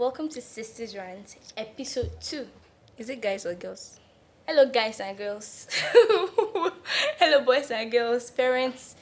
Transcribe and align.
Welcome 0.00 0.30
to 0.30 0.40
Sistas 0.40 0.96
Rant, 0.96 1.36
episode 1.58 2.10
2. 2.22 2.46
Is 2.96 3.10
it 3.10 3.20
guys 3.20 3.44
or 3.44 3.52
girls? 3.54 4.00
Hello, 4.46 4.64
guys 4.64 4.98
and 4.98 5.14
girls. 5.18 5.66
Hello, 7.18 7.44
boys 7.44 7.70
and 7.70 7.92
girls, 7.92 8.30
parents, 8.30 8.96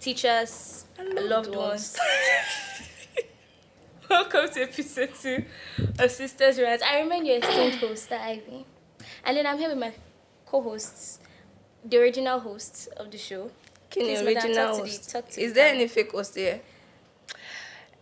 teachers, 0.00 0.86
Hello, 0.96 1.26
loved 1.26 1.52
dogs. 1.52 1.98
ones. 1.98 1.98
Welcome 4.08 4.48
to 4.54 4.62
episode 4.62 5.10
2 5.20 5.44
of 5.98 6.10
Sistas 6.10 6.56
Rant. 6.62 6.82
I 6.82 7.00
remain 7.00 7.26
your 7.26 7.40
esteemed 7.40 7.74
host, 7.74 8.10
Ivy. 8.10 8.64
And 9.24 9.36
then 9.36 9.46
I'm 9.46 9.58
here 9.58 9.68
with 9.68 9.76
my 9.78 9.92
co 10.46 10.62
hosts, 10.62 11.18
the 11.84 11.98
original 11.98 12.40
hosts 12.40 12.86
of 12.96 13.10
the 13.10 13.18
show. 13.18 13.50
Can 13.90 14.06
madam, 14.06 14.26
original 14.26 14.72
the- 14.74 14.80
host? 14.80 15.10
to 15.10 15.18
Is 15.38 15.52
the 15.52 15.60
there 15.60 15.74
any 15.74 15.86
fake 15.86 16.12
host 16.12 16.34
here? 16.34 16.62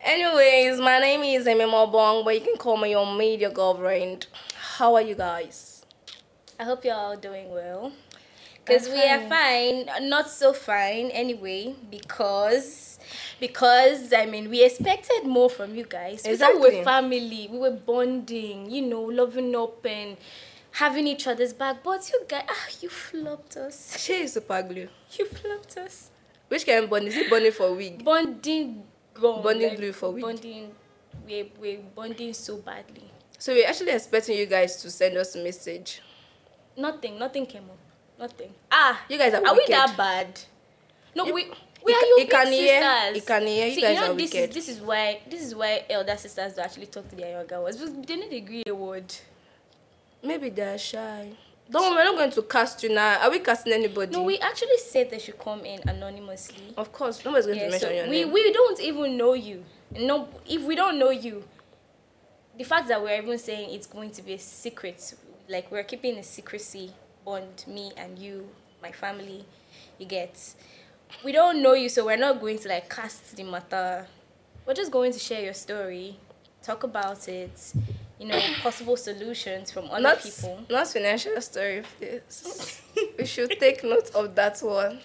Anyways, 0.00 0.78
my 0.80 0.98
name 0.98 1.22
is 1.22 1.46
Amy 1.46 1.64
Mobong, 1.64 2.24
but 2.24 2.34
you 2.34 2.40
can 2.40 2.56
call 2.56 2.76
me 2.76 2.90
your 2.90 3.06
media 3.16 3.50
girlfriend. 3.50 4.26
How 4.54 4.94
are 4.94 5.02
you 5.02 5.14
guys? 5.14 5.84
I 6.60 6.64
hope 6.64 6.84
you're 6.84 6.94
all 6.94 7.16
doing 7.16 7.50
well. 7.50 7.92
Because 8.64 8.88
we 8.88 9.00
are 9.02 9.20
fine, 9.28 9.86
not 10.08 10.28
so 10.28 10.52
fine 10.52 11.10
anyway, 11.12 11.74
because 11.88 12.98
because 13.38 14.12
I 14.12 14.26
mean 14.26 14.50
we 14.50 14.64
expected 14.64 15.24
more 15.24 15.48
from 15.48 15.74
you 15.76 15.84
guys. 15.84 16.22
Thought 16.22 16.28
we 16.28 16.32
Exactly. 16.34 16.76
were 16.78 16.84
family, 16.84 17.48
we 17.50 17.58
were 17.58 17.70
bonding, 17.70 18.68
you 18.70 18.82
know, 18.82 19.02
loving 19.02 19.54
up 19.54 19.86
and 19.86 20.16
having 20.72 21.06
each 21.06 21.28
other's 21.28 21.52
back. 21.52 21.84
But 21.84 22.10
you 22.12 22.22
guys 22.28 22.44
ah 22.48 22.66
you 22.80 22.88
flopped 22.88 23.56
us. 23.56 23.96
She 24.00 24.14
is 24.14 24.32
super 24.32 24.60
glue. 24.62 24.88
You 25.16 25.26
flopped 25.26 25.76
us. 25.76 26.10
Which 26.48 26.66
kind 26.66 26.84
of 26.84 26.90
bond? 26.90 27.06
Is 27.06 27.16
it 27.16 27.30
bonding 27.30 27.52
for 27.52 27.72
wig? 27.72 28.04
Bonding 28.04 28.82
gone. 29.20 29.42
Bonding 29.42 29.74
glue 29.76 29.92
for 29.92 30.10
week. 30.10 30.24
Bonding 30.24 30.72
we're, 31.26 31.46
we're 31.60 31.78
bonding 31.94 32.32
so 32.34 32.58
badly. 32.58 33.10
So 33.38 33.52
we're 33.52 33.66
actually 33.68 33.90
expecting 33.92 34.38
you 34.38 34.46
guys 34.46 34.76
to 34.82 34.90
send 34.90 35.16
us 35.16 35.34
a 35.34 35.42
message. 35.42 36.00
Nothing, 36.76 37.18
nothing 37.18 37.46
came 37.46 37.64
up. 37.64 37.78
Nothing. 38.18 38.52
Ah, 38.70 39.04
You 39.08 39.18
guys 39.18 39.34
are 39.34 39.46
Are 39.46 39.54
we 39.54 39.64
that 39.68 39.96
bad? 39.96 40.40
No, 41.14 41.26
You- 41.26 41.34
we 41.34 41.44
we 41.84 41.92
are 41.94 42.00
you 42.18 42.26
can 42.28 42.46
big 42.46 42.54
hear- 42.60 42.80
sisters. 42.82 43.16
you 43.16 43.22
can 43.22 43.46
hear, 43.46 43.66
you 43.68 43.74
See, 43.74 43.80
guys 43.80 43.94
you 43.94 44.00
know, 44.00 44.10
are 44.12 44.14
this 44.14 44.32
wicked. 44.32 44.50
Is, 44.50 44.54
this 44.54 44.68
is 44.68 44.80
why 44.80 45.20
this 45.28 45.42
is 45.42 45.54
why 45.54 45.84
elder 45.88 46.16
sisters 46.16 46.54
don't 46.54 46.64
actually 46.64 46.86
talk 46.86 47.08
to 47.10 47.16
their 47.16 47.30
younger 47.38 47.60
ones. 47.60 47.76
They 48.06 48.16
need 48.16 48.32
agree 48.32 48.62
a 48.66 48.74
word. 48.74 49.14
Maybe 50.22 50.48
they're 50.50 50.78
shy. 50.78 51.30
Don't 51.70 51.94
we're 51.96 52.04
not 52.04 52.14
going 52.16 52.30
to 52.30 52.42
cast 52.42 52.82
you 52.82 52.94
now. 52.94 53.20
Are 53.22 53.30
we 53.30 53.40
casting 53.40 53.72
anybody? 53.72 54.12
No, 54.12 54.22
we 54.22 54.38
actually 54.38 54.78
said 54.78 55.10
they 55.10 55.18
should 55.18 55.38
come 55.38 55.64
in 55.64 55.80
anonymously. 55.88 56.74
Of 56.76 56.92
course, 56.92 57.24
nobody's 57.24 57.46
going 57.46 57.58
Yeah, 57.58 57.64
to 57.64 57.70
mention 57.70 57.88
so 57.88 57.94
your 57.94 58.08
we 58.08 58.24
name. 58.24 58.32
we 58.32 58.52
don't 58.52 58.80
even 58.80 59.16
know 59.16 59.32
you. 59.34 59.64
No, 59.98 60.28
if 60.48 60.62
we 60.62 60.76
don't 60.76 60.98
know 60.98 61.10
you, 61.10 61.42
the 62.56 62.64
fact 62.64 62.88
that 62.88 63.02
we're 63.02 63.20
even 63.20 63.38
saying 63.38 63.70
it's 63.74 63.86
going 63.86 64.10
to 64.12 64.22
be 64.22 64.34
a 64.34 64.38
secret, 64.38 65.14
like 65.48 65.70
we're 65.70 65.82
keeping 65.82 66.16
a 66.18 66.22
secrecy 66.22 66.92
bond, 67.24 67.64
me 67.66 67.92
and 67.96 68.18
you, 68.18 68.48
my 68.82 68.92
family, 68.92 69.44
you 69.98 70.06
get. 70.06 70.54
We 71.24 71.32
don't 71.32 71.62
know 71.62 71.74
you, 71.74 71.88
so 71.88 72.04
we're 72.06 72.16
not 72.16 72.40
going 72.40 72.58
to 72.60 72.68
like 72.68 72.88
cast 72.88 73.36
the 73.36 73.42
matter. 73.44 74.06
We're 74.66 74.74
just 74.74 74.90
going 74.92 75.12
to 75.12 75.18
share 75.18 75.42
your 75.42 75.54
story, 75.54 76.18
talk 76.62 76.82
about 76.84 77.28
it, 77.28 77.72
you 78.18 78.26
know, 78.26 78.40
possible 78.62 78.96
solutions 78.96 79.70
from 79.70 79.90
other 79.90 80.00
not, 80.00 80.22
people. 80.22 80.60
not 80.70 80.88
financial 80.88 81.40
story, 81.40 81.82
please. 81.98 82.82
we 83.18 83.26
should 83.26 83.50
take 83.60 83.84
note 83.84 84.10
of 84.14 84.34
that 84.34 84.58
one. 84.60 85.00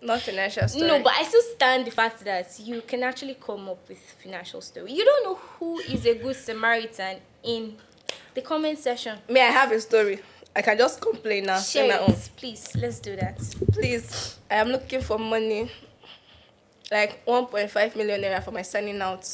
Not 0.00 0.20
financial 0.20 0.68
story. 0.68 0.86
No, 0.86 1.02
but 1.02 1.12
I 1.14 1.24
still 1.24 1.42
stand 1.54 1.86
the 1.86 1.90
fact 1.90 2.24
that 2.24 2.58
you 2.60 2.82
can 2.82 3.02
actually 3.02 3.34
come 3.34 3.68
up 3.68 3.88
with 3.88 3.98
financial 4.22 4.60
story. 4.60 4.92
You 4.92 5.04
don't 5.04 5.24
know 5.24 5.34
who 5.34 5.78
is 5.80 6.04
a 6.06 6.14
good 6.14 6.36
Samaritan 6.36 7.18
in 7.42 7.76
the 8.34 8.42
comment 8.42 8.78
section. 8.78 9.18
May 9.28 9.40
I 9.40 9.50
have 9.50 9.72
a 9.72 9.80
story? 9.80 10.20
I 10.56 10.62
can 10.62 10.78
just 10.78 11.00
complain 11.00 11.46
now. 11.46 11.58
Share 11.58 11.88
my 11.88 11.98
own. 11.98 12.14
please. 12.36 12.76
Let's 12.76 13.00
do 13.00 13.16
that. 13.16 13.38
Please, 13.72 14.38
I 14.50 14.56
am 14.56 14.68
looking 14.68 15.00
for 15.00 15.18
money. 15.18 15.70
Like 16.90 17.24
1.5 17.26 17.96
million 17.96 18.20
naira 18.20 18.42
for 18.42 18.50
my 18.52 18.62
signing 18.62 19.00
out. 19.00 19.28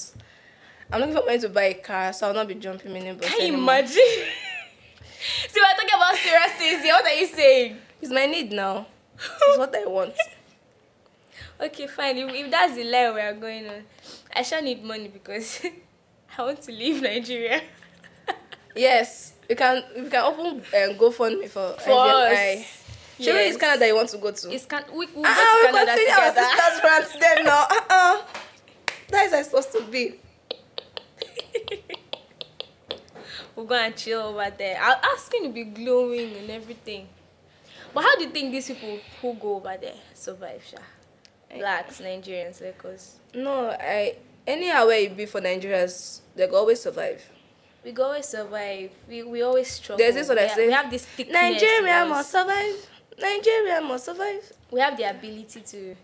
I'm 0.92 1.00
looking 1.00 1.14
for 1.14 1.24
money 1.26 1.38
to 1.38 1.48
buy 1.48 1.64
a 1.64 1.74
car, 1.74 2.12
so 2.12 2.26
I'll 2.28 2.34
not 2.34 2.48
be 2.48 2.54
jumping 2.54 2.92
minibus 2.92 3.22
Can 3.22 3.40
you 3.40 3.46
anymore. 3.48 3.74
imagine? 3.74 3.94
See, 5.48 5.60
we're 5.60 5.74
talking 5.76 5.94
about 5.94 6.16
serious 6.16 6.52
things 6.52 6.82
here. 6.82 6.92
What 6.94 7.04
are 7.04 7.14
you 7.14 7.26
saying? 7.26 7.76
It's 8.02 8.10
my 8.12 8.26
need 8.26 8.52
now. 8.52 8.86
It's 9.16 9.58
what 9.58 9.74
I 9.76 9.86
want. 9.86 10.14
Okay, 11.62 11.86
fine. 11.88 12.16
If, 12.16 12.32
if 12.34 12.50
that's 12.50 12.74
the 12.74 12.84
line 12.84 13.12
we 13.14 13.20
are 13.20 13.34
going 13.34 13.68
on, 13.68 13.82
I 14.34 14.40
shall 14.40 14.62
need 14.62 14.82
money 14.82 15.08
because 15.08 15.60
I 16.38 16.42
want 16.42 16.62
to 16.62 16.72
leave 16.72 17.02
Nigeria. 17.02 17.60
Yes, 18.74 19.34
we 19.46 19.54
can. 19.56 19.82
We 19.94 20.08
can 20.08 20.24
open 20.24 20.62
and 20.74 20.92
um, 20.92 20.96
GoFundMe 20.98 21.50
for 21.50 21.74
For 21.80 21.90
IVMI. 21.90 22.60
us. 22.60 22.82
Sure, 23.20 23.34
Yes. 23.34 23.48
it's 23.54 23.56
Canada 23.60 23.86
you 23.88 23.94
want 23.94 24.08
to 24.08 24.16
go 24.16 24.30
to. 24.30 24.50
It's 24.54 24.64
can 24.64 24.84
we 24.90 25.06
we'll 25.14 25.22
Ah, 25.26 25.60
go 25.62 25.66
we 25.66 25.66
to 25.66 25.84
Canada 25.84 25.92
continue 25.92 26.14
our 26.14 26.28
together. 26.30 26.48
sisters 26.48 26.80
rant 26.82 27.20
then 27.20 27.44
now. 27.44 27.66
Uh-uh. 27.70 28.22
That 29.08 29.26
is 29.26 29.32
how 29.32 29.38
it's 29.40 29.48
supposed 29.50 29.72
to 29.72 29.82
be. 29.82 30.14
We'll 33.56 33.66
go 33.66 33.74
and 33.74 33.96
chill 33.96 34.20
over 34.20 34.50
there. 34.56 34.78
I'll 34.80 35.00
ask 35.14 35.32
him 35.34 35.44
to 35.44 35.48
be 35.50 35.64
glowing 35.64 36.34
and 36.36 36.50
everything. 36.50 37.08
But 37.92 38.02
how 38.04 38.16
do 38.16 38.24
you 38.24 38.30
think 38.30 38.52
these 38.52 38.68
people 38.68 38.98
who 39.20 39.34
go 39.34 39.56
over 39.56 39.76
there 39.80 39.94
survive, 40.14 40.62
Sha? 40.64 40.78
Blacks, 41.58 42.00
Nigerians, 42.00 42.60
Lagos. 42.60 43.16
No, 43.34 43.70
I 43.70 44.16
anyhow 44.46 44.86
where 44.86 45.00
you 45.00 45.10
be 45.10 45.26
for 45.26 45.40
Nigerians, 45.40 46.20
they 46.36 46.46
go 46.46 46.56
always 46.56 46.80
survive. 46.80 47.28
We 47.84 47.92
go 47.92 48.04
always 48.04 48.26
survive. 48.26 48.90
We, 49.08 49.22
we 49.24 49.42
always 49.42 49.68
struggle. 49.72 49.98
There's 49.98 50.14
this 50.14 50.28
what 50.28 50.36
we 50.38 50.44
I 50.44 50.46
ha- 50.48 50.54
say. 50.54 50.66
We 50.66 50.72
have 50.72 50.90
this 50.90 51.04
thickness. 51.06 51.34
Nigeria 51.34 52.06
must 52.06 52.30
survive. 52.30 52.88
Nigeria 53.18 53.80
must 53.80 54.04
survive. 54.04 54.52
We 54.70 54.80
have 54.80 54.96
the 54.96 55.04
ability 55.10 55.60
to, 55.60 55.96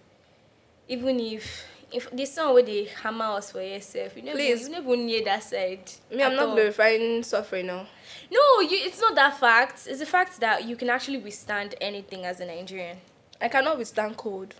even 0.89 1.21
if 1.21 1.65
if 1.92 2.10
the 2.10 2.24
song 2.26 2.54
where 2.54 2.62
they 2.62 2.84
hammer 3.02 3.24
us 3.26 3.52
for 3.52 3.62
yourself, 3.62 4.16
you 4.16 4.22
never 4.22 4.36
Please. 4.38 4.62
you 4.62 4.70
never 4.70 4.97
near 4.97 5.24
that 5.24 5.42
side. 5.42 5.91
Me, 6.10 6.22
I'm 6.22 6.34
not 6.34 6.48
all. 6.48 6.54
glorifying 6.54 7.22
suffering 7.22 7.66
now. 7.66 7.86
No, 8.30 8.60
you. 8.60 8.78
It's 8.82 9.00
not 9.00 9.14
that 9.14 9.38
fact. 9.38 9.86
It's 9.86 10.00
the 10.00 10.06
fact 10.06 10.41
that 10.41 10.64
you 10.64 10.76
can 10.76 10.91
actually 10.91 11.19
withstand 11.19 11.74
anything 11.80 12.24
as 12.24 12.41
a 12.41 12.47
Nigerian. 12.47 12.98
I 13.41 13.48
cannot 13.48 13.78
withstand 13.78 14.16
cold. 14.16 14.54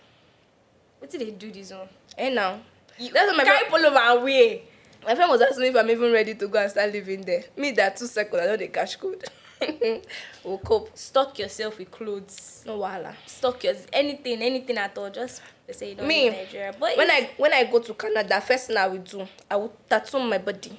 What 0.99 1.11
did 1.11 1.21
they 1.21 1.31
do 1.31 1.51
this 1.51 1.71
one? 1.71 1.89
Eh, 2.17 2.29
hey 2.29 2.33
now. 2.33 2.59
You 2.97 3.11
That's 3.11 3.27
what 3.27 3.37
my 3.37 3.43
carry 3.43 3.67
friend, 3.69 3.83
polo 3.83 3.93
my 3.93 4.23
way. 4.23 4.63
my 5.05 5.13
friend 5.13 5.29
was 5.29 5.41
asking 5.41 5.61
me 5.61 5.67
if 5.69 5.75
I'm 5.75 5.89
even 5.89 6.11
ready 6.11 6.33
to 6.35 6.47
go 6.47 6.59
and 6.59 6.71
start 6.71 6.91
living 6.91 7.21
there. 7.21 7.43
Me, 7.55 7.71
that 7.71 7.95
two 7.97 8.07
seconds, 8.07 8.41
I 8.41 8.45
know 8.47 8.57
they 8.57 8.67
cash 8.69 8.95
code. 8.95 9.23
we'll 10.43 10.57
cope. 10.59 10.95
Stock 10.97 11.37
yourself 11.39 11.77
with 11.79 11.91
clothes. 11.91 12.63
No 12.65 12.79
wahala. 12.79 13.13
Stock 13.25 13.63
your 13.63 13.75
anything, 13.91 14.41
anything 14.41 14.77
at 14.77 14.97
all. 14.97 15.09
Just 15.09 15.41
say 15.71 15.89
you 15.89 15.95
don't 15.95 16.07
Me, 16.07 16.29
Nigeria. 16.29 16.73
But 16.79 16.97
when 16.97 17.09
I 17.09 17.29
when 17.37 17.53
I 17.53 17.63
go 17.65 17.79
to 17.79 17.93
Canada, 17.93 18.39
first 18.41 18.67
thing 18.67 18.77
I 18.77 18.87
will 18.87 18.99
do, 18.99 19.27
I 19.49 19.55
will 19.55 19.73
tattoo 19.89 20.19
my 20.19 20.37
body. 20.37 20.71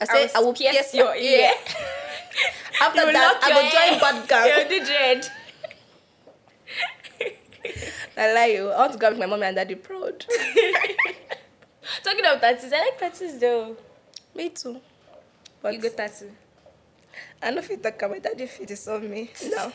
I 0.00 0.06
I 0.08 0.14
will 0.14 0.30
I 0.34 0.40
will 0.40 0.52
pierce 0.54 0.72
pierce 0.74 0.94
your 0.94 1.06
my 1.06 1.16
ear. 1.16 1.50
After 2.82 3.06
You 3.06 3.12
that, 3.12 3.40
I 3.42 3.48
will 3.52 3.70
join 3.70 4.00
bad 4.00 4.28
gang. 4.28 4.70
You 4.70 4.84
dread. 4.84 5.26
I 8.16 8.32
lie 8.32 8.46
you. 8.46 8.68
I 8.70 8.78
want 8.80 8.92
to 8.92 8.98
go 8.98 9.08
with 9.10 9.18
my 9.18 9.26
mommy 9.26 9.44
and 9.44 9.56
daddy 9.56 9.74
proud. 9.74 10.24
Talking 12.04 12.20
about 12.20 12.40
tattoos, 12.40 12.72
I 12.72 12.80
like 12.80 12.98
tattoos 12.98 13.38
though. 13.38 13.76
me 14.34 14.50
too. 14.50 14.80
But 15.62 15.74
you 15.74 15.80
go 15.80 15.88
tattoo. 15.88 16.30
I 17.42 17.50
know 17.50 17.62
you 17.62 17.76
talk 17.76 17.96
about 18.02 18.10
my 18.10 18.18
daddy 18.18 18.46
fit 18.46 18.70
is 18.70 18.86
on 18.88 19.08
me. 19.10 19.30
No. 19.50 19.72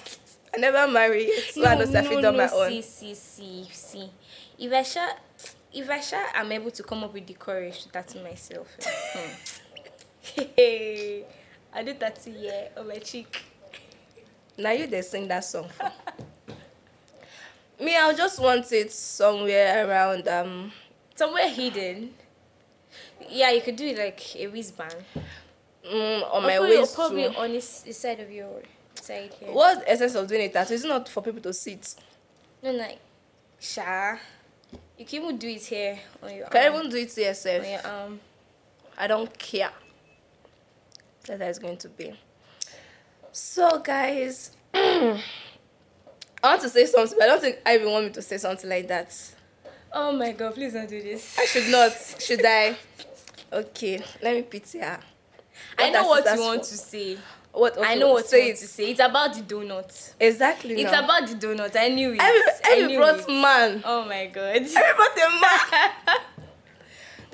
I 0.54 0.58
never 0.58 0.88
marry 0.92 1.28
yet. 1.28 1.44
So 1.54 1.66
I 1.66 1.76
know 1.76 1.82
I 2.00 2.04
fit 2.04 2.26
on 2.26 2.38
my 2.38 2.50
own. 2.50 2.70
See, 2.70 2.82
see, 2.82 3.14
see, 3.16 3.68
see. 3.72 4.10
If 4.58 4.72
I 4.72 4.84
sha, 4.84 5.08
if 5.74 5.90
I 5.90 6.00
sha, 6.00 6.18
I'm 6.34 6.52
able 6.52 6.72
to 6.72 6.84
come 6.84 7.04
up 7.04 7.14
with 7.14 7.28
the 7.28 7.34
courage 7.34 7.84
to 7.84 7.90
tattoo 7.90 8.24
myself. 8.24 8.68
hmm. 8.84 9.32
Hey, 10.56 11.24
I 11.74 11.84
do 11.84 11.94
tattoo 11.94 12.34
yeah 12.38 12.70
on 12.78 12.88
my 12.88 12.98
cheek. 12.98 13.44
Now 14.58 14.72
you 14.72 14.88
they 14.88 15.02
sing 15.02 15.28
that 15.28 15.44
song 15.44 15.70
for. 15.70 15.92
me, 17.84 17.96
I 17.96 18.14
just 18.14 18.40
want 18.40 18.72
it 18.72 18.92
somewhere 18.92 19.88
around 19.88 20.28
um 20.28 20.72
Somewhere 21.16 21.48
hidden. 21.50 22.14
Yeah, 23.30 23.52
you 23.52 23.62
could 23.62 23.76
do 23.78 23.86
it 23.88 23.98
like 23.98 24.36
a 24.36 24.48
wristband. 24.48 24.96
Mm, 25.86 26.34
on 26.34 26.44
my 26.44 26.58
probably, 26.58 26.78
waist 26.78 26.96
probably 26.96 27.24
too. 27.30 27.38
on 27.38 27.52
this, 27.52 27.82
this 27.82 28.00
side 28.00 28.20
of 28.20 28.32
your 28.32 28.62
side 28.96 29.34
here. 29.40 29.52
What's 29.52 29.82
the 29.82 29.92
essence 29.92 30.16
of 30.16 30.28
doing 30.28 30.42
a 30.42 30.50
tattoo? 30.50 30.74
It's 30.74 30.84
not 30.84 31.08
for 31.10 31.22
people 31.22 31.42
to 31.42 31.54
see 31.54 31.74
it. 31.74 31.96
No, 32.64 32.72
like, 32.72 33.00
sha. 33.60 34.18
You 34.98 35.06
can 35.06 35.24
even 35.24 35.38
do 35.38 35.48
it 35.48 35.62
here 35.64 36.00
on 36.24 36.36
your 36.36 36.48
Can 36.48 36.66
arm. 36.74 36.80
even 36.80 36.90
do 36.92 36.98
it 36.98 37.10
to 37.10 37.22
yourself? 37.22 37.64
on 37.64 37.70
your 37.72 37.86
arm. 37.86 38.20
I 38.98 39.08
don't 39.08 39.38
care. 39.38 39.72
That's 41.28 41.42
how 41.42 41.48
it's 41.50 41.60
going 41.60 41.78
to 41.78 41.90
be. 41.90 42.14
So, 43.32 43.80
guys, 43.80 44.52
I 44.74 45.22
want 46.44 46.62
to 46.62 46.70
say 46.70 46.86
something, 46.86 47.18
but 47.18 47.26
I 47.26 47.28
don't 47.28 47.42
think 47.42 47.58
I 47.66 47.76
even 47.76 47.92
want 47.92 48.06
me 48.06 48.12
to 48.12 48.22
say 48.22 48.38
something 48.38 48.70
like 48.70 48.88
that. 48.88 49.14
Oh 49.92 50.12
my 50.12 50.32
god, 50.32 50.54
please 50.56 50.74
don't 50.74 50.90
do 50.90 51.02
this. 51.02 51.38
I 51.38 51.46
should 51.46 51.70
not. 51.70 51.92
Should 52.20 52.46
I? 52.46 52.76
Okay, 53.52 54.02
let 54.22 54.36
me 54.36 54.42
pity 54.44 54.80
her. 54.80 55.00
I 55.78 55.90
know 55.90 56.08
what 56.08 56.26
you 56.26 56.42
want 56.42 56.62
fault? 56.62 56.64
to 56.64 56.78
say. 56.78 57.18
What? 57.52 57.78
I 57.82 57.96
know 57.96 58.14
what 58.14 58.32
you 58.32 58.40
want 58.40 58.58
to 58.58 58.68
say. 58.68 58.92
It's 58.92 59.00
about 59.00 59.34
the 59.34 59.42
donut. 59.42 60.14
Exactly. 60.20 60.82
It's 60.82 60.92
now. 60.92 61.04
about 61.06 61.28
the 61.28 61.36
donut. 61.36 61.76
I 61.76 61.88
knew 61.90 62.14
it. 62.14 62.22
Every, 62.22 62.42
I 62.66 62.88
knew 62.88 62.98
brought 62.98 63.20
it. 63.20 63.28
man. 63.30 63.82
Oh 63.86 64.06
my 64.06 64.26
god. 64.28 64.58
Every 64.58 64.72
brought 64.72 65.18
a 65.18 65.30
man. 65.42 66.18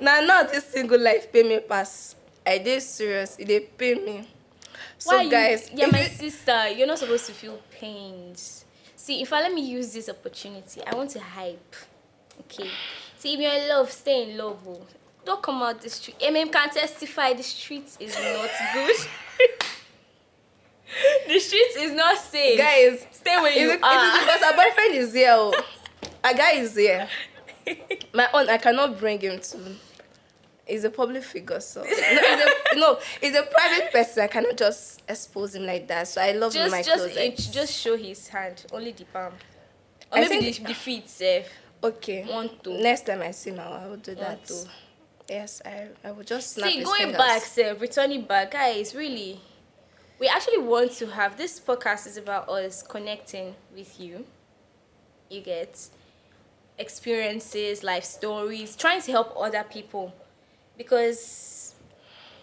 now, 0.00 0.20
now 0.20 0.42
this 0.44 0.64
single 0.64 1.00
life 1.00 1.32
pay 1.32 1.42
me 1.42 1.60
pass. 1.60 2.14
I 2.46 2.58
did 2.58 2.82
serious. 2.82 3.36
It 3.38 3.48
they 3.48 3.60
pay 3.60 3.94
me. 3.94 4.28
So 4.98 5.16
Why 5.16 5.22
you- 5.22 5.30
guys, 5.30 5.70
you're 5.74 5.88
if 5.88 5.92
my 5.92 6.02
you- 6.02 6.08
sister. 6.08 6.68
You're 6.68 6.86
not 6.86 6.98
supposed 6.98 7.26
to 7.26 7.32
feel 7.32 7.58
pains. 7.72 8.64
See, 8.94 9.20
if 9.20 9.32
I 9.32 9.40
let 9.42 9.52
me 9.52 9.62
use 9.62 9.92
this 9.92 10.08
opportunity, 10.08 10.80
I 10.86 10.94
want 10.94 11.10
to 11.10 11.20
hype. 11.20 11.74
Okay. 12.40 12.70
See, 13.18 13.34
if 13.34 13.40
you're 13.40 13.52
in 13.52 13.68
love, 13.68 13.90
stay 13.90 14.30
in 14.30 14.38
love. 14.38 14.58
Oh. 14.66 14.86
Don't 15.24 15.42
come 15.42 15.62
out 15.62 15.80
the 15.80 15.90
street. 15.90 16.18
MM 16.20 16.50
can 16.52 16.70
testify 16.70 17.32
the 17.32 17.42
streets 17.42 17.96
is 18.00 18.14
not 18.16 18.50
good. 18.74 18.96
the 21.28 21.38
streets 21.38 21.76
is 21.76 21.92
not 21.92 22.18
safe. 22.18 22.58
guys, 22.58 23.06
stay 23.12 23.36
where 23.36 23.52
you 23.52 23.70
it, 23.70 23.74
it 23.74 23.82
are. 23.82 24.16
is 24.16 24.24
because 24.24 24.42
our 24.42 24.52
boyfriend 24.54 24.94
is 24.94 25.14
here. 25.14 25.28
Oh. 25.30 25.64
A 26.24 26.34
guy 26.34 26.52
is 26.52 26.76
here. 26.76 27.08
My 28.14 28.28
own, 28.34 28.48
I 28.48 28.58
cannot 28.58 28.98
bring 28.98 29.20
him 29.20 29.40
to. 29.40 29.58
He's 30.66 30.84
a 30.84 30.90
public 30.90 31.24
figure, 31.24 31.58
so 31.58 31.82
no, 31.82 31.88
he's 31.88 32.00
a, 32.00 32.76
no, 32.78 32.98
he's 33.20 33.34
a 33.34 33.42
private 33.42 33.90
person. 33.92 34.22
I 34.22 34.26
cannot 34.28 34.56
just 34.56 35.02
expose 35.08 35.56
him 35.56 35.66
like 35.66 35.88
that. 35.88 36.06
So 36.06 36.20
I 36.22 36.32
love 36.32 36.52
just, 36.52 36.70
my 36.70 36.82
just, 36.82 36.98
closet. 37.04 37.16
it, 37.16 37.48
just 37.52 37.80
show 37.80 37.96
his 37.96 38.28
hand. 38.28 38.64
Only 38.72 38.92
the 38.92 39.04
palm. 39.04 39.32
Or 40.12 40.18
I 40.18 40.20
maybe 40.20 40.52
think- 40.52 40.56
the, 40.58 40.64
the 40.72 40.74
feet, 40.74 41.10
safe. 41.10 41.48
okay. 41.82 42.24
One, 42.24 42.50
two. 42.62 42.78
Next 42.78 43.06
time 43.06 43.22
I 43.22 43.32
see 43.32 43.50
him, 43.50 43.58
I 43.60 43.86
will 43.88 43.96
do 43.96 44.14
that. 44.14 44.44
two. 44.46 44.54
Yes, 45.32 45.62
I, 45.64 45.88
I 46.04 46.10
will 46.10 46.24
just 46.24 46.52
snap 46.52 46.68
See, 46.68 46.84
going 46.84 47.00
fingers. 47.04 47.16
back, 47.16 47.40
sir, 47.40 47.74
returning 47.80 48.20
back, 48.20 48.50
guys, 48.50 48.94
really, 48.94 49.40
we 50.20 50.28
actually 50.28 50.58
want 50.58 50.92
to 50.92 51.06
have 51.06 51.38
this 51.38 51.58
podcast 51.58 52.06
is 52.06 52.18
about 52.18 52.50
us 52.50 52.82
connecting 52.82 53.54
with 53.74 53.98
you. 53.98 54.26
You 55.30 55.40
get 55.40 55.88
experiences, 56.76 57.82
life 57.82 58.04
stories, 58.04 58.76
trying 58.76 59.00
to 59.00 59.10
help 59.10 59.32
other 59.34 59.64
people 59.64 60.12
because 60.76 61.76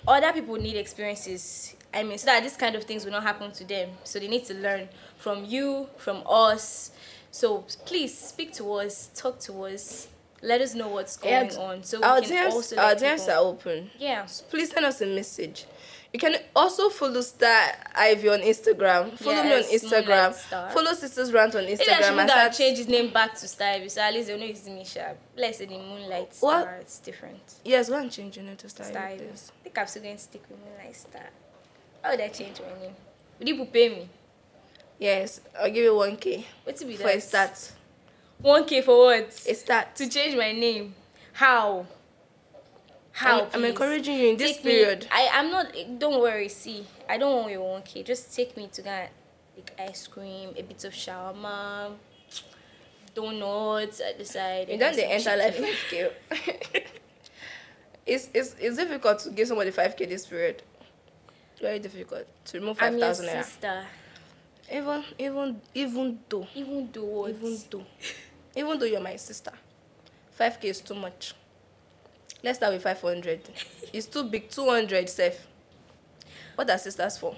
other 0.07 0.33
people 0.33 0.55
need 0.55 0.75
experiences. 0.75 1.75
I 1.93 2.01
mean, 2.01 2.17
so 2.17 2.25
that 2.25 2.41
this 2.41 2.55
kind 2.55 2.75
of 2.75 2.85
things 2.85 3.05
will 3.05 3.11
not 3.11 3.21
happen 3.21 3.51
to 3.51 3.65
them. 3.65 3.89
So 4.03 4.17
they 4.17 4.27
need 4.27 4.45
to 4.45 4.55
learn 4.55 4.89
from 5.15 5.45
you, 5.45 5.89
from 5.97 6.23
us. 6.27 6.89
So 7.29 7.65
please 7.85 8.17
speak 8.17 8.51
to 8.53 8.73
us, 8.73 9.11
talk 9.13 9.39
to 9.41 9.65
us, 9.65 10.07
let 10.41 10.61
us 10.61 10.73
know 10.75 10.87
what's 10.87 11.17
going 11.17 11.49
Yeah, 11.51 11.57
on. 11.59 11.83
So 11.83 12.01
our 12.03 12.21
DMs, 12.21 12.51
also 12.51 12.77
our 12.77 12.95
DMs 12.95 13.27
are 13.27 13.39
open. 13.39 13.89
yeah. 13.97 14.25
Please 14.49 14.71
send 14.71 14.85
us 14.85 15.01
a 15.01 15.05
message. 15.05 15.65
You 16.11 16.17
can 16.19 16.37
also 16.55 16.89
follow 16.89 17.21
Star 17.21 17.71
Ivy 17.93 18.29
on 18.29 18.39
Instagram. 18.39 19.15
Follow 19.19 19.43
me 19.43 19.53
on 19.53 19.61
Instagram. 19.63 20.33
Follow 20.73 20.91
Sistas 20.93 21.31
Rant 21.31 21.53
on 21.53 21.65
Maybe 21.65 21.73
I 21.81 21.83
should 21.83 21.93
Instagram. 21.93 22.09
and 22.09 22.17
that 22.19 22.29
start- 22.29 22.53
change 22.53 22.77
his 22.79 22.87
name 22.87 23.13
back 23.13 23.35
to 23.35 23.47
Star 23.47 23.67
Ivy, 23.73 23.89
so 23.89 24.01
at 24.01 24.13
least 24.15 24.27
they 24.27 24.37
know 24.39 24.45
it's 24.45 24.65
me 24.65 24.83
sharp. 24.83 25.17
Let's 25.37 25.59
say 25.59 25.65
the 25.65 25.77
Moonlight 25.77 26.33
What? 26.39 26.61
Star. 26.61 26.75
It's 26.81 26.97
different. 26.99 27.41
Yes, 27.63 27.89
go 27.89 27.97
and 27.97 28.11
change 28.11 28.37
your 28.37 28.45
name 28.45 28.55
to 28.57 28.69
Star, 28.69 28.87
Star. 28.87 29.03
Ivy, 29.03 29.23
I 29.23 29.27
please. 29.27 29.51
think 29.63 29.77
I'm 29.77 29.85
still 29.87 30.01
going 30.01 30.15
to 30.15 30.21
stick 30.23 30.41
with 30.49 30.57
Moonlight 30.65 30.95
Star. 30.95 31.29
How 32.01 32.09
would 32.11 32.21
I 32.21 32.27
change 32.29 32.59
my 32.59 32.81
name? 32.81 32.95
Would 33.37 33.45
people 33.47 33.65
pay 33.67 33.89
me? 33.89 34.09
Yes, 34.97 35.41
I'll 35.59 35.67
give 35.67 35.83
you 35.83 35.93
1k 35.93 36.43
What 36.63 36.75
to 36.77 36.85
be 36.85 36.95
for 36.97 37.03
that? 37.03 37.15
a 37.17 37.21
start. 37.21 37.71
1k 38.43 38.83
for 38.83 38.97
what? 39.05 39.43
A 39.47 39.53
start. 39.53 39.95
to 39.95 40.07
change 40.09 40.35
my 40.35 40.51
name. 40.51 40.95
How? 41.33 41.85
How? 43.11 43.41
I'm, 43.41 43.47
I'm 43.53 43.65
encouraging 43.65 44.17
you 44.17 44.27
in 44.29 44.37
this 44.37 44.55
Take 44.57 44.65
me- 44.65 44.71
period. 44.71 45.07
I, 45.11 45.29
I'm 45.33 45.51
not, 45.51 45.73
don't 45.99 46.21
worry, 46.21 46.47
see, 46.47 46.85
I 47.07 47.17
don't 47.17 47.35
want 47.35 47.51
your 47.51 47.79
1k. 47.81 48.05
Just 48.05 48.33
take 48.35 48.55
me 48.55 48.69
to 48.71 48.81
get 48.81 49.11
like 49.55 49.71
ice 49.89 50.07
cream, 50.07 50.51
a 50.57 50.61
bit 50.63 50.83
of 50.85 50.93
shawarma, 50.93 51.91
donuts 53.13 53.99
at 53.99 54.17
the 54.17 54.25
side. 54.25 54.69
You 54.69 54.79
some 54.79 54.95
they 54.95 55.05
enter 55.05 55.35
like 55.35 55.55
5k. 55.55 56.11
it's, 58.05 58.29
it's, 58.33 58.55
it's 58.59 58.77
difficult 58.77 59.19
to 59.19 59.31
give 59.31 59.47
somebody 59.49 59.71
5k 59.71 60.07
this 60.07 60.25
period. 60.25 60.63
Very 61.59 61.79
difficult 61.79 62.25
to 62.45 62.59
remove 62.59 62.77
I'm 62.79 62.97
your 62.97 63.07
5,000 63.13 63.25
naira. 63.25 63.43
sister. 63.43 63.85
Even, 64.71 65.03
even, 65.17 65.61
even 65.73 66.19
though. 66.29 66.47
Even 66.55 66.89
though 66.93 67.03
what? 67.03 67.31
Even 67.31 67.57
though, 67.69 67.85
even 68.59 68.77
though 68.77 68.85
you're 68.85 68.99
my 69.01 69.15
sister, 69.15 69.51
5k 70.39 70.65
is 70.65 70.81
too 70.81 70.93
much. 70.95 71.33
Let's 72.43 72.57
start 72.57 72.73
with 72.73 72.83
500. 72.83 73.49
it's 73.93 74.05
too 74.07 74.23
big. 74.23 74.49
200 74.49 75.09
safe. 75.09 75.47
What 76.55 76.69
are 76.69 76.77
sisters 76.77 77.17
for? 77.17 77.35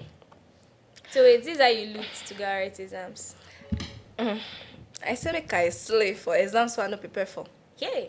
So 1.10 1.22
wait, 1.22 1.44
this 1.44 1.54
is 1.56 1.60
how 1.60 1.68
you 1.68 1.94
looked 1.96 2.26
to 2.26 2.34
write 2.42 2.78
exams. 2.80 3.36
I 4.18 5.14
say 5.14 5.32
make 5.32 5.52
I 5.52 5.68
slave 5.70 6.18
for 6.18 6.36
exams 6.36 6.74
so 6.74 6.82
I 6.82 6.88
no 6.88 6.96
prepare 6.96 7.26
for. 7.26 7.46
Yeah. 7.78 8.04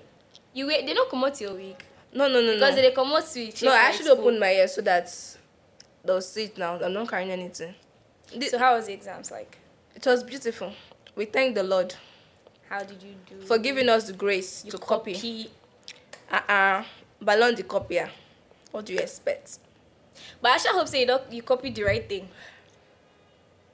You 0.53 0.67
wait, 0.67 0.85
they 0.85 0.95
come 1.09 1.23
out 1.23 1.39
your 1.41 1.55
week. 1.55 1.83
No, 2.13 2.27
no, 2.27 2.41
no, 2.41 2.53
Because 2.53 2.75
no. 2.75 2.81
they 2.81 2.91
come 2.91 3.11
out 3.13 3.25
to 3.27 3.51
check 3.51 3.63
No, 3.63 3.71
I 3.73 3.77
actually 3.87 4.05
school. 4.05 4.19
opened 4.21 4.39
my 4.39 4.51
ears 4.53 4.75
so 4.75 4.81
that 4.81 5.11
they'll 6.05 6.21
see 6.21 6.43
it 6.45 6.57
now. 6.57 6.79
I'm 6.79 6.93
not 6.93 7.09
carrying 7.09 7.31
anything. 7.31 7.73
The- 8.35 8.49
So 8.49 8.59
how 8.59 8.75
was 8.75 8.85
the 8.85 8.93
exams 8.93 9.31
like? 9.31 9.57
it 9.95 10.05
was 10.05 10.23
beautiful. 10.23 10.73
We 11.15 11.25
thank 11.25 11.55
the 11.55 11.63
Lord 11.63 11.95
How 12.73 12.79
did 12.83 13.03
you 13.03 13.13
do? 13.29 13.45
for 13.45 13.59
giving 13.59 13.87
us 13.87 14.07
the 14.07 14.13
grace 14.13 14.65
you 14.65 14.71
to 14.71 14.79
copy. 14.79 15.13
copy. 15.13 15.49
Uh-uh. 16.31 16.83
Ballon 17.21 17.53
the 17.53 17.61
copier. 17.61 18.09
What 18.71 18.85
do 18.87 18.93
you 18.93 18.99
expect? 18.99 19.59
But 20.41 20.49
I 20.51 20.55
actually 20.55 20.71
hope 20.79 20.87
say 20.87 21.05
you 21.05 21.19
you 21.29 21.43
copied 21.43 21.75
the 21.75 21.83
right 21.83 22.09
thing. 22.09 22.27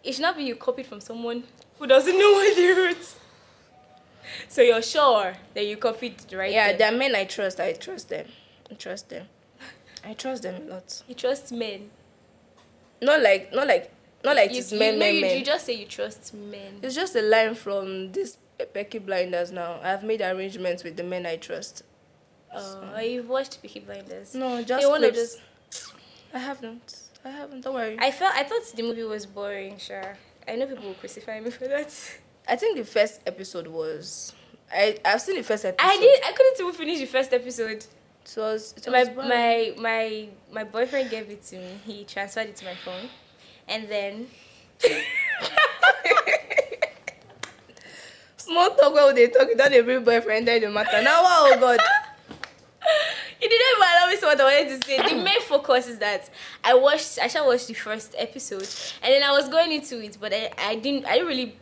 It 0.04 0.12
should 0.14 0.24
not 0.24 0.36
be 0.36 0.44
you 0.44 0.56
copied 0.56 0.86
from 0.86 1.00
someone 1.00 1.44
who 1.78 1.88
doesn't 1.88 2.18
know 2.20 2.32
what 2.34 2.54
they 2.58 2.72
wrote. 2.74 3.16
So 4.50 4.62
you're 4.62 4.82
sure 4.82 5.34
that 5.54 5.66
you 5.66 5.78
copied 5.78 6.18
the 6.20 6.36
right 6.36 6.52
Yeah, 6.52 6.68
thing. 6.68 6.78
there 6.80 6.94
are 6.94 6.98
men 6.98 7.16
I 7.16 7.24
trust. 7.24 7.58
I 7.62 7.72
trust 7.72 8.10
them. 8.10 8.28
I 8.70 8.74
trust 8.74 9.08
them. 9.10 9.28
I 10.06 10.14
trust 10.14 10.44
them 10.44 10.56
a 10.68 10.74
lot. 10.74 11.04
you 11.08 11.16
trust 11.16 11.54
men. 11.54 11.90
Not 13.02 13.22
like, 13.22 13.54
not 13.54 13.66
like, 13.66 13.92
not 14.26 14.36
like 14.36 14.52
You, 14.52 14.60
it's 14.60 14.74
you, 14.74 14.80
men, 14.80 15.00
men, 15.00 15.16
you, 15.16 15.22
men. 15.22 15.38
you 15.40 15.46
just 15.46 15.66
say 15.66 15.74
you 15.74 15.86
trust 15.86 16.34
men. 16.34 16.80
It's 16.82 16.96
just 16.96 17.16
a 17.16 17.22
line 17.22 17.56
from 17.56 18.12
this 18.12 18.36
Peaky 18.66 19.00
Blinders 19.00 19.52
now. 19.52 19.80
I've 19.84 20.04
made 20.04 20.22
arrangements 20.22 20.84
with 20.84 20.98
the 20.98 21.04
men 21.04 21.26
I 21.26 21.38
trust. 21.38 21.84
Oh, 22.54 23.00
you've 23.00 23.30
watched 23.30 23.62
Peaky 23.62 23.80
Blinders. 23.82 24.34
No, 24.36 24.62
just 24.64 24.82
They 24.82 24.88
wanna 24.90 25.12
clips. 25.12 25.38
I 26.34 26.40
haven't. 26.40 27.00
I 27.24 27.30
haven't. 27.30 27.62
Don't 27.62 27.74
worry. 27.74 27.98
I, 28.00 28.08
I 28.08 28.12
felt 28.12 28.34
I 28.36 28.44
thought 28.44 28.62
the 28.76 28.84
movie 28.84 29.04
was 29.04 29.26
boring. 29.26 29.78
Sure, 29.78 30.18
I 30.48 30.56
know 30.56 30.66
people 30.68 30.86
will 30.86 30.94
crucify 30.96 31.40
me 31.40 31.50
for 31.52 31.68
that. 31.68 31.94
I 32.48 32.56
think 32.56 32.78
the 32.78 32.86
first 32.86 33.22
episode 33.28 33.68
was. 33.68 34.34
I 34.72 34.98
I've 35.04 35.22
seen 35.22 35.36
the 35.36 35.44
first 35.44 35.66
episode. 35.66 35.88
I 35.88 35.98
did. 35.98 36.24
I 36.26 36.32
couldn't 36.32 36.60
even 36.60 36.74
finish 36.74 37.00
the 37.00 37.06
first 37.06 37.34
episode. 37.34 37.86
It 38.26 38.34
was. 38.38 38.74
It 38.78 38.88
was 38.88 39.08
my 39.08 39.14
boring. 39.14 39.30
my 39.30 39.74
my 39.78 40.30
my 40.52 40.64
boyfriend 40.64 41.10
gave 41.10 41.30
it 41.30 41.44
to 41.46 41.58
me. 41.58 41.80
He 41.86 42.04
transferred 42.06 42.48
it 42.48 42.56
to 42.58 42.66
my 42.66 42.76
phone, 42.86 43.10
and 43.68 43.88
then 43.90 44.28
small 48.50 48.70
talk 48.72 48.94
when 48.94 49.16
they 49.16 49.28
talk. 49.28 49.48
Don't 49.58 49.72
they 49.72 49.82
bring 49.82 50.04
boyfriend 50.04 50.48
there 50.48 50.60
the 50.60 50.70
matter 50.70 51.02
now? 51.02 51.22
Oh 51.24 51.58
God. 51.60 51.80
he 53.40 53.48
didn't 53.48 53.68
even 53.72 53.82
allow 53.82 54.08
me 54.10 54.18
to 54.18 54.26
what 54.26 54.42
I 54.42 54.44
wanted 54.44 54.82
to 54.82 54.88
say. 54.88 54.98
The 54.98 55.24
main 55.24 55.42
focus 55.42 55.88
is 55.88 56.00
that 56.00 56.30
I 56.64 56.74
watched. 56.74 57.20
I 57.20 57.28
shall 57.28 57.48
watch 57.48 57.68
the 57.68 57.74
first 57.74 58.16
episode, 58.18 58.68
and 59.04 59.14
then 59.14 59.24
I 59.24 59.32
was 59.32 59.48
going 59.48 59.72
into 59.72 60.04
it, 60.04 60.18
but 60.20 60.34
I, 60.34 60.52
I 60.58 60.76
didn't. 60.76 61.06
I 61.06 61.14
didn't 61.14 61.28
really 61.28 61.56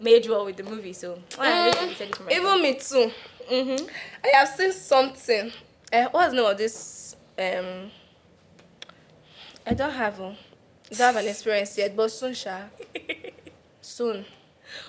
made 0.00 0.28
well 0.28 0.44
with 0.44 0.56
the 0.56 0.64
movie, 0.64 0.92
so 0.92 1.18
I 1.38 1.70
just 1.70 1.98
deleted 1.98 2.20
it 2.28 2.32
Even 2.32 2.62
me 2.62 2.74
too. 2.74 3.10
Mm-hmm. 3.50 3.86
I 4.24 4.36
have 4.36 4.48
seen 4.48 4.72
something. 4.72 5.52
Uh, 5.92 6.06
what's 6.10 6.30
the 6.30 6.36
name 6.36 6.50
of 6.50 6.56
this? 6.56 7.16
Um, 7.38 7.90
I 9.66 9.74
don't 9.74 9.92
have 9.92 10.18
one. 10.18 10.36
Don't 10.90 11.14
have 11.14 11.16
an 11.16 11.28
experience 11.28 11.76
yet, 11.76 11.96
but 11.96 12.10
soon, 12.10 12.34
shall 12.34 12.70
Soon. 13.80 14.24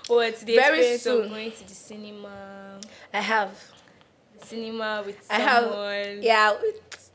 Oh, 0.10 0.20
it's 0.20 0.44
the 0.44 0.56
Very 0.56 0.78
experience 0.94 1.02
soon. 1.04 1.24
of 1.26 1.30
going 1.30 1.52
to 1.52 1.68
the 1.68 1.74
cinema. 1.76 2.80
I 3.14 3.22
have. 3.22 3.52
The 4.40 4.46
cinema 4.46 5.04
with 5.06 5.18
I 5.30 5.38
someone. 5.38 5.96
have. 5.96 6.24
Yeah. 6.24 6.52
With, 6.62 7.12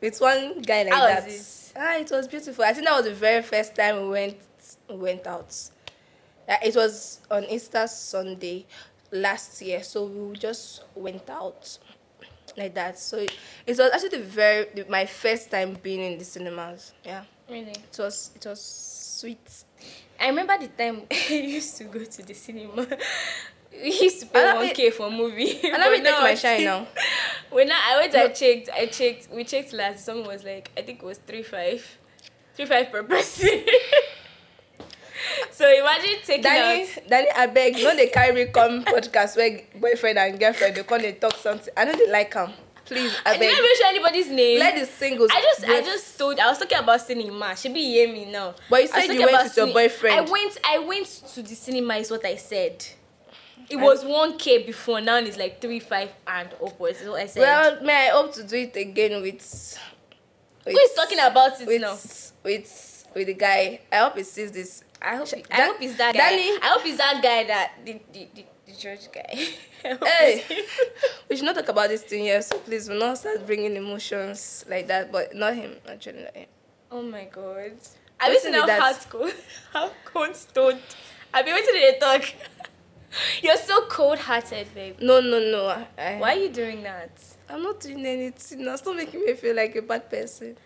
with 0.00 0.20
one 0.20 0.62
guy 0.62 0.84
like 0.84 0.92
How 0.92 1.14
was 1.14 1.24
that. 1.24 1.28
it? 1.28 1.72
Ah, 1.76 1.96
it 2.00 2.10
was 2.10 2.28
beautiful. 2.28 2.64
I 2.64 2.72
think 2.72 2.86
that 2.86 2.96
was 2.96 3.04
the 3.04 3.14
very 3.14 3.42
first 3.42 3.74
time 3.74 4.02
we 4.02 4.08
went 4.08 4.36
we 4.88 4.96
went 4.96 5.26
out. 5.26 5.54
Uh, 6.48 6.56
it 6.64 6.74
was 6.74 7.20
on 7.30 7.44
Easter 7.44 7.86
Sunday 7.86 8.66
last 9.12 9.60
year, 9.62 9.82
so 9.82 10.04
we 10.06 10.36
just 10.36 10.82
went 10.94 11.28
out 11.30 11.78
like 12.56 12.74
that. 12.74 12.98
So 12.98 13.18
it, 13.18 13.32
it 13.66 13.78
was 13.78 13.90
actually 13.92 14.18
the 14.18 14.24
very 14.24 14.66
the, 14.74 14.84
my 14.88 15.06
first 15.06 15.50
time 15.50 15.76
being 15.82 16.00
in 16.12 16.18
the 16.18 16.24
cinemas. 16.24 16.92
Yeah, 17.04 17.24
Really. 17.48 17.70
it 17.70 17.96
was 17.98 18.30
it 18.34 18.46
was 18.46 18.60
sweet. 18.62 19.64
I 20.20 20.28
remember 20.28 20.58
the 20.58 20.68
time 20.68 21.02
I 21.10 21.34
used 21.34 21.76
to 21.78 21.84
go 21.84 22.04
to 22.04 22.22
the 22.22 22.34
cinema 22.34 22.86
we 23.72 23.92
used 24.00 24.20
to 24.20 24.26
pay 24.26 24.54
one 24.54 24.68
K 24.70 24.90
for 24.90 25.10
movie. 25.10 25.60
And 25.64 25.78
let 25.78 25.90
me 25.92 26.02
take 26.02 26.20
my 26.20 26.34
shine 26.34 26.64
now. 26.64 26.86
When 27.50 27.70
I, 27.70 27.94
I 27.94 27.98
went, 28.00 28.14
I 28.14 28.28
checked. 28.28 28.68
I 28.72 28.86
checked. 28.86 29.28
We 29.32 29.44
checked 29.44 29.72
last. 29.72 30.04
Someone 30.04 30.28
was 30.28 30.44
like, 30.44 30.70
I 30.76 30.82
think 30.82 31.02
it 31.02 31.04
was 31.04 31.18
three 31.18 31.42
five, 31.42 31.98
three 32.54 32.66
five 32.66 32.90
per 32.90 33.02
person. 33.02 33.64
so 35.50 35.68
imagine 35.68 36.16
taking 36.24 36.42
Danny, 36.42 36.82
out. 36.82 36.88
Danny, 37.08 37.28
I 37.36 37.46
beg, 37.46 37.74
no 37.74 37.94
they 37.96 38.08
carry 38.08 38.34
me 38.34 38.50
come 38.52 38.84
podcast 38.84 39.36
where 39.36 39.60
boyfriend 39.76 40.18
and 40.18 40.38
girlfriend 40.38 40.74
they 40.76 40.82
come 40.82 41.02
they 41.02 41.12
talk 41.12 41.36
something. 41.36 41.72
I 41.76 41.84
know 41.84 41.92
they 41.92 42.10
like 42.10 42.34
them. 42.34 42.52
Please, 42.90 43.14
I 43.24 43.34
I 43.34 43.38
didn't 43.38 43.62
mention 43.62 43.86
anybody's 43.86 44.30
name. 44.32 44.58
Let 44.58 44.74
the 44.74 44.84
singles. 44.84 45.30
I 45.32 45.40
just, 45.40 45.64
I 45.64 45.80
just 45.80 46.18
told. 46.18 46.40
I 46.40 46.48
was 46.48 46.58
talking 46.58 46.78
about 46.78 47.00
cinema. 47.00 47.54
She 47.54 47.68
be 47.68 47.82
hear 47.82 48.12
me 48.12 48.24
now. 48.24 48.56
But 48.68 48.82
you 48.82 48.88
said 48.88 49.04
you 49.06 49.24
went 49.24 49.44
with 49.44 49.56
your 49.56 49.66
boyfriend. 49.68 50.16
I 50.16 50.20
went. 50.28 50.58
I 50.64 50.78
went 50.80 51.06
to 51.34 51.42
the 51.42 51.54
cinema. 51.54 51.94
Is 51.98 52.10
what 52.10 52.26
I 52.26 52.34
said. 52.34 52.84
It 53.68 53.76
was 53.76 54.04
one 54.04 54.36
k 54.38 54.66
before. 54.66 55.00
Now 55.00 55.18
it's 55.18 55.38
like 55.38 55.60
three 55.60 55.78
five 55.78 56.10
and 56.26 56.48
upwards. 56.54 57.00
Is 57.00 57.08
what 57.08 57.20
I 57.20 57.26
said. 57.26 57.40
Well, 57.42 57.80
may 57.84 58.08
I 58.08 58.10
hope 58.10 58.34
to 58.34 58.42
do 58.42 58.56
it 58.56 58.74
again 58.74 59.22
with. 59.22 59.78
with 60.64 60.74
Who 60.74 60.80
is 60.80 60.94
talking 60.94 61.20
about 61.20 61.60
it 61.60 61.68
with, 61.68 61.80
now? 61.80 61.96
With 62.42 63.06
with 63.14 63.26
the 63.28 63.34
guy. 63.34 63.82
I 63.92 63.98
hope 63.98 64.16
he 64.16 64.24
sees 64.24 64.50
this. 64.50 64.82
I 65.00 65.14
hope. 65.14 65.28
Sh- 65.28 65.34
I 65.48 65.56
Dan- 65.56 65.66
hope 65.68 65.82
it's 65.82 65.96
that 65.96 66.12
guy. 66.12 66.30
Danny- 66.30 66.58
I 66.60 66.66
hope 66.74 66.84
it's 66.86 66.98
that 66.98 67.20
guy 67.22 67.44
that 67.44 67.72
the 67.84 68.00
the, 68.12 68.28
the, 68.34 68.44
the 68.70 68.76
church 68.76 69.12
guy. 69.12 69.48
Hey, 70.04 70.44
we 71.28 71.36
should 71.36 71.46
not 71.46 71.54
talk 71.54 71.68
about 71.68 71.88
this 71.88 72.02
thing 72.02 72.24
here, 72.24 72.42
so 72.42 72.58
please, 72.58 72.86
we'll 72.88 72.98
not 72.98 73.16
start 73.16 73.46
bringing 73.46 73.76
emotions 73.76 74.64
like 74.68 74.86
that. 74.88 75.10
But 75.10 75.34
not 75.34 75.54
him, 75.54 75.76
actually, 75.88 76.24
not 76.24 76.36
him. 76.36 76.46
oh 76.90 77.02
my 77.02 77.24
god. 77.24 77.72
I've 78.20 78.28
you 78.28 78.34
What's 78.34 78.42
seen 78.44 78.54
in 78.54 78.60
how 78.60 78.66
that? 78.66 78.80
hard 78.80 78.96
cold, 79.08 79.32
how 79.72 79.90
cold 80.04 80.36
stoned? 80.36 80.80
I've 81.32 81.46
been 81.46 81.54
waiting 81.54 81.74
to 81.74 81.98
talk. 81.98 82.22
You're 83.42 83.56
so 83.56 83.86
cold 83.86 84.18
hearted, 84.18 84.68
babe. 84.74 84.96
No, 85.00 85.20
no, 85.20 85.40
no. 85.40 85.66
I, 85.98 86.16
Why 86.18 86.34
are 86.34 86.38
you 86.38 86.50
doing 86.50 86.82
that? 86.82 87.10
I'm 87.48 87.62
not 87.62 87.80
doing 87.80 88.04
anything. 88.04 88.64
Now, 88.64 88.76
not 88.84 88.96
making 88.96 89.24
me 89.24 89.34
feel 89.34 89.56
like 89.56 89.74
a 89.76 89.82
bad 89.82 90.10
person. 90.10 90.56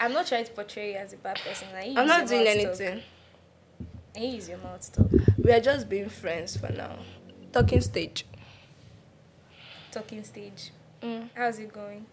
I'm 0.00 0.12
not 0.12 0.26
trying 0.26 0.44
to 0.44 0.52
portray 0.52 0.92
you 0.92 0.98
as 0.98 1.12
a 1.12 1.16
bad 1.16 1.40
person. 1.40 1.68
I'm 1.74 2.06
not 2.06 2.28
doing 2.28 2.46
anything. 2.46 2.94
Talk. 2.94 3.02
Use 4.16 4.48
your 4.48 4.58
mouth 4.58 4.90
talk. 4.92 5.10
We 5.36 5.52
are 5.52 5.60
just 5.60 5.88
being 5.88 6.08
friends 6.08 6.56
for 6.56 6.72
now. 6.72 6.96
Talking 7.52 7.80
stage. 7.82 8.24
Talking 9.92 10.24
stage. 10.24 10.70
Mm. 11.02 11.28
How's 11.34 11.58
it 11.58 11.72
going? 11.72 12.06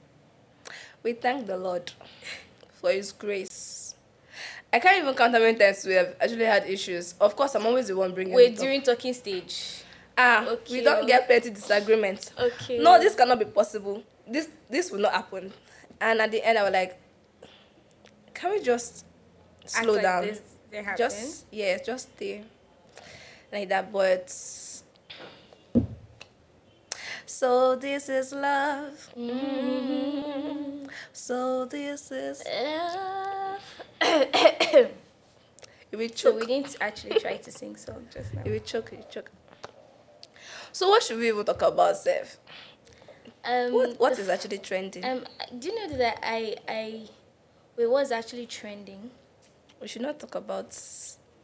We 1.01 1.13
thank 1.13 1.47
the 1.47 1.57
Lord 1.57 1.91
for 2.73 2.91
His 2.91 3.11
grace. 3.13 3.95
I 4.71 4.79
can't 4.79 5.01
even 5.01 5.13
count 5.13 5.33
how 5.33 5.39
many 5.39 5.57
times 5.57 5.85
we 5.85 5.93
have 5.93 6.15
actually 6.19 6.45
had 6.45 6.65
issues. 6.67 7.13
Of 7.21 7.35
course, 7.35 7.55
I'm 7.55 7.65
always 7.65 7.87
the 7.87 7.95
one 7.95 8.13
bringing 8.13 8.33
Wait, 8.33 8.53
it 8.53 8.53
up. 8.55 8.59
We're 8.59 8.65
during 8.65 8.81
talking 8.81 9.13
stage. 9.13 9.83
Ah, 10.17 10.45
Okay. 10.47 10.79
we 10.79 10.83
don't 10.83 11.07
get 11.07 11.25
plenty 11.27 11.51
disagreements. 11.51 12.31
Okay. 12.39 12.79
No, 12.79 12.99
this 12.99 13.15
cannot 13.15 13.39
be 13.39 13.45
possible. 13.45 14.03
This 14.27 14.49
this 14.69 14.91
will 14.91 14.99
not 14.99 15.13
happen. 15.13 15.53
And 16.01 16.19
at 16.21 16.31
the 16.31 16.45
end, 16.45 16.57
I 16.57 16.63
was 16.63 16.73
like, 16.73 16.99
can 18.33 18.51
we 18.51 18.61
just 18.61 19.05
Act 19.63 19.85
slow 19.85 19.93
like 19.93 20.01
down? 20.01 20.21
This, 20.23 20.41
happen. 20.81 20.97
Just 20.97 21.45
yeah, 21.51 21.77
just 21.83 22.15
stay 22.15 22.43
like 23.51 23.69
that. 23.69 23.91
But 23.91 24.29
so 27.25 27.75
this 27.75 28.09
is 28.09 28.33
love. 28.33 29.09
Mm-hmm. 29.17 30.87
So 31.11 31.65
this 31.65 32.11
is. 32.11 32.43
If 34.01 34.91
we 35.97 36.09
so 36.09 36.35
we 36.35 36.45
didn't 36.45 36.75
actually 36.81 37.19
try 37.19 37.37
to 37.37 37.51
sing 37.51 37.75
song 37.75 38.07
just 38.13 38.33
now. 38.33 38.41
if 38.45 38.51
we 38.51 38.59
choke, 38.59 38.91
we 38.91 38.99
choke. 39.09 39.31
So 40.71 40.89
what 40.89 41.03
should 41.03 41.19
we 41.19 41.27
even 41.27 41.45
talk 41.45 41.61
about, 41.61 41.97
Seth? 41.97 42.39
Um, 43.45 43.73
What 43.73 43.99
what 43.99 44.15
the 44.15 44.21
is 44.21 44.29
actually 44.29 44.57
trending? 44.59 45.03
Um, 45.05 45.25
do 45.59 45.67
you 45.67 45.75
know 45.75 45.97
that 45.97 46.19
I 46.23 46.55
I 46.67 47.09
wait 47.77 47.89
was 47.89 48.11
actually 48.11 48.45
trending? 48.47 49.11
We 49.83 49.89
should 49.89 50.01
not 50.01 50.17
talk 50.17 50.35
about 50.35 50.73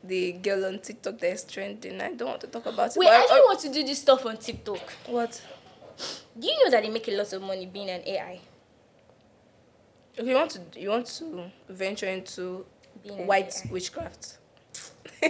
the 0.02 0.32
girl 0.32 0.64
on 0.66 0.80
TikTok 0.80 1.20
that 1.20 1.34
is 1.34 1.44
trending. 1.44 2.00
I 2.00 2.14
don't 2.14 2.30
want 2.30 2.42
to 2.42 2.48
talk 2.48 2.66
about 2.68 2.96
it. 2.96 2.98
Wait, 2.98 3.10
I 3.10 3.20
actually 3.20 3.42
want 3.42 3.60
to 3.60 3.74
do 3.74 3.84
this 3.84 4.00
stuff 4.00 4.26
on 4.26 4.38
TikTok. 4.38 4.80
what? 5.08 5.42
Do 6.40 6.48
you 6.48 6.64
know 6.64 6.72
that 6.72 6.82
they 6.84 6.90
make 6.90 7.06
a 7.10 7.18
lot 7.18 7.34
of 7.34 7.42
money 7.42 7.66
being 7.66 7.90
an 7.90 8.02
AI? 8.08 8.40
Okay, 10.18 10.30
you 10.30 10.36
want 10.36 10.52
to 10.52 10.80
you 10.80 10.90
want 10.90 11.06
to 11.08 11.52
venture 11.68 12.06
into 12.08 12.66
Being 13.04 13.28
white 13.28 13.54
witchcraft? 13.70 14.38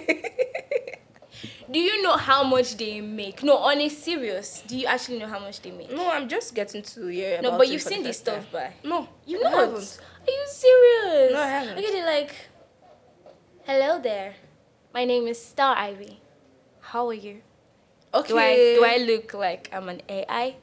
Do 1.71 1.79
you 1.79 2.01
know 2.01 2.17
how 2.17 2.43
much 2.43 2.77
they 2.77 2.99
make? 3.01 3.43
No, 3.43 3.57
on 3.57 3.79
a 3.79 3.89
serious, 3.89 4.63
do 4.67 4.75
you 4.75 4.87
actually 4.87 5.19
know 5.19 5.27
how 5.27 5.37
much 5.39 5.61
they 5.61 5.69
make? 5.69 5.91
No, 5.91 6.09
I'm 6.09 6.27
just 6.27 6.55
getting 6.55 6.81
to 6.81 7.07
hear 7.07 7.39
No, 7.43 7.57
but 7.57 7.67
you've 7.67 7.81
seen 7.83 8.01
this 8.01 8.17
stuff, 8.17 8.51
by 8.51 8.73
No, 8.83 9.07
you 9.27 9.39
I 9.39 9.43
not. 9.43 9.53
haven't. 9.53 9.99
Are 10.27 10.31
you 10.31 10.45
serious? 10.47 11.33
No, 11.33 11.39
I 11.39 11.47
haven't. 11.47 11.75
Look 11.75 11.85
at 11.85 11.93
it 11.93 12.05
like, 12.05 12.35
hello 13.69 13.99
there, 14.01 14.33
my 14.95 15.05
name 15.05 15.27
is 15.27 15.38
Star 15.39 15.75
Ivy. 15.77 16.19
How 16.81 17.07
are 17.07 17.13
you? 17.13 17.41
Okay. 18.11 18.27
Do 18.29 18.38
I 18.39 18.55
do 18.73 18.83
I 18.83 18.97
look 19.05 19.33
like 19.35 19.69
I'm 19.71 19.89
an 19.89 20.01
AI? 20.09 20.55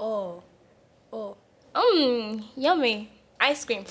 Oh, 0.00 0.42
oh. 1.12 1.36
Mmm, 1.72 2.42
yummy 2.56 3.08
ice 3.38 3.64
cream. 3.64 3.84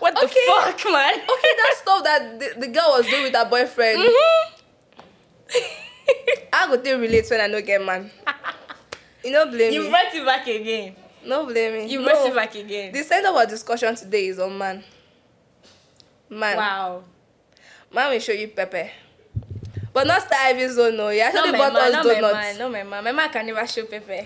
What 0.00 0.16
Okay. 0.18 0.26
the 0.26 0.40
fuck, 0.50 0.82
man? 0.90 1.14
Okay, 1.14 1.52
that 1.62 1.74
stuff 1.82 2.02
that 2.02 2.40
the, 2.40 2.60
the 2.60 2.66
girl 2.74 2.90
was 2.98 3.06
doing 3.06 3.22
with 3.22 3.34
her 3.36 3.44
boyfriend. 3.48 4.02
Mhm. 4.08 4.50
I 6.52 6.66
go 6.66 6.80
still 6.80 6.98
relate 6.98 7.30
when 7.30 7.40
I 7.40 7.46
no 7.46 7.62
get 7.62 7.80
man. 7.84 8.10
You 9.22 9.30
no 9.30 9.46
blame 9.46 9.72
you 9.72 9.82
me. 9.84 9.88
brought 9.90 10.12
it 10.12 10.26
back 10.26 10.46
again. 10.48 10.96
No 11.24 11.46
blame 11.46 11.74
me. 11.74 11.86
You 11.86 12.00
no. 12.00 12.06
brought 12.06 12.26
it 12.26 12.34
back 12.34 12.54
again. 12.56 12.92
The 12.92 13.04
center 13.04 13.28
of 13.28 13.36
our 13.36 13.46
discussion 13.46 13.94
today 13.94 14.26
is 14.26 14.40
on 14.40 14.58
man. 14.58 14.82
Man. 16.28 16.56
wow. 16.56 17.04
Man 17.94 18.10
will 18.10 18.18
show 18.20 18.32
you 18.32 18.48
pepper. 18.48 18.90
But 19.92 20.06
not 20.08 20.22
Star 20.22 20.38
Ivy's 20.46 20.76
own, 20.78 20.94
oh. 20.94 20.96
no. 20.96 21.08
You 21.10 21.20
Not 21.20 21.34
actually 21.34 21.52
my 21.52 21.58
bought 21.58 21.72
man, 21.74 21.82
us 21.82 21.92
not 21.92 22.04
my 22.06 22.14
donuts. 22.14 22.34
man, 22.34 22.58
not 22.58 22.72
my 22.72 22.82
man. 22.82 23.04
My 23.04 23.12
man 23.12 23.28
can 23.30 23.46
never 23.46 23.66
show 23.66 23.84
pepper. 23.84 24.22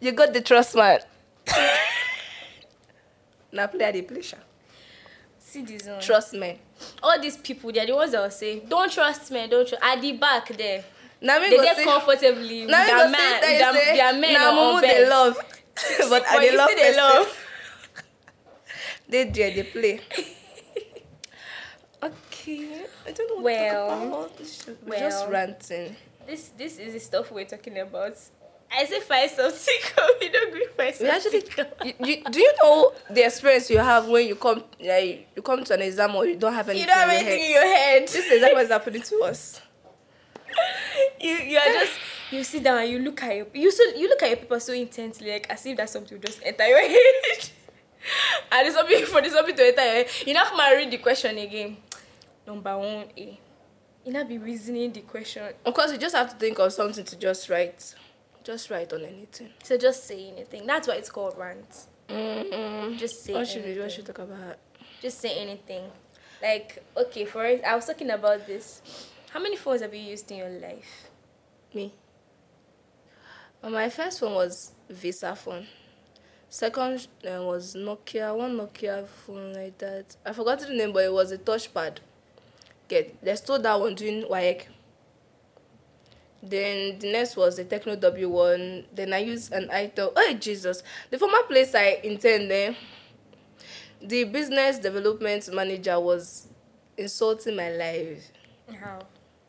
You 0.00 0.12
got 0.12 0.32
the 0.32 0.40
trust 0.40 0.74
man. 0.74 0.98
now 3.52 3.66
play 3.68 3.92
the 3.92 4.02
pleasure. 4.02 4.38
See 5.38 5.62
this 5.62 5.84
one. 5.86 6.00
Trust 6.00 6.34
me. 6.34 6.58
All 7.02 7.20
these 7.20 7.36
people, 7.36 7.70
they're 7.72 7.86
the 7.86 7.94
ones 7.94 8.12
that 8.12 8.22
will 8.22 8.30
say, 8.30 8.60
"Don't 8.60 8.90
trust 8.92 9.30
me, 9.30 9.46
don't 9.46 9.66
trust." 9.66 9.82
At 9.82 10.00
the 10.00 10.12
back 10.12 10.48
there, 10.56 10.84
Now 11.20 11.38
they 11.38 11.50
get 11.50 11.76
say, 11.76 11.84
comfortably 11.84 12.66
now 12.66 12.84
their 12.84 13.08
man, 13.10 13.40
their, 13.40 13.72
say, 13.72 13.96
their 13.96 14.12
men 14.20 14.32
now 14.34 14.50
on 14.58 14.74
mumu 14.76 14.80
bed. 14.82 14.90
they 14.90 15.08
love. 15.08 15.36
but 16.10 16.24
I 16.28 16.38
they 16.40 16.50
you 16.50 16.58
love 16.58 16.68
see 16.70 16.74
they 16.74 16.96
love. 16.96 17.38
They 19.08 19.24
there, 19.24 19.50
they 19.52 19.62
play. 19.62 20.00
okay. 22.02 22.35
I 22.48 23.12
don't 23.12 23.28
know 23.28 23.36
what 23.36 23.44
Well, 23.44 24.28
to 24.28 24.58
talk 24.58 24.68
about. 24.68 24.88
We're 24.88 24.98
just 24.98 25.28
ranting. 25.28 25.96
This 26.26 26.50
this 26.56 26.78
is 26.78 26.92
the 26.94 27.00
stuff 27.00 27.30
we're 27.30 27.44
talking 27.44 27.78
about. 27.78 28.16
I 28.72 28.84
say 28.84 29.00
find 29.00 29.30
something, 29.30 29.74
we 30.20 30.28
don't 30.28 30.48
agree 30.48 30.66
find 30.76 30.94
something. 30.94 31.14
actually, 31.14 31.44
you, 31.84 32.06
you, 32.06 32.24
do 32.24 32.40
you 32.40 32.52
know 32.60 32.92
the 33.08 33.24
experience 33.24 33.70
you 33.70 33.78
have 33.78 34.08
when 34.08 34.26
you 34.26 34.34
come, 34.34 34.64
like, 34.80 35.28
you 35.36 35.42
come 35.42 35.62
to 35.62 35.74
an 35.74 35.82
exam 35.82 36.16
or 36.16 36.26
you 36.26 36.34
don't 36.36 36.52
have 36.52 36.68
anything? 36.68 36.88
you 36.88 36.92
don't 36.92 36.98
have 36.98 37.08
in 37.10 37.14
your 37.14 37.30
anything 37.30 37.42
head? 37.42 37.46
in 37.46 37.68
your 37.68 37.76
head. 37.76 38.02
This 38.02 38.16
is 38.16 38.32
exactly 38.32 38.56
what's 38.56 38.70
happening 38.70 39.02
to 39.02 39.20
us. 39.22 39.60
you 41.20 41.30
you 41.30 41.58
are 41.58 41.72
just 41.72 41.92
you 42.30 42.42
sit 42.42 42.62
down 42.62 42.78
and 42.78 42.90
you 42.90 42.98
look 42.98 43.22
at 43.22 43.36
your 43.36 43.46
you 43.54 43.70
so 43.70 43.82
you 43.96 44.08
look 44.08 44.22
at 44.22 44.28
your 44.30 44.38
paper 44.38 44.58
so 44.58 44.72
intensely 44.72 45.30
like 45.30 45.46
as 45.50 45.64
if 45.66 45.76
that 45.76 45.88
something 45.88 46.16
will 46.16 46.24
just 46.24 46.40
enter 46.42 46.66
your 46.66 46.80
head 46.80 47.50
and 48.52 48.64
there's 48.64 48.74
something 48.74 49.04
for 49.06 49.20
the 49.20 49.28
something 49.28 49.54
to 49.54 49.66
enter 49.66 49.82
your 49.84 49.92
head 49.92 50.06
you 50.26 50.32
now 50.34 50.44
come 50.44 50.58
and 50.60 50.76
read 50.76 50.90
the 50.90 50.98
question 50.98 51.36
again 51.38 51.76
number 52.46 52.76
one 52.78 53.06
a 53.16 53.38
you 54.04 54.12
now 54.12 54.22
be 54.24 54.38
reasoning 54.38 54.92
the 54.92 55.00
question 55.00 55.42
Of 55.64 55.74
course, 55.74 55.90
you 55.90 55.98
just 55.98 56.14
have 56.14 56.30
to 56.30 56.36
think 56.36 56.58
of 56.60 56.72
something 56.72 57.04
to 57.04 57.16
just 57.18 57.48
write. 57.50 57.94
Just 58.44 58.70
write 58.70 58.92
on 58.92 59.04
anything. 59.04 59.48
so 59.64 59.76
just 59.76 60.06
say 60.06 60.28
anything 60.28 60.64
that's 60.66 60.86
why 60.86 60.94
it's 60.94 61.10
called 61.10 61.36
rant 61.36 61.86
Mm-mm. 62.08 62.96
just 62.96 63.24
say 63.24 63.32
What 63.34 63.48
should 63.48 63.62
we, 63.64 63.70
anything. 63.72 63.82
what 63.82 63.90
should 63.92 64.06
we 64.08 64.14
talk 64.14 64.18
about? 64.20 64.58
just 65.02 65.18
say 65.20 65.36
anything 65.38 65.82
like 66.40 66.82
okay 66.96 67.24
for 67.24 67.44
it 67.44 67.62
i 67.64 67.74
was 67.74 67.86
talking 67.86 68.10
about 68.10 68.46
this 68.46 68.80
how 69.30 69.40
many 69.40 69.56
phones 69.56 69.80
have 69.82 69.92
you 69.92 70.00
used 70.00 70.30
in 70.30 70.38
your 70.38 70.50
life 70.50 71.10
Me. 71.74 71.92
Uh, 73.62 73.70
my 73.70 73.88
first 73.90 74.22
one 74.22 74.34
was 74.34 74.72
Visa 74.88 75.34
phone. 75.34 75.66
Second 76.48 77.08
uh, 77.26 77.42
was 77.42 77.74
Nokia, 77.74 78.34
one 78.36 78.56
Nokia 78.56 79.06
phone 79.06 79.52
like 79.54 79.76
that. 79.78 80.14
I 80.24 80.32
forgot 80.32 80.60
the 80.60 80.68
name, 80.72 80.92
but 80.92 81.02
it 81.04 81.12
was 81.12 81.32
a 81.32 81.38
touchpad. 81.38 81.96
Get 82.88 83.22
they 83.22 83.34
stole 83.36 83.58
that 83.60 83.78
one 83.80 83.94
doing 83.94 84.22
WAEC. 84.24 84.62
Then 86.42 86.98
the 86.98 87.10
next 87.12 87.36
was 87.36 87.56
the 87.56 87.64
Tecno 87.64 87.96
W1. 87.96 88.84
Then 88.92 89.12
I 89.12 89.18
used 89.18 89.52
an 89.52 89.68
itel. 89.68 90.12
Oh 90.14 90.32
Jesus! 90.38 90.82
The 91.10 91.18
former 91.18 91.42
place 91.48 91.74
I 91.74 92.00
intend 92.04 92.50
there. 92.50 92.76
The 94.00 94.24
business 94.24 94.78
development 94.78 95.48
manager 95.52 95.98
was 95.98 96.48
insulting 96.96 97.56
my 97.56 97.70
life. 97.70 98.30
how 98.80 99.00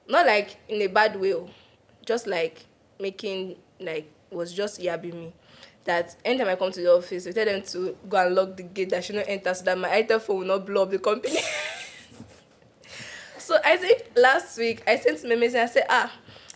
Not 0.08 0.26
like 0.26 0.58
in 0.68 0.82
a 0.82 0.88
bad 0.88 1.20
way. 1.20 1.34
oh. 1.34 1.50
just 2.06 2.26
like 2.26 2.66
making 3.00 3.58
like 3.80 4.12
was 4.32 4.54
just 4.54 4.82
yabbing 4.82 5.14
me 5.14 5.34
that 5.88 6.16
anytime 6.24 6.50
I 6.50 6.56
come 6.56 6.72
to 6.72 6.82
the 6.82 6.94
office, 6.94 7.26
we 7.26 7.32
tell 7.34 7.46
them 7.46 7.62
to 7.64 7.98
go 8.08 8.18
and 8.26 8.36
lock 8.36 8.56
the 8.58 8.64
gate 8.64 8.90
that 8.90 9.04
she 9.04 9.14
not 9.14 9.26
enter 9.28 9.54
so 9.54 9.64
that 9.64 9.78
my 9.78 9.90
itel 9.90 10.22
phone 10.22 10.40
will 10.40 10.46
not 10.46 10.66
blow 10.66 10.84
up 10.84 10.92
the 10.92 11.00
company. 11.00 11.40
so 13.48 13.58
I 13.64 13.78
think 13.78 14.12
last 14.18 14.58
week 14.58 14.84
I 14.86 14.98
sent 14.98 15.24
him 15.24 15.32
a 15.32 15.38
message 15.38 15.56
and 15.56 15.70
I 15.70 15.72
said, 15.72 15.86
ah, 15.90 16.12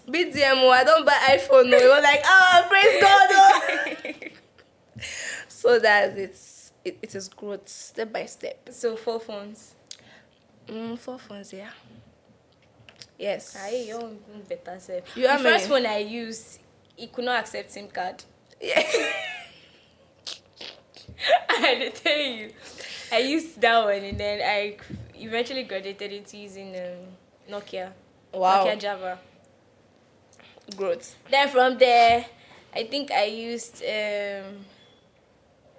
BDMO, 0.05 0.69
I 0.69 0.83
don't 0.83 1.05
buy 1.05 1.13
iPhone. 1.37 1.69
No. 1.69 1.79
He 1.79 1.87
was 1.87 2.03
like, 2.03 2.19
ah, 2.25 2.65
praise 2.67 3.01
God. 3.01 3.29
Oh. 3.31 5.01
so 5.47 5.79
that 5.79 6.17
it's 6.17 6.73
it, 6.83 6.97
it 7.01 7.15
is 7.15 7.29
growth 7.29 7.69
step 7.69 8.11
by 8.11 8.25
step. 8.25 8.67
So 8.71 8.97
four 8.97 9.21
phones. 9.21 9.75
Mm, 10.67 10.99
four 10.99 11.17
phones, 11.17 11.53
yeah. 11.53 11.69
Yes. 13.17 13.57
You 13.87 13.95
own 13.95 14.19
better 14.49 14.77
self. 14.77 15.15
You 15.15 15.27
the 15.27 15.37
first 15.37 15.69
one 15.69 15.85
I 15.85 15.99
used, 15.99 16.59
it 16.97 17.13
could 17.13 17.23
not 17.23 17.39
accept 17.39 17.71
SIM 17.71 17.87
card. 17.87 18.21
Yeah. 18.59 18.81
I 21.49 21.53
had 21.53 21.79
to 21.79 21.89
tell 22.03 22.17
you. 22.17 22.51
I 23.13 23.19
used 23.19 23.61
that 23.61 23.85
one 23.85 24.03
and 24.03 24.17
then 24.19 24.41
I 24.43 24.75
eventually 25.21 25.63
graduated 25.63 26.11
into 26.11 26.37
using 26.37 26.75
um, 26.75 27.07
Nokia. 27.49 27.91
Wow. 28.33 28.65
Nokia 28.65 28.79
Java. 28.79 29.19
growth. 30.75 31.15
Then 31.29 31.49
from 31.49 31.77
there, 31.77 32.25
I 32.73 32.83
think 32.85 33.11
I 33.11 33.25
used 33.25 33.83
um, 33.83 34.65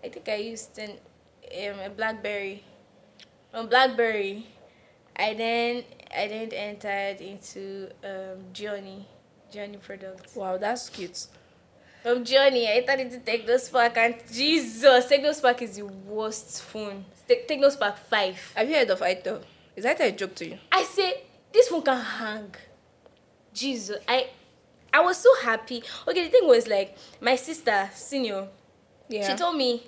I 0.05 0.09
think 0.09 0.29
I 0.29 0.37
used 0.37 0.79
an, 0.79 0.91
um, 0.91 1.81
a 1.81 1.91
BlackBerry. 1.91 2.65
From 3.51 3.69
BlackBerry, 3.69 4.47
I 5.17 5.35
then 5.35 5.85
I 6.15 6.27
then 6.29 6.51
entered 6.53 7.21
into 7.21 7.91
um, 8.05 8.45
Gionee, 8.53 9.05
Gionee 9.53 9.81
products. 9.81 10.35
Wow, 10.35 10.57
that's 10.57 10.89
cute. 10.89 11.27
From 12.03 12.25
Gionee, 12.25 12.67
I 12.67 12.79
entered 12.79 13.01
into 13.01 13.19
Tecno 13.19 13.59
Spark, 13.61 13.97
and 13.97 14.17
Jesus, 14.33 15.07
Tecno 15.07 15.33
Spark 15.35 15.63
is 15.63 15.77
the 15.77 15.83
worst 15.87 16.63
phone. 16.63 17.05
Te- 17.29 17.43
Tecno 17.49 17.71
Spark 17.71 17.97
Five. 18.11 18.53
Have 18.57 18.69
you 18.69 18.75
heard 18.77 18.91
of 18.91 19.01
Itel? 19.01 19.43
Is 19.77 19.85
Itel 19.85 20.09
a 20.09 20.13
joke 20.13 20.35
to 20.37 20.47
you? 20.49 20.59
I 20.73 20.83
say 20.83 21.23
this 21.53 21.69
phone 21.69 21.83
can 21.83 22.01
hang. 22.01 22.55
Jesus, 23.55 23.99
I 24.09 24.27
I 24.93 25.01
was 25.01 25.17
so 25.19 25.29
happy. 25.43 25.83
Okay, 26.09 26.25
the 26.25 26.31
thing 26.31 26.47
was 26.49 26.67
like 26.67 26.97
my 27.21 27.37
sister, 27.37 27.89
senior, 27.95 28.49
Yeah. 29.09 29.29
she 29.31 29.37
told 29.37 29.57
me 29.57 29.83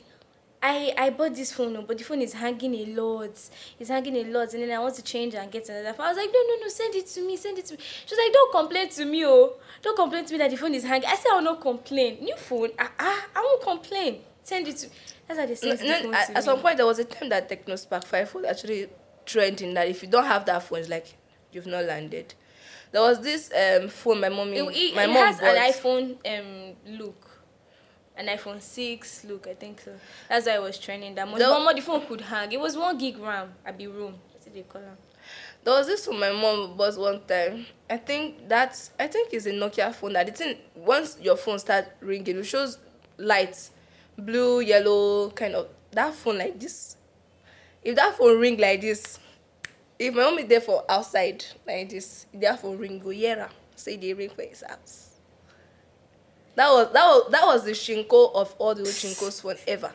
I 0.67 0.95
I 0.97 1.11
bought 1.11 1.35
this 1.35 1.53
phone, 1.53 1.85
but 1.87 1.99
the 1.99 2.05
phone 2.05 2.23
is 2.23 2.33
hanging 2.33 2.75
a 2.75 2.87
lot. 3.01 3.39
It's 3.79 3.89
hanging 3.89 4.17
a 4.17 4.25
lot, 4.25 4.55
and 4.55 4.63
then 4.63 4.71
I 4.71 4.79
want 4.79 4.95
to 4.95 5.03
change 5.03 5.35
and 5.35 5.51
get 5.53 5.69
another 5.69 5.93
phone. 5.93 6.07
I 6.07 6.09
was 6.09 6.17
like, 6.17 6.31
no, 6.33 6.41
no, 6.49 6.63
no, 6.63 6.69
send 6.69 6.95
it 6.95 7.07
to 7.07 7.21
me, 7.27 7.37
send 7.37 7.59
it 7.59 7.67
to 7.67 7.75
me. 7.75 7.81
She 8.07 8.15
was 8.15 8.19
like, 8.25 8.33
don't 8.33 8.53
complain 8.53 8.89
to 8.89 9.05
me, 9.05 9.27
oh, 9.27 9.53
don't 9.83 9.97
complain 9.97 10.25
to 10.25 10.33
me 10.33 10.39
that 10.39 10.51
the 10.51 10.57
phone 10.57 10.75
is 10.75 10.85
hanging. 10.85 11.07
I 11.09 11.17
said, 11.17 11.29
I 11.33 11.35
will 11.37 11.43
not 11.43 11.61
complain. 11.61 12.25
New 12.25 12.37
phone, 12.37 12.71
ah, 12.79 12.91
ah, 12.99 13.27
I 13.37 13.41
won't 13.41 13.63
complain. 13.63 14.21
Send 14.43 14.67
it 14.69 14.77
to. 14.79 14.89
That's 15.29 15.39
how 15.41 15.47
they 15.47 15.53
No, 15.53 15.77
send 15.77 15.79
the 15.81 15.85
no, 15.87 16.03
phone 16.03 16.15
at, 16.15 16.27
to 16.29 16.37
at 16.39 16.45
some 16.45 16.61
point, 16.61 16.77
there 16.79 16.87
was 16.87 16.99
a 16.99 17.05
time 17.05 17.29
that 17.29 17.49
Tecno 17.49 17.79
Spark 17.79 18.05
5 18.07 18.35
was 18.35 18.45
actually 18.47 18.89
trending 19.27 19.75
that 19.75 19.89
if 19.89 20.03
you 20.03 20.09
don't 20.09 20.25
have 20.25 20.47
that 20.47 20.63
phone, 20.63 20.79
it's 20.81 20.89
like 20.89 21.15
you've 21.53 21.67
not 21.67 21.85
landed. 21.85 22.35
There 22.91 23.03
was 23.03 23.21
this 23.21 23.51
um, 23.53 23.89
phone 23.89 24.21
my 24.21 24.29
mommy, 24.31 24.57
It, 24.57 24.63
it, 24.77 24.95
my 24.97 25.05
it 25.05 25.09
mom 25.09 25.17
has 25.27 25.41
bought. 25.41 25.57
an 25.57 25.73
iPhone 25.73 26.17
um 26.39 26.77
look. 26.99 27.31
An 28.17 28.27
iPhone 28.27 28.61
6 28.63 29.25
look, 29.25 29.47
I 29.49 29.55
think 29.55 29.81
so. 29.81 29.93
That's 30.29 30.47
why 30.47 30.53
I 30.53 30.59
was 30.61 30.79
training 30.79 31.15
that 31.17 31.27
much. 31.27 31.39
The- 31.39 31.51
one 31.51 31.65
more 31.65 31.75
the 31.75 31.81
phone 31.81 32.07
could 32.07 32.21
hang. 32.21 32.53
It 32.53 32.61
was 32.61 32.77
one 32.77 32.97
gig 32.97 33.19
RAM 33.19 33.53
at 33.67 33.77
the 33.77 33.89
room. 33.89 34.15
That's 34.33 34.47
what 34.47 34.55
they 34.55 34.63
call 34.63 34.81
them. 34.83 34.97
There 35.65 35.73
was 35.73 35.87
this 35.87 36.05
phone 36.07 36.21
my 36.21 36.31
mom 36.33 36.77
bought 36.77 36.97
one 36.99 37.23
time. 37.27 37.67
I 37.89 37.97
think 37.97 38.49
that's 38.49 38.91
I 39.01 39.07
think 39.07 39.33
it's 39.33 39.47
a 39.47 39.51
Nokia 39.51 39.95
phone. 39.95 40.13
That 40.13 40.27
the 40.27 40.33
thing 40.33 40.57
once 40.77 41.17
your 41.21 41.37
phone 41.37 41.59
start 41.59 41.87
ringing, 42.01 42.39
it 42.39 42.45
shows 42.45 42.79
lights, 43.17 43.71
blue, 44.19 44.61
yellow, 44.61 45.31
kind 45.31 45.55
of 45.55 45.69
that 45.93 46.15
phone 46.15 46.39
like 46.39 46.61
this. 46.61 46.97
If 47.83 47.97
that 47.97 48.17
phone 48.17 48.39
ring 48.39 48.59
like 48.59 48.81
this, 48.83 49.19
if 49.99 50.15
my 50.15 50.23
mom 50.23 50.39
is 50.39 50.47
there 50.49 50.61
for 50.61 50.85
outside 50.89 51.45
like 51.67 51.89
this, 51.89 52.27
that 52.35 52.61
phone 52.61 52.79
ring 52.79 52.99
go 52.99 53.11
yeah, 53.11 53.49
say 53.75 53.97
they 53.97 54.13
ring 54.13 54.31
for 54.31 54.43
his 54.43 54.63
house. 54.67 55.14
That 56.57 56.71
was 56.71 56.93
that 56.93 57.05
was 57.05 57.31
that 57.33 57.43
was 57.45 57.65
the 57.65 57.73
shinko 57.73 58.35
of 58.35 58.55
all 58.59 58.75
the 58.75 58.83
old 58.83 58.91
shinkos 58.91 59.43
phone 59.43 59.57
ever. 59.67 59.93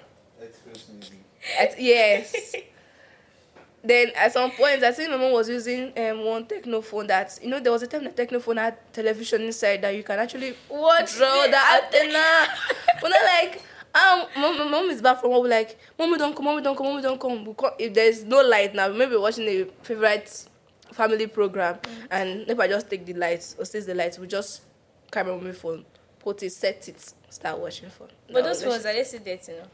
At, 1.59 1.79
yes. 1.81 2.53
then 3.83 4.11
at 4.15 4.33
some 4.33 4.51
point, 4.51 4.83
I 4.83 4.91
think 4.91 5.09
my 5.09 5.17
mom 5.17 5.31
was 5.31 5.47
using 5.49 5.93
um, 5.97 6.25
one 6.25 6.45
Tecno 6.45 6.83
phone 6.83 7.07
that 7.07 7.39
you 7.41 7.49
know 7.49 7.59
there 7.59 7.71
was 7.71 7.81
a 7.83 7.87
time 7.87 8.03
the 8.03 8.09
Tecno 8.09 8.41
phone 8.41 8.57
had 8.57 8.77
television 8.93 9.41
inside 9.43 9.81
that 9.81 9.95
you 9.95 10.03
can 10.03 10.19
actually 10.19 10.55
Watch 10.69 11.15
draw 11.15 11.43
the 11.47 11.57
antenna. 11.57 12.47
when 12.99 13.13
I 13.13 13.41
like, 13.41 13.63
um, 13.95 14.27
mom, 14.41 14.57
my 14.57 14.67
mom 14.67 14.89
is 14.89 15.01
back 15.01 15.21
from 15.21 15.31
work, 15.31 15.43
we're 15.43 15.49
like, 15.49 15.77
mommy 15.97 16.17
don't 16.17 16.35
come, 16.35 16.45
mommy 16.45 16.61
don't 16.61 16.75
come, 16.75 16.87
mommy 16.87 17.01
don't 17.01 17.19
come. 17.19 17.53
Come- 17.55 17.71
If 17.79 17.93
there's 17.93 18.23
no 18.25 18.41
light 18.41 18.75
now, 18.75 18.89
maybe 18.89 19.11
we're 19.15 19.21
watching 19.21 19.47
a 19.47 19.65
favorite 19.81 20.45
family 20.91 21.27
program, 21.27 21.79
and 22.11 22.49
if 22.49 22.59
I 22.59 22.67
just 22.67 22.89
take 22.89 23.05
the 23.05 23.13
lights 23.13 23.55
or 23.57 23.63
stays 23.65 23.85
the 23.85 23.95
lights, 23.95 24.19
we 24.19 24.27
just 24.27 24.61
carry 25.09 25.27
my 25.31 25.37
mommy 25.37 25.53
phone, 25.53 25.85
put 26.19 26.43
it, 26.43 26.51
set 26.51 26.87
it, 26.87 27.13
start 27.29 27.59
watching 27.59 27.89
phone. 27.89 28.09
But 28.31 28.43
those 28.43 28.63
phones, 28.63 28.85
are 28.85 28.93
they 28.93 29.03
still 29.03 29.21
you 29.25 29.37
know? 29.53 29.67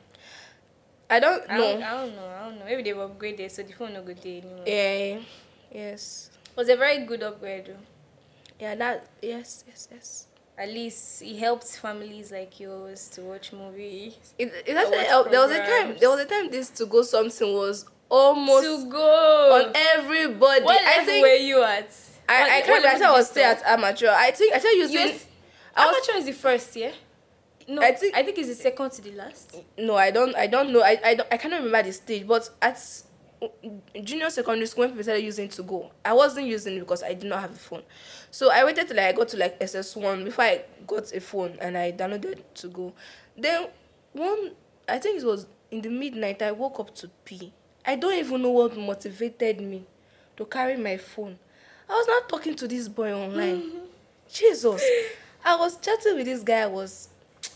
I 1.09 1.19
don't 1.19 1.43
I 1.49 1.57
know. 1.57 1.73
don't, 1.73 1.83
I 1.83 1.91
don't 1.91 2.15
know. 2.15 2.27
I 2.27 2.45
don't 2.45 2.59
know. 2.59 2.65
Maybe 2.65 2.83
they 2.83 2.93
were 2.93 3.07
upgraded, 3.07 3.51
so 3.51 3.63
the 3.63 3.73
phone 3.73 3.93
no 3.93 4.01
good 4.01 4.21
day 4.21 4.39
anymore. 4.39 4.63
Yeah. 4.65 5.19
Yes. 5.71 6.31
It 6.51 6.57
was 6.57 6.69
a 6.69 6.75
very 6.75 7.05
good 7.05 7.21
upgrade, 7.21 7.67
though. 7.67 7.75
Yeah. 8.59 8.75
That. 8.75 9.07
Yes. 9.21 9.63
Yes. 9.67 9.87
Yes. 9.91 10.27
At 10.57 10.69
least 10.69 11.21
it 11.21 11.37
helps 11.37 11.77
families 11.77 12.31
like 12.31 12.59
yours 12.59 13.09
to 13.09 13.21
watch 13.21 13.51
movies. 13.51 14.15
It, 14.39 14.53
it 14.65 14.75
actually 14.75 15.05
helped. 15.05 15.31
There 15.31 15.41
was 15.41 15.51
a 15.51 15.57
time. 15.59 15.97
There 15.99 16.09
was 16.09 16.21
a 16.21 16.25
time 16.25 16.49
this 16.49 16.71
2go 16.71 17.03
something 17.03 17.53
was 17.53 17.85
almost 18.09 18.63
to 18.63 18.89
go. 18.89 19.65
on 19.65 19.73
everybody. 19.75 20.63
what 20.63 20.81
I 20.81 21.05
think. 21.05 21.25
were 21.25 21.33
you 21.33 21.61
at? 21.61 21.87
What- 21.87 22.01
I, 22.27 22.57
I 22.57 22.61
can't 22.61 22.67
remember. 22.67 22.87
I 22.87 22.91
think 22.93 23.03
I 23.03 23.11
was 23.11 23.27
you 23.27 23.31
still 23.31 23.43
at 23.43 23.61
amateur. 23.65 24.09
I 24.09 24.31
think 24.31 24.55
I 24.55 24.59
started 24.59 24.77
using. 24.77 24.95
Yes. 24.95 25.24
I 25.75 25.85
was, 25.87 25.95
Amateur 26.07 26.17
is 26.19 26.25
the 26.25 26.31
first, 26.33 26.75
yeah? 26.75 26.91
No, 27.67 27.81
I 27.81 27.91
think- 27.93 28.15
I 28.15 28.23
think 28.23 28.37
it's 28.37 28.47
the 28.49 28.55
second 28.55 28.91
to 28.91 29.01
the 29.01 29.11
last. 29.11 29.55
no, 29.77 29.95
I 29.95 30.11
don't. 30.11 30.35
I 30.35 30.47
don't 30.47 30.71
know. 30.71 30.81
I 30.81 30.99
I, 31.03 31.15
don't, 31.15 31.27
I 31.33 31.37
cannot 31.37 31.63
remember 31.63 31.83
the 31.83 31.93
stage. 31.93 32.27
But 32.27 32.49
at 32.61 32.79
junior 34.03 34.29
secondary 34.29 34.67
school, 34.67 34.83
when 34.83 34.91
people 34.91 35.03
started 35.03 35.23
using 35.23 35.49
2go, 35.49 35.89
I 36.03 36.13
wasn't 36.13 36.47
using 36.47 36.75
it 36.77 36.79
because 36.81 37.03
I 37.03 37.13
did 37.13 37.27
not 37.29 37.41
have 37.41 37.51
a 37.51 37.55
phone. 37.55 37.83
So 38.31 38.51
I 38.51 38.63
waited 38.63 38.87
till 38.87 38.99
I 38.99 39.11
got 39.11 39.27
to 39.29 39.37
like 39.37 39.57
SS 39.59 39.95
one 39.95 40.23
before 40.23 40.45
I 40.45 40.61
got 40.87 41.11
a 41.13 41.19
phone 41.19 41.57
and 41.59 41.77
I 41.77 41.91
downloaded 41.91 42.41
2go. 42.55 42.93
Then 43.37 43.67
one, 44.13 44.51
I 44.87 44.99
think 44.99 45.21
it 45.21 45.25
was 45.25 45.47
in 45.71 45.81
the 45.81 45.89
midnight. 45.89 46.41
I 46.41 46.51
woke 46.51 46.79
up 46.79 46.95
to 46.95 47.09
pee. 47.25 47.51
I 47.85 47.95
don't 47.95 48.13
even 48.17 48.41
know 48.41 48.51
what 48.51 48.77
motivated 48.77 49.61
me 49.61 49.83
to 50.37 50.45
carry 50.45 50.77
my 50.77 50.97
phone. 50.97 51.37
I 51.89 51.93
was 51.93 52.07
not 52.07 52.29
talking 52.29 52.55
to 52.55 52.67
this 52.67 52.87
boy 52.87 53.11
online. 53.13 53.61
Mm-hmm. 53.61 53.77
Jesus. 54.31 54.83
I 55.45 55.55
was 55.55 55.77
chatting 55.79 56.15
with 56.15 56.25
this 56.25 56.41
guy. 56.41 56.61
I 56.61 56.65
was 56.67 57.09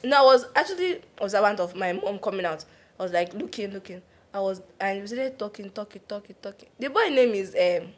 no, 0.04 0.18
I 0.22 0.22
was 0.22 0.46
actually 0.56 1.02
observant 1.18 1.60
of 1.60 1.76
my 1.76 1.92
mom 1.92 2.20
coming 2.20 2.46
out. 2.46 2.64
I 3.00 3.04
was 3.04 3.12
like 3.12 3.34
looking, 3.34 3.72
looking. 3.72 4.02
I 4.32 4.40
was 4.40 4.62
and 4.80 5.02
was 5.02 5.12
there 5.12 5.32
talking, 5.32 5.72
talking, 5.72 6.02
talking, 6.08 6.36
talking. 6.40 6.70
The 6.78 6.90
boy 6.90 7.10
name 7.10 7.34
is 7.34 7.50
um 7.56 7.90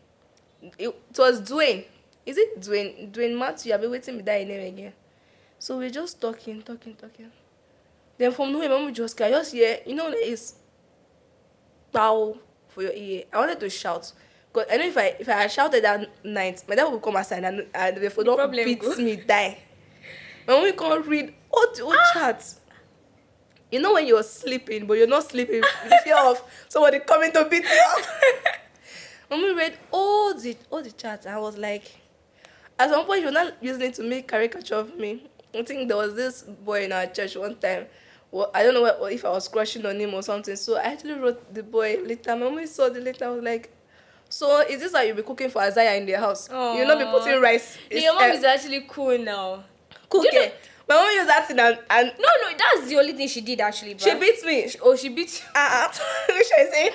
it, 0.79 0.87
it 0.87 1.17
was 1.17 1.41
Dwayne. 1.41 1.83
Is 2.25 2.37
it 2.37 2.61
Dwayne? 2.61 3.11
Dwayne 3.11 3.37
Matthew, 3.37 3.73
I've 3.73 3.81
been 3.81 3.91
waiting 3.91 4.15
with 4.15 4.25
that 4.25 4.47
name 4.47 4.73
again. 4.73 4.93
So 5.59 5.77
we're 5.77 5.89
just 5.89 6.21
talking, 6.21 6.61
talking, 6.61 6.95
talking. 6.95 7.31
Then 8.17 8.31
from 8.31 8.53
nowhere, 8.53 8.69
mom 8.69 8.93
just 8.93 9.19
I 9.21 9.29
just 9.29 9.51
hear, 9.51 9.79
you 9.85 9.95
know, 9.95 10.09
it's 10.13 10.55
bow 11.91 12.37
for 12.69 12.83
your 12.83 12.93
ear. 12.93 13.23
I 13.33 13.39
wanted 13.39 13.59
to 13.59 13.69
shout. 13.69 14.13
Because 14.53 14.67
I 14.71 14.77
know 14.77 14.85
if 14.85 14.97
I 14.97 15.15
if 15.19 15.27
I 15.27 15.47
shouted 15.47 15.83
that 15.83 16.25
night, 16.25 16.63
my 16.67 16.75
dad 16.75 16.85
would 16.85 17.01
come 17.01 17.17
outside 17.17 17.43
and, 17.43 17.65
and 17.73 17.97
the 17.97 18.09
phone 18.09 18.25
don't 18.25 18.37
problem 18.37 18.63
beat 18.63 18.97
me, 18.97 19.17
die. 19.17 19.57
My 20.47 20.61
we 20.63 20.71
can't 20.71 21.05
read 21.05 21.33
all 21.51 21.67
the 21.73 21.83
old 21.83 21.97
chats. 22.13 22.59
You 23.71 23.79
know 23.79 23.93
when 23.93 24.05
you're 24.05 24.23
sleeping, 24.23 24.85
but 24.85 24.97
you're 24.97 25.07
not 25.07 25.23
sleeping 25.23 25.61
the 25.61 25.99
fear 26.03 26.17
of 26.17 26.41
somebody 26.67 26.99
coming 26.99 27.31
to 27.31 27.45
beat 27.45 27.63
you 27.63 27.83
up. 27.97 28.05
when 29.29 29.41
we 29.41 29.53
read 29.53 29.77
all 29.91 30.33
the 30.33 30.57
all 30.69 30.83
the 30.83 30.91
chats. 30.91 31.25
I 31.25 31.37
was 31.37 31.57
like, 31.57 32.01
at 32.77 32.89
some 32.89 33.05
point, 33.05 33.21
you're 33.21 33.31
not 33.31 33.53
using 33.61 33.83
it 33.83 33.93
to 33.95 34.03
make 34.03 34.27
caricature 34.27 34.75
of 34.75 34.97
me. 34.97 35.29
I 35.53 35.63
think 35.63 35.87
there 35.87 35.97
was 35.97 36.15
this 36.15 36.43
boy 36.43 36.85
in 36.85 36.91
our 36.91 37.07
church 37.07 37.35
one 37.35 37.55
time. 37.55 37.85
Well, 38.29 38.49
I 38.53 38.63
don't 38.63 38.73
know 38.73 38.81
what, 38.81 39.11
if 39.11 39.25
I 39.25 39.29
was 39.29 39.47
crushing 39.47 39.85
on 39.85 39.99
him 39.99 40.13
or 40.13 40.23
something. 40.23 40.55
So 40.55 40.77
I 40.77 40.83
actually 40.83 41.13
wrote 41.15 41.53
the 41.53 41.63
boy 41.63 41.99
later. 42.05 42.35
My 42.35 42.49
mom 42.49 42.65
saw 42.67 42.89
the 42.89 43.01
letter. 43.01 43.25
I 43.25 43.29
was 43.29 43.43
like, 43.43 43.69
so 44.29 44.61
is 44.61 44.79
this 44.79 44.93
how 44.93 45.01
you'll 45.01 45.17
be 45.17 45.23
cooking 45.23 45.49
for 45.49 45.61
Isaiah 45.61 45.95
in 45.99 46.05
their 46.05 46.19
house? 46.19 46.47
You'll 46.49 46.87
not 46.87 46.97
be 46.99 47.05
putting 47.05 47.41
rice. 47.41 47.77
Your 47.89 48.13
mom 48.13 48.31
uh, 48.31 48.33
is 48.33 48.43
actually 48.45 48.85
cool 48.87 49.17
now. 49.17 49.65
You 50.13 50.31
know- 50.33 50.51
My 50.89 50.95
mom 50.95 51.13
used 51.15 51.29
that 51.29 51.47
thing 51.47 51.59
and, 51.59 51.77
and 51.89 52.07
No, 52.19 52.29
no, 52.41 52.57
that's 52.57 52.87
the 52.89 52.97
only 52.97 53.13
thing 53.13 53.27
she 53.27 53.41
did 53.41 53.61
actually. 53.61 53.97
she 53.97 54.09
bruh. 54.11 54.19
beats 54.19 54.43
me. 54.45 54.69
Oh, 54.83 54.95
she 54.95 55.09
beat 55.09 55.31
you. 55.39 55.45
uh-uh. 55.55 55.87
which 56.35 56.47
I 56.57 56.65
say, 56.71 56.91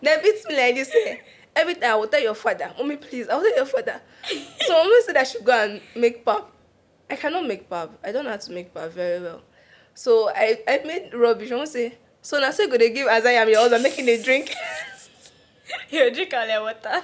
they 0.00 0.16
beat 0.22 0.48
me 0.48 0.56
like 0.56 0.74
this. 0.74 0.90
eh. 1.06 1.16
Every 1.56 1.74
time 1.74 1.90
I 1.92 1.94
will 1.96 2.06
tell 2.06 2.22
your 2.22 2.34
father, 2.34 2.72
mommy, 2.78 2.96
please, 2.96 3.28
I 3.28 3.34
will 3.34 3.42
tell 3.42 3.56
your 3.56 3.66
father. 3.66 4.00
so 4.60 4.72
mommy 4.84 5.02
said 5.04 5.16
I 5.16 5.24
should 5.24 5.44
go 5.44 5.52
and 5.52 5.80
make 5.96 6.24
pap. 6.24 6.46
I 7.10 7.16
cannot 7.16 7.46
make 7.46 7.68
pap. 7.68 7.90
I 8.04 8.12
don't 8.12 8.24
know 8.24 8.30
how 8.30 8.36
to 8.36 8.52
make 8.52 8.72
pap 8.72 8.90
very 8.90 9.20
well. 9.20 9.42
So 9.94 10.30
I, 10.30 10.60
I 10.68 10.80
made 10.84 11.12
rubbish. 11.12 11.50
I 11.50 11.64
say, 11.64 11.98
so 12.22 12.38
now 12.38 12.52
say 12.52 12.68
go 12.68 12.78
they 12.78 12.90
give 12.90 13.08
as 13.08 13.26
I 13.26 13.32
am 13.32 13.48
your 13.48 13.58
husband 13.60 13.82
making 13.82 14.08
a 14.08 14.22
drink. 14.22 14.54
You 15.90 16.10
drink 16.14 16.32
all 16.32 16.46
that 16.46 16.62
water. 16.62 17.02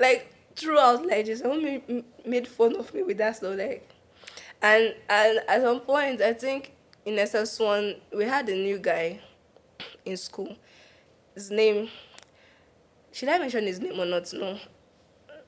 like 0.00 0.31
throughout 0.56 1.06
like 1.06 1.26
just 1.26 1.44
made 2.24 2.46
fun 2.46 2.76
of 2.76 2.92
me 2.94 3.02
with 3.02 3.18
that 3.18 3.36
stuff 3.36 3.56
like 3.56 3.88
and 4.60 4.94
and 5.08 5.40
at 5.48 5.62
some 5.62 5.80
point 5.80 6.20
I 6.20 6.32
think 6.32 6.72
in 7.04 7.14
SS1 7.14 7.96
we 8.16 8.24
had 8.24 8.48
a 8.48 8.54
new 8.54 8.78
guy 8.78 9.20
in 10.04 10.16
school. 10.16 10.56
His 11.34 11.50
name 11.50 11.88
should 13.12 13.28
I 13.28 13.38
mention 13.38 13.64
his 13.64 13.80
name 13.80 13.98
or 14.00 14.06
not? 14.06 14.32
No. 14.32 14.58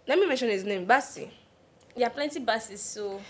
Let 0.07 0.19
me 0.19 0.27
mention 0.27 0.51
his 0.51 0.64
name, 0.64 0.85
Bassi. 0.85 1.31
There 1.97 2.07
are 2.07 2.11
plenty 2.11 2.40
buses, 2.40 2.83
so 2.83 3.21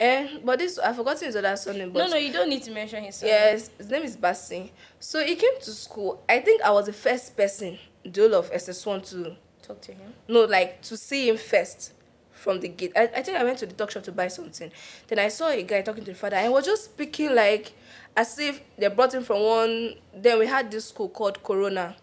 Eh, 0.00 0.38
but 0.44 0.58
this 0.58 0.78
I've 0.78 0.96
forgotten 0.96 1.26
his 1.26 1.36
other 1.36 1.54
surname. 1.56 1.92
But 1.92 2.06
no, 2.06 2.10
no, 2.10 2.16
you 2.16 2.32
don't 2.32 2.48
need 2.48 2.62
to 2.64 2.72
mention 2.72 3.04
his. 3.04 3.16
surname. 3.16 3.34
Yes, 3.34 3.70
his 3.78 3.88
name 3.88 4.02
is 4.02 4.16
Bassi. 4.16 4.72
So 4.98 5.24
he 5.24 5.36
came 5.36 5.60
to 5.60 5.70
school. 5.70 6.22
I 6.28 6.40
think 6.40 6.62
I 6.62 6.70
was 6.72 6.86
the 6.86 6.92
first 6.92 7.36
person, 7.36 7.78
the 8.04 8.20
whole 8.22 8.34
of 8.34 8.50
SS1 8.50 9.08
to 9.10 9.36
Talk 9.66 9.80
to 9.82 9.92
him. 9.92 10.12
no, 10.28 10.44
like 10.44 10.82
to 10.82 10.96
see 10.96 11.28
him 11.28 11.36
first 11.36 11.92
from 12.32 12.60
the 12.60 12.68
gate. 12.68 12.92
I, 12.94 13.04
I 13.16 13.22
think 13.22 13.38
I 13.38 13.44
went 13.44 13.58
to 13.60 13.66
the 13.66 13.72
talk 13.72 13.90
shop 13.90 14.02
to 14.04 14.12
buy 14.12 14.28
something. 14.28 14.70
Then 15.06 15.18
I 15.18 15.28
saw 15.28 15.48
a 15.48 15.62
guy 15.62 15.80
talking 15.82 16.04
to 16.04 16.10
the 16.12 16.16
father 16.16 16.36
and 16.36 16.52
was 16.52 16.66
just 16.66 16.84
speaking 16.86 17.34
like 17.34 17.72
as 18.16 18.38
if 18.38 18.60
they 18.76 18.88
brought 18.88 19.14
him 19.14 19.22
from 19.22 19.40
one. 19.42 19.94
Then 20.14 20.38
we 20.38 20.46
had 20.46 20.70
this 20.70 20.86
school 20.88 21.08
called 21.08 21.42
Corona. 21.42 21.96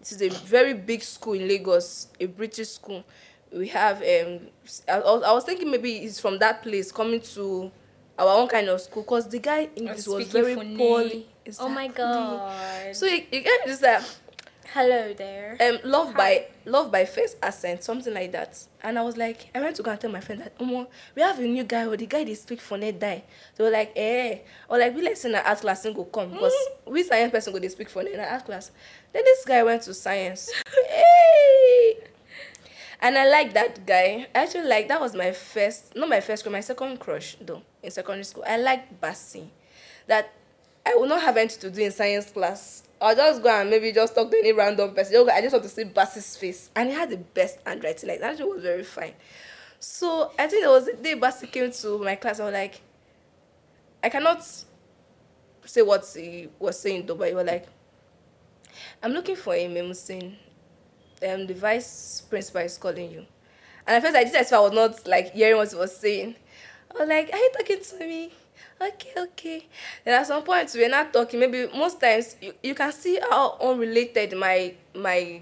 This 0.00 0.12
is 0.12 0.22
a 0.22 0.28
very 0.28 0.74
big 0.74 1.02
school 1.02 1.34
in 1.34 1.46
Lagos, 1.46 2.08
a 2.18 2.26
British 2.26 2.70
school. 2.70 3.04
We 3.52 3.68
have 3.68 3.98
um. 3.98 4.40
I, 4.88 4.98
was- 4.98 5.22
I 5.22 5.32
was 5.32 5.44
thinking 5.44 5.70
maybe 5.70 6.00
he's 6.00 6.18
from 6.20 6.38
that 6.40 6.62
place 6.62 6.90
coming 6.92 7.20
to 7.20 7.70
our 8.18 8.36
own 8.40 8.48
kind 8.48 8.68
of 8.68 8.80
school 8.80 9.02
because 9.04 9.28
the 9.28 9.38
guy 9.38 9.68
English 9.76 10.06
was 10.08 10.26
very 10.32 10.54
poorly. 10.76 11.26
Oh 11.60 11.68
my 11.68 11.86
god. 11.88 12.96
So 12.96 13.06
you, 13.06 13.22
you 13.30 13.40
get 13.40 13.64
this 13.64 13.80
like 13.80 14.02
hello 14.74 15.14
there. 15.14 15.56
um 15.60 15.78
love 15.82 16.14
by 16.14 16.44
love 16.66 16.92
by 16.92 17.04
first 17.04 17.36
accent 17.42 17.82
something 17.82 18.12
like 18.12 18.32
that. 18.32 18.62
And 18.82 18.98
i 18.98 19.02
was 19.02 19.16
like 19.16 19.48
i 19.54 19.60
went 19.60 19.76
to 19.76 19.82
go 19.82 19.90
and 19.90 20.00
tell 20.00 20.10
my 20.10 20.20
friend 20.20 20.40
that 20.42 20.58
omo 20.58 20.86
we 21.14 21.22
have 21.22 21.38
a 21.38 21.42
new 21.42 21.64
guy 21.64 21.86
or 21.86 21.96
the 21.96 22.06
guy 22.06 22.24
dey 22.24 22.34
speak 22.34 22.60
for 22.60 22.76
net 22.76 23.00
die. 23.00 23.24
They 23.56 23.64
were 23.64 23.70
like 23.70 23.92
eh. 23.96 24.38
Or 24.68 24.78
like 24.78 24.94
be 24.94 25.02
like 25.02 25.16
say 25.16 25.30
na 25.30 25.38
art 25.44 25.60
class 25.60 25.84
go 25.84 26.04
come 26.04 26.32
because 26.32 26.52
we 26.86 27.02
science 27.02 27.32
person 27.32 27.52
go 27.52 27.58
dey 27.58 27.68
speak 27.68 27.88
for 27.88 28.02
net 28.02 28.18
art 28.30 28.44
class. 28.44 28.70
Then 29.12 29.22
this 29.24 29.44
guy 29.44 29.62
went 29.62 29.82
to 29.82 29.94
science. 29.94 30.50
Hey! 30.88 31.98
And 33.00 33.16
i 33.16 33.28
like 33.28 33.54
that 33.54 33.86
guy. 33.86 34.26
I 34.34 34.40
actually 34.42 34.68
like 34.68 34.88
that 34.88 35.00
was 35.00 35.14
my 35.14 35.32
first 35.32 35.94
not 35.96 36.08
my 36.08 36.20
first 36.20 36.42
crush 36.42 36.52
my 36.52 36.60
second 36.60 36.98
crush 37.00 37.36
though 37.40 37.62
in 37.82 37.90
secondary 37.90 38.24
school. 38.24 38.44
I 38.46 38.56
like 38.58 39.00
Bassi 39.00 39.50
that 40.06 40.32
I 40.84 40.94
will 40.94 41.06
not 41.06 41.22
have 41.22 41.36
anything 41.36 41.60
to 41.60 41.70
do 41.70 41.82
in 41.82 41.90
science 41.92 42.30
class. 42.30 42.82
I'll 43.00 43.14
just 43.14 43.42
go 43.42 43.48
and 43.48 43.70
maybe 43.70 43.92
just 43.92 44.14
talk 44.14 44.30
to 44.30 44.38
any 44.38 44.52
random 44.52 44.94
person. 44.94 45.12
Just 45.12 45.30
I 45.30 45.40
just 45.40 45.52
want 45.52 45.62
to 45.64 45.68
see 45.68 45.84
Bassi's 45.84 46.36
face. 46.36 46.70
And 46.74 46.88
he 46.88 46.94
had 46.94 47.10
the 47.10 47.16
best 47.16 47.58
handwriting. 47.64 48.08
Like, 48.08 48.20
that 48.20 48.38
was 48.40 48.62
very 48.62 48.84
fine. 48.84 49.14
So, 49.78 50.32
I 50.38 50.48
think 50.48 50.64
it 50.64 50.68
was 50.68 50.86
the 50.86 50.94
day 50.94 51.14
Bassi 51.14 51.46
came 51.46 51.70
to 51.70 51.98
my 51.98 52.16
class. 52.16 52.40
I 52.40 52.44
was 52.44 52.52
like, 52.54 52.80
I 54.02 54.08
cannot 54.08 54.42
say 55.64 55.82
what 55.82 56.04
he 56.14 56.48
was 56.58 56.78
saying 56.80 57.06
though, 57.06 57.14
but 57.14 57.28
he 57.28 57.34
was 57.34 57.46
like, 57.46 57.66
I'm 59.02 59.12
looking 59.12 59.36
for 59.36 59.54
a 59.54 59.66
Memusin. 59.68 60.36
Um, 61.28 61.46
the 61.46 61.54
vice 61.54 62.22
principal 62.28 62.60
is 62.62 62.78
calling 62.78 63.10
you. 63.10 63.26
And 63.86 63.96
at 63.96 64.02
first 64.02 64.16
I 64.16 64.24
did 64.24 64.34
as 64.36 64.52
I 64.52 64.60
was 64.60 64.72
not 64.72 65.06
like 65.06 65.32
hearing 65.32 65.56
what 65.56 65.70
he 65.70 65.76
was 65.76 65.96
saying. 65.96 66.36
I 66.94 67.00
was 67.00 67.08
like, 67.08 67.30
Are 67.32 67.38
you 67.38 67.50
talking 67.56 67.80
to 67.80 67.98
me? 68.06 68.32
Okay, 68.80 69.10
okay. 69.16 69.66
Then 70.04 70.20
at 70.20 70.26
some 70.26 70.42
point 70.44 70.70
we're 70.74 70.88
not 70.88 71.12
talking. 71.12 71.40
Maybe 71.40 71.66
most 71.74 72.00
times 72.00 72.36
you, 72.40 72.54
you 72.62 72.74
can 72.74 72.92
see 72.92 73.18
how 73.28 73.56
unrelated 73.60 74.36
my 74.38 74.74
my 74.94 75.40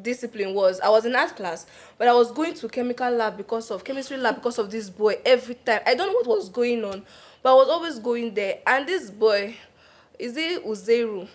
discipline 0.00 0.54
was. 0.54 0.80
I 0.80 0.88
was 0.88 1.04
in 1.04 1.14
art 1.14 1.36
class, 1.36 1.66
but 1.98 2.08
I 2.08 2.14
was 2.14 2.32
going 2.32 2.54
to 2.54 2.68
chemical 2.68 3.10
lab 3.10 3.36
because 3.36 3.70
of 3.70 3.84
chemistry 3.84 4.16
lab 4.16 4.36
because 4.36 4.58
of 4.58 4.70
this 4.70 4.88
boy 4.88 5.16
every 5.26 5.56
time. 5.56 5.80
I 5.86 5.94
don't 5.94 6.08
know 6.08 6.14
what 6.14 6.38
was 6.38 6.48
going 6.48 6.82
on, 6.84 7.02
but 7.42 7.52
I 7.52 7.54
was 7.54 7.68
always 7.68 7.98
going 7.98 8.32
there. 8.32 8.60
And 8.66 8.86
this 8.86 9.10
boy, 9.10 9.54
is 10.18 10.36
it 10.38 10.64
Uzeru? 10.64 11.28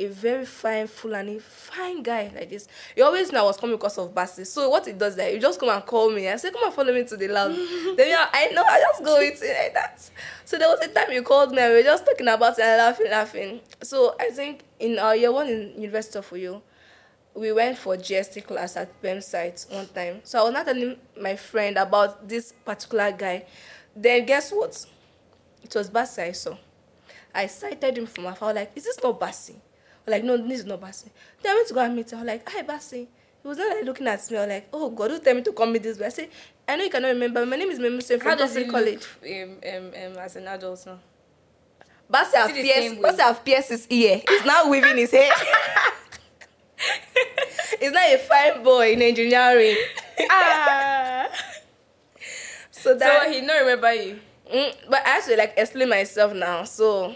A 0.00 0.06
very 0.06 0.44
fine 0.46 0.86
Fulani, 0.86 1.40
fine 1.40 2.04
guy 2.04 2.30
like 2.32 2.48
this. 2.50 2.68
He 2.94 3.02
always 3.02 3.32
knew 3.32 3.38
I 3.38 3.42
was 3.42 3.56
coming 3.56 3.74
because 3.74 3.98
of 3.98 4.14
Bassi. 4.14 4.44
So 4.44 4.70
what 4.70 4.86
he 4.86 4.92
does 4.92 5.16
that, 5.16 5.32
he 5.32 5.40
just 5.40 5.58
come 5.58 5.70
and 5.70 5.84
call 5.84 6.10
me. 6.12 6.28
I 6.28 6.36
say, 6.36 6.52
come 6.52 6.62
and 6.64 6.72
follow 6.72 6.92
me 6.92 7.02
to 7.02 7.16
the 7.16 7.26
lab. 7.26 7.50
then 7.96 8.08
yeah, 8.08 8.28
I 8.32 8.46
know, 8.54 8.62
I 8.62 8.78
just 8.78 9.02
go 9.02 9.18
with 9.18 9.42
it 9.42 9.56
like 9.60 9.74
that. 9.74 10.08
So 10.44 10.56
there 10.56 10.68
was 10.68 10.78
a 10.80 10.88
time 10.88 11.10
you 11.10 11.22
called 11.22 11.50
me 11.50 11.58
and 11.58 11.72
we 11.72 11.78
were 11.78 11.82
just 11.82 12.06
talking 12.06 12.28
about 12.28 12.58
it 12.60 12.62
and 12.62 12.78
laughing, 12.78 13.10
laughing. 13.10 13.60
So 13.82 14.14
I 14.20 14.30
think 14.30 14.62
in 14.78 15.00
our 15.00 15.16
year 15.16 15.32
one 15.32 15.48
in 15.48 15.72
University 15.76 16.18
of 16.20 16.30
Uyo, 16.30 16.62
we 17.34 17.50
went 17.52 17.76
for 17.76 17.96
GST 17.96 18.44
class 18.46 18.76
at 18.76 19.02
BEM 19.02 19.20
site 19.20 19.66
one 19.70 19.86
time. 19.88 20.20
So 20.22 20.40
I 20.40 20.44
was 20.44 20.52
not 20.52 20.66
telling 20.66 20.96
my 21.20 21.34
friend 21.34 21.76
about 21.76 22.28
this 22.28 22.52
particular 22.52 23.10
guy. 23.10 23.46
Then 23.96 24.26
guess 24.26 24.52
what? 24.52 24.86
It 25.62 25.74
was 25.74 25.90
Bassi 25.90 26.22
I 26.22 26.32
saw. 26.32 26.56
I 27.34 27.46
cited 27.46 27.98
him 27.98 28.06
from 28.06 28.26
afar. 28.26 28.54
Like, 28.54 28.72
is 28.76 28.84
this 28.84 28.98
not 29.02 29.18
Bassi? 29.18 29.56
Like, 30.08 30.24
no, 30.24 30.36
this 30.36 30.60
is 30.60 30.66
not 30.66 30.80
Bassi. 30.80 31.10
Then 31.42 31.52
I 31.52 31.54
went 31.56 31.68
to 31.68 31.74
go 31.74 31.80
and 31.80 31.96
meet 31.96 32.12
was 32.12 32.24
like, 32.24 32.48
hi, 32.48 32.62
Bassi. 32.62 33.08
He 33.42 33.48
was 33.48 33.58
not 33.58 33.76
like 33.76 33.84
looking 33.84 34.06
at 34.08 34.30
me. 34.30 34.36
I 34.36 34.40
was 34.40 34.48
like, 34.48 34.68
oh, 34.72 34.90
God, 34.90 35.08
don't 35.08 35.24
tell 35.24 35.34
me 35.34 35.42
to 35.42 35.52
come 35.52 35.72
meet 35.72 35.82
this. 35.82 35.98
But 35.98 36.06
I 36.06 36.10
said, 36.10 36.28
I 36.66 36.76
know 36.76 36.84
you 36.84 36.90
cannot 36.90 37.08
remember. 37.08 37.44
My 37.46 37.56
name 37.56 37.70
is 37.70 37.78
Memuse 37.78 38.10
How 38.12 38.30
from 38.30 38.38
does 38.38 38.54
he 38.54 38.64
Catholic 38.64 39.00
look 39.00 39.08
um, 39.24 39.56
um, 39.66 39.86
um, 39.86 40.18
as 40.18 40.36
an 40.36 40.48
adult 40.48 40.84
now? 40.86 40.98
Bassi 42.10 42.36
have 42.36 42.52
pierced, 42.52 42.96
way. 42.96 43.02
Bassi 43.02 43.22
have 43.22 43.44
pierced 43.44 43.68
his 43.68 43.86
ear. 43.90 44.22
He's 44.28 44.44
now 44.44 44.68
weaving 44.68 44.96
his 44.96 45.10
hair. 45.10 45.32
He's 47.80 47.92
not 47.92 48.08
a 48.12 48.18
fine 48.18 48.62
boy 48.62 48.92
in 48.92 49.02
engineering. 49.02 49.76
ah. 50.30 51.26
So 52.70 52.94
that 52.94 53.24
so 53.24 53.30
he 53.32 53.40
not 53.40 53.58
remember 53.58 53.92
you. 53.92 54.20
Mm, 54.52 54.74
but 54.88 55.04
I 55.04 55.16
actually 55.18 55.36
like 55.36 55.54
explain 55.56 55.88
myself 55.88 56.32
now. 56.32 56.62
So 56.64 57.14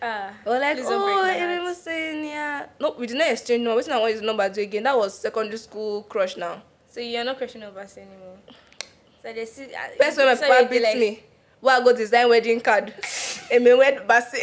Ah. 0.00 0.32
we 0.44 0.52
were 0.52 0.58
like, 0.58 0.78
oh, 0.80 1.04
break 1.04 1.16
my 1.24 1.30
everyone 1.34 1.56
heart. 1.56 1.68
was 1.68 1.82
saying, 1.82 2.24
yeah. 2.24 2.66
No, 2.80 2.94
we 2.98 3.06
did 3.06 3.16
not 3.18 3.30
exchange 3.30 3.62
number. 3.62 3.74
What's 3.76 3.88
not 3.88 4.00
want 4.00 4.12
his 4.12 4.22
number 4.22 4.48
do 4.48 4.60
again? 4.60 4.84
That 4.84 4.96
was 4.96 5.18
secondary 5.18 5.58
school 5.58 6.02
crush 6.04 6.36
now. 6.36 6.62
So 6.88 7.00
you're 7.00 7.24
not 7.24 7.36
questioning 7.38 7.68
of 7.68 7.76
us 7.76 7.96
anymore. 7.96 8.36
So 9.22 9.32
they 9.32 9.44
see. 9.44 9.64
Uh, 9.64 9.78
First 9.98 10.16
when 10.18 10.26
my 10.26 10.34
papa 10.36 10.68
beats 10.70 10.84
like, 10.84 10.96
me, 10.98 11.22
well, 11.60 11.80
I 11.80 11.84
go 11.84 11.96
design 11.96 12.28
wedding 12.28 12.60
card. 12.60 12.94
me 13.50 13.74
wed 13.74 14.06
Bassi. 14.06 14.42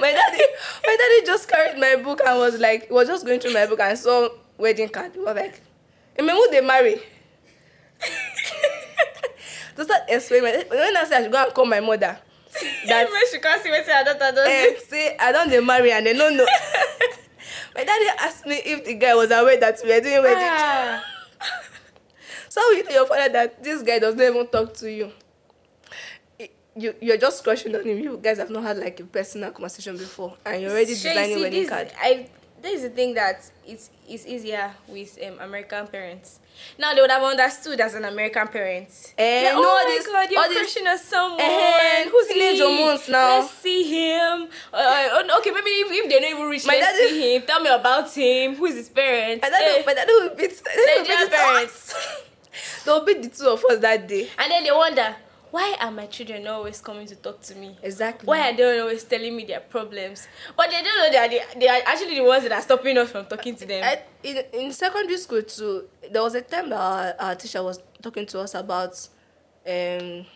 my 0.00 0.12
daddy, 0.12 0.42
my 0.86 0.96
daddy 0.98 1.26
just 1.26 1.48
carried 1.48 1.78
my 1.78 1.96
book 2.02 2.20
and 2.26 2.38
was 2.38 2.58
like, 2.60 2.90
was 2.90 3.08
just 3.08 3.24
going 3.24 3.40
through 3.40 3.54
my 3.54 3.66
book 3.66 3.80
and 3.80 3.98
saw 3.98 4.28
wedding 4.58 4.88
card. 4.90 5.12
He 5.12 5.20
was 5.20 5.34
like, 5.34 5.60
me 6.18 6.30
who 6.30 6.50
they 6.50 6.60
marry? 6.60 7.00
to 9.76 9.84
start 9.84 10.02
explaining, 10.08 10.64
when 10.68 10.96
I 10.96 11.04
say 11.04 11.16
I 11.16 11.22
should 11.22 11.32
go 11.32 11.42
and 11.44 11.54
call 11.54 11.66
my 11.66 11.80
mother, 11.80 12.18
that 12.86 13.06
Even 13.08 13.20
she 13.32 13.38
can't 13.40 13.62
see 13.62 13.70
I 13.70 14.02
don't. 14.04 14.22
I 14.22 14.30
don't. 14.30 14.48
eh, 14.48 14.74
say 14.86 15.16
I 15.18 15.32
don't 15.32 15.50
dey 15.50 15.60
marry 15.60 15.90
and 15.92 16.06
they 16.06 16.12
no 16.16 16.28
know. 16.30 16.46
my 17.74 17.84
daddy 17.84 18.06
asked 18.20 18.46
me 18.46 18.56
if 18.64 18.84
the 18.84 18.94
guy 18.94 19.14
was 19.14 19.30
aware 19.30 19.58
that 19.58 19.80
we 19.84 19.90
were 19.92 20.00
doing 20.00 20.22
wedding. 20.22 20.38
Ah. 20.50 21.04
So 22.48 22.60
how 22.60 22.70
you 22.70 22.84
tell 22.84 22.92
your 22.92 23.06
father 23.06 23.32
that 23.32 23.64
this 23.64 23.82
guy 23.82 23.98
does 23.98 24.14
not 24.14 24.24
even 24.26 24.46
talk 24.46 24.74
to 24.74 24.88
you? 24.88 25.10
You 26.76 26.94
you're 27.00 27.16
just 27.16 27.42
crushing 27.42 27.74
on 27.74 27.82
him. 27.84 27.98
You 27.98 28.16
guys 28.22 28.38
have 28.38 28.50
not 28.50 28.62
had 28.62 28.78
like 28.78 28.98
a 29.00 29.04
personal 29.04 29.50
conversation 29.50 29.96
before, 29.96 30.36
and 30.46 30.62
you're 30.62 30.70
already 30.70 30.86
designing 30.94 31.36
see, 31.36 31.42
wedding 31.42 31.60
this, 31.62 31.70
card. 31.70 31.92
I 32.00 32.28
this 32.64 32.76
is 32.76 32.82
the 32.82 32.90
thing 32.90 33.14
that 33.14 33.48
it's 33.66 33.90
it's 34.08 34.26
easier 34.26 34.70
with 34.88 35.18
um, 35.26 35.38
American 35.40 35.86
parents. 35.86 36.40
Now 36.78 36.94
they 36.94 37.00
would 37.00 37.10
have 37.10 37.22
understood 37.22 37.80
as 37.80 37.94
an 37.94 38.04
American 38.04 38.46
parent. 38.48 38.88
Eh, 39.18 39.44
Like, 39.44 39.54
no, 39.54 39.60
oh 39.62 39.84
my 39.84 39.94
this- 39.96 40.06
god, 40.06 40.30
you're 40.30 40.52
crushing 40.62 40.86
on 40.86 40.98
someone. 40.98 41.40
Eh, 41.40 42.04
who's 42.10 42.28
See, 42.28 42.40
Elijah 42.58 42.68
Mons 42.82 43.08
now? 43.08 43.38
Let's 43.40 43.50
see 43.54 43.82
him. 43.84 44.48
Uh, 44.72 44.76
uh, 44.76 45.38
okay, 45.38 45.50
maybe 45.50 45.70
if, 45.70 45.88
if 45.90 46.08
they 46.10 46.20
don't 46.20 46.30
even 46.36 46.48
reach, 46.48 46.66
My 46.66 46.74
let's 46.74 46.98
daddy- 46.98 47.08
see 47.10 47.34
him. 47.36 47.42
Tell 47.42 47.60
me 47.60 47.70
about 47.70 48.12
him. 48.12 48.54
Who 48.56 48.64
is 48.66 48.74
his 48.76 48.88
parents? 48.88 49.42
My 49.42 49.50
daddy, 49.50 49.80
Eh, 49.80 49.82
my 49.86 49.94
daddy 49.94 50.12
will 50.12 50.34
beat. 50.36 50.62
my 50.64 50.72
daddy 50.74 50.92
will 51.00 51.04
beat 51.04 51.08
Nigerian 51.08 51.30
the 51.30 51.36
two 51.36 51.42
of 51.42 51.46
parents. 51.54 51.94
They'll 52.84 53.04
beat 53.04 53.22
the 53.22 53.28
two 53.30 53.48
of 53.50 53.64
us 53.68 53.78
that 53.80 54.06
day. 54.06 54.28
And 54.38 54.50
then 54.52 54.62
they 54.64 54.70
wonder, 54.70 55.16
why 55.54 55.76
are 55.78 55.92
my 55.92 56.06
children 56.06 56.48
always 56.48 56.80
coming 56.80 57.06
to 57.06 57.14
talk 57.14 57.40
to 57.40 57.54
me? 57.54 57.76
Exactly. 57.80 58.26
Why 58.26 58.50
are 58.50 58.56
they 58.56 58.80
always 58.80 59.04
telling 59.04 59.36
me 59.36 59.44
their 59.44 59.60
problems? 59.60 60.26
But 60.56 60.68
they 60.68 60.82
don't 60.82 60.98
know 60.98 61.12
that 61.12 61.30
they, 61.30 61.60
they 61.60 61.68
are 61.68 61.80
actually 61.86 62.16
the 62.16 62.24
ones 62.24 62.42
that 62.42 62.50
are 62.50 62.60
stopping 62.60 62.98
us 62.98 63.12
from 63.12 63.26
talking 63.26 63.54
to 63.54 63.64
them. 63.64 63.84
I, 63.84 64.00
in 64.24 64.42
in 64.52 64.72
secondary 64.72 65.16
school 65.16 65.42
too, 65.42 65.84
there 66.10 66.22
was 66.22 66.34
a 66.34 66.40
time 66.42 66.70
that 66.70 66.80
our, 66.80 67.14
our 67.20 67.34
teacher 67.36 67.62
was 67.62 67.78
talking 68.02 68.26
to 68.26 68.40
us 68.40 68.56
about 68.56 69.08
um 69.64 70.26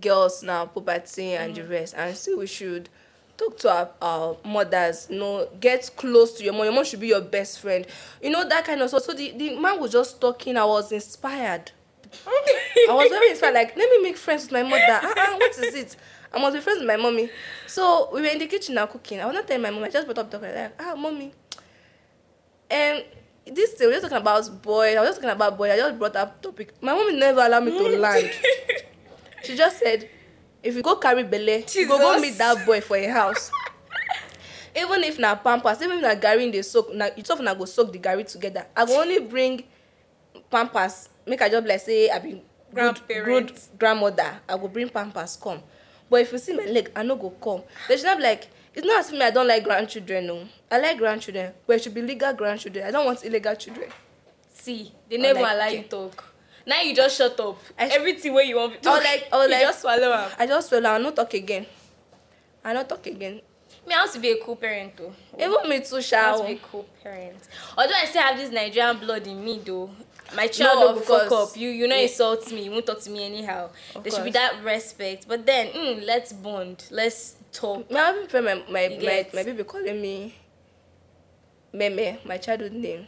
girls 0.00 0.42
now 0.42 0.64
puberty 0.64 1.34
and 1.34 1.54
the 1.54 1.64
rest, 1.64 1.92
and 1.98 2.16
so 2.16 2.38
we 2.38 2.46
should 2.46 2.88
talk 3.36 3.58
to 3.58 3.70
our, 3.70 3.90
our 4.00 4.36
mothers 4.42 5.06
you 5.10 5.18
know 5.18 5.48
get 5.60 5.90
close 5.96 6.32
to 6.38 6.44
your 6.44 6.54
mom 6.54 6.64
your 6.64 6.72
mom 6.72 6.84
should 6.84 7.00
be 7.00 7.08
your 7.08 7.20
best 7.22 7.60
friend 7.60 7.86
you 8.22 8.30
know 8.30 8.46
that 8.48 8.64
kind 8.64 8.80
of 8.82 8.88
stuff 8.88 9.02
so 9.02 9.12
the 9.14 9.32
the 9.32 9.58
man 9.58 9.80
was 9.80 9.92
just 9.92 10.20
talking 10.20 10.58
i 10.58 10.64
was 10.64 10.92
inspired 10.92 11.72
i 12.88 12.92
was 12.92 13.08
very 13.10 13.30
inspired 13.30 13.54
like 13.54 13.76
let 13.76 13.88
me 13.90 14.02
make 14.02 14.16
friends 14.16 14.42
with 14.44 14.52
my 14.52 14.62
mother. 14.62 15.00
Ah 15.02 15.14
ah 15.16 15.36
what 15.38 15.50
is 15.58 15.74
it? 15.74 15.96
I 16.32 16.38
must 16.40 16.54
be 16.54 16.60
friends 16.60 16.78
with 16.80 16.86
my 16.88 16.96
mommy. 16.96 17.28
So 17.66 18.08
we 18.12 18.20
were 18.22 18.28
in 18.28 18.38
the 18.38 18.46
kitchen 18.46 18.74
now 18.76 18.86
cooking. 18.86 19.20
I 19.20 19.26
was 19.26 19.34
not 19.34 19.46
telling 19.46 19.62
my 19.62 19.70
mom 19.70 19.84
i 19.84 19.88
just 19.90 20.06
brought 20.06 20.18
up 20.18 20.30
talking 20.30 20.54
like 20.54 20.72
ah 20.80 20.94
mommy. 20.96 21.32
And 22.70 23.04
this 23.46 23.72
thing 23.74 23.88
we 23.88 23.94
were 23.94 24.00
talking 24.00 24.16
about 24.18 24.62
boys 24.62 24.96
i 24.96 25.00
was 25.00 25.10
just 25.10 25.20
talking 25.20 25.34
about 25.34 25.56
boys 25.58 25.70
i 25.72 25.76
just 25.76 25.98
brought 25.98 26.16
up 26.16 26.40
topic. 26.42 26.72
My 26.82 26.92
mom 26.94 27.18
never 27.18 27.40
allow 27.40 27.60
me 27.60 27.70
to 27.72 27.98
land. 27.98 28.30
She 29.44 29.56
just 29.56 29.78
said 29.78 30.08
if 30.62 30.74
you 30.74 30.82
go 30.82 30.96
carry 30.96 31.24
belle 31.24 31.62
you 31.74 31.88
go 31.88 31.98
go 31.98 32.14
Jesus. 32.14 32.22
meet 32.22 32.38
that 32.38 32.66
boy 32.66 32.80
for 32.80 32.96
a 32.96 33.06
house. 33.08 33.50
Even 34.76 35.02
if 35.04 35.18
na 35.18 35.34
pampers 35.34 35.82
even 35.82 35.98
if 35.98 36.02
na 36.02 36.14
garri 36.14 36.50
dey 36.52 36.62
soak 36.62 36.94
na 36.94 37.08
you 37.16 37.22
two 37.22 37.32
of 37.32 37.40
una 37.40 37.54
go 37.54 37.64
soak 37.64 37.92
the 37.92 37.98
garri 37.98 38.24
together. 38.30 38.66
I 38.76 38.84
go 38.86 39.00
only 39.00 39.18
bring 39.20 39.64
pampers 40.50 41.08
make 41.30 41.42
i 41.42 41.48
just 41.48 41.66
like 41.66 41.80
say 41.80 42.10
i 42.10 42.18
be 42.18 42.42
good 42.74 43.00
good 43.24 43.52
grandmother 43.78 44.40
i 44.48 44.56
go 44.56 44.68
bring 44.68 44.88
pampers 44.88 45.36
come 45.36 45.62
but 46.10 46.20
if 46.20 46.32
you 46.32 46.38
see 46.38 46.54
my 46.54 46.64
leg 46.64 46.90
i 46.96 47.02
no 47.02 47.16
go 47.16 47.30
come 47.30 47.62
then 47.88 47.96
she 47.98 48.04
now 48.04 48.16
be 48.16 48.22
like 48.22 48.48
it's 48.74 48.86
not 48.86 49.00
as 49.00 49.08
if 49.08 49.18
me 49.18 49.22
i 49.24 49.30
don 49.30 49.46
like 49.48 49.64
grandchildren 49.64 50.30
o 50.30 50.46
i 50.70 50.78
like 50.78 50.98
grandchildren 50.98 51.52
but 51.66 51.76
it 51.76 51.82
should 51.82 51.94
be 51.94 52.02
legal 52.02 52.32
grandchildren 52.34 52.84
i 52.86 52.90
don't 52.90 53.06
want 53.06 53.24
illegal 53.24 53.54
children 53.54 53.88
See, 54.52 54.92
they 55.08 55.16
never 55.16 55.40
like, 55.40 55.54
allow 55.54 55.66
you 55.68 55.82
talk. 55.84 56.34
Now 56.66 56.82
you 56.82 56.94
just 56.94 57.16
shut 57.16 57.40
up. 57.40 57.56
I 57.78 57.86
Everything 57.86 58.34
where 58.34 58.44
you 58.44 58.60
I 58.60 58.76
talk, 58.76 59.02
like- 59.02 59.28
I 59.32 59.44
you 59.44 59.50
like- 59.50 59.60
just 59.62 59.80
swallow 59.80 60.12
am. 60.12 60.30
i 60.38 60.46
just 60.46 60.68
swallow 60.68 60.90
i 60.90 60.98
no 60.98 61.10
talk 61.12 61.32
again 61.32 61.64
i 62.62 62.74
no 62.74 62.82
talk 62.84 63.06
again 63.06 63.40
Me, 63.86 63.94
I 63.94 64.00
want 64.00 64.12
to 64.12 64.18
be 64.20 64.30
a 64.32 64.44
cool 64.44 64.56
parent 64.56 64.94
though. 64.98 65.14
even 65.38 65.66
me 65.66 65.80
too 65.80 65.96
I 65.96 66.00
sha 66.00 66.32
want 66.32 66.36
to 66.36 66.42
o 66.44 66.46
be 66.48 66.52
a 66.52 66.58
cool 66.58 66.86
parent. 67.02 67.38
Although 67.78 67.94
I 67.94 68.04
still 68.04 68.20
have 68.22 68.36
this 68.36 68.50
Nigerian 68.52 68.98
blood 68.98 69.26
in 69.26 69.42
me 69.42 69.58
though. 69.64 69.88
My 70.34 70.46
child 70.46 70.78
No, 70.78 70.88
of 70.96 71.04
fuck 71.04 71.28
course. 71.28 71.50
up. 71.52 71.56
You 71.56 71.70
you 71.70 71.88
not 71.88 71.96
Yeah. 71.98 72.02
insult 72.04 72.50
me. 72.52 72.62
You 72.64 72.70
won't 72.70 72.86
talk 72.86 73.00
to 73.00 73.10
me 73.10 73.24
anyhow. 73.24 73.70
Of 73.94 74.04
there 74.04 74.12
should 74.12 74.24
be 74.24 74.30
that 74.32 74.62
respect. 74.62 75.26
But 75.28 75.44
then, 75.46 75.68
mm, 75.68 76.04
let's 76.06 76.32
bond. 76.32 76.84
Let's 76.90 77.34
talk. 77.52 77.88
prefer 77.88 78.42
my 78.42 78.54
my 78.54 78.88
my, 78.88 78.88
get? 78.96 79.34
my 79.34 79.42
baby 79.42 79.64
calling 79.64 80.00
me 80.00 80.34
meme 81.72 82.18
my 82.24 82.36
childhood 82.36 82.72
name 82.72 83.06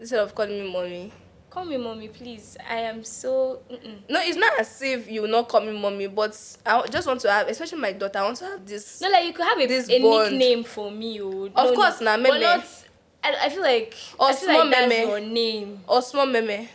instead 0.00 0.18
of 0.20 0.34
calling 0.34 0.62
me 0.64 0.72
mommy 0.72 1.12
Call 1.50 1.64
me 1.64 1.78
mommy, 1.78 2.08
please. 2.08 2.58
I 2.68 2.80
am 2.80 3.02
so. 3.02 3.62
Mm-mm. 3.70 4.00
no 4.08 4.20
it's 4.20 4.36
not 4.36 4.60
as 4.60 4.82
if 4.82 5.10
you 5.10 5.22
will 5.22 5.30
not 5.30 5.48
call 5.48 5.62
me 5.62 5.72
mommy 5.72 6.06
but 6.06 6.38
i 6.66 6.86
just 6.88 7.06
want 7.06 7.20
to 7.22 7.30
have 7.30 7.48
especially 7.48 7.78
my 7.78 7.92
daughter 7.92 8.18
i 8.18 8.22
want 8.24 8.36
to 8.36 8.44
have 8.44 8.66
this 8.66 9.00
No, 9.00 9.08
like 9.08 9.24
you 9.24 9.32
could 9.32 9.46
have 9.46 9.58
a, 9.58 9.66
This 9.66 9.88
a 9.88 10.00
bond. 10.02 10.32
nickname 10.38 10.62
for 10.64 10.90
me. 10.90 11.20
Oh. 11.22 11.46
Of 11.46 11.52
No, 11.54 11.74
course, 11.74 12.00
no. 12.02 12.16
na, 12.16 12.22
But 12.28 12.40
not. 12.40 12.66
I, 13.22 13.34
I 13.44 13.48
feel 13.50 13.62
like. 13.62 13.94
Or 14.18 14.28
I 14.28 14.32
feel 14.34 14.48
small 14.48 14.66
like 14.66 14.70
that's 14.70 14.88
meme. 14.88 15.08
your 15.08 15.20
name. 15.20 15.80
or 15.88 16.02
small 16.02 16.26
meme. 16.26 16.68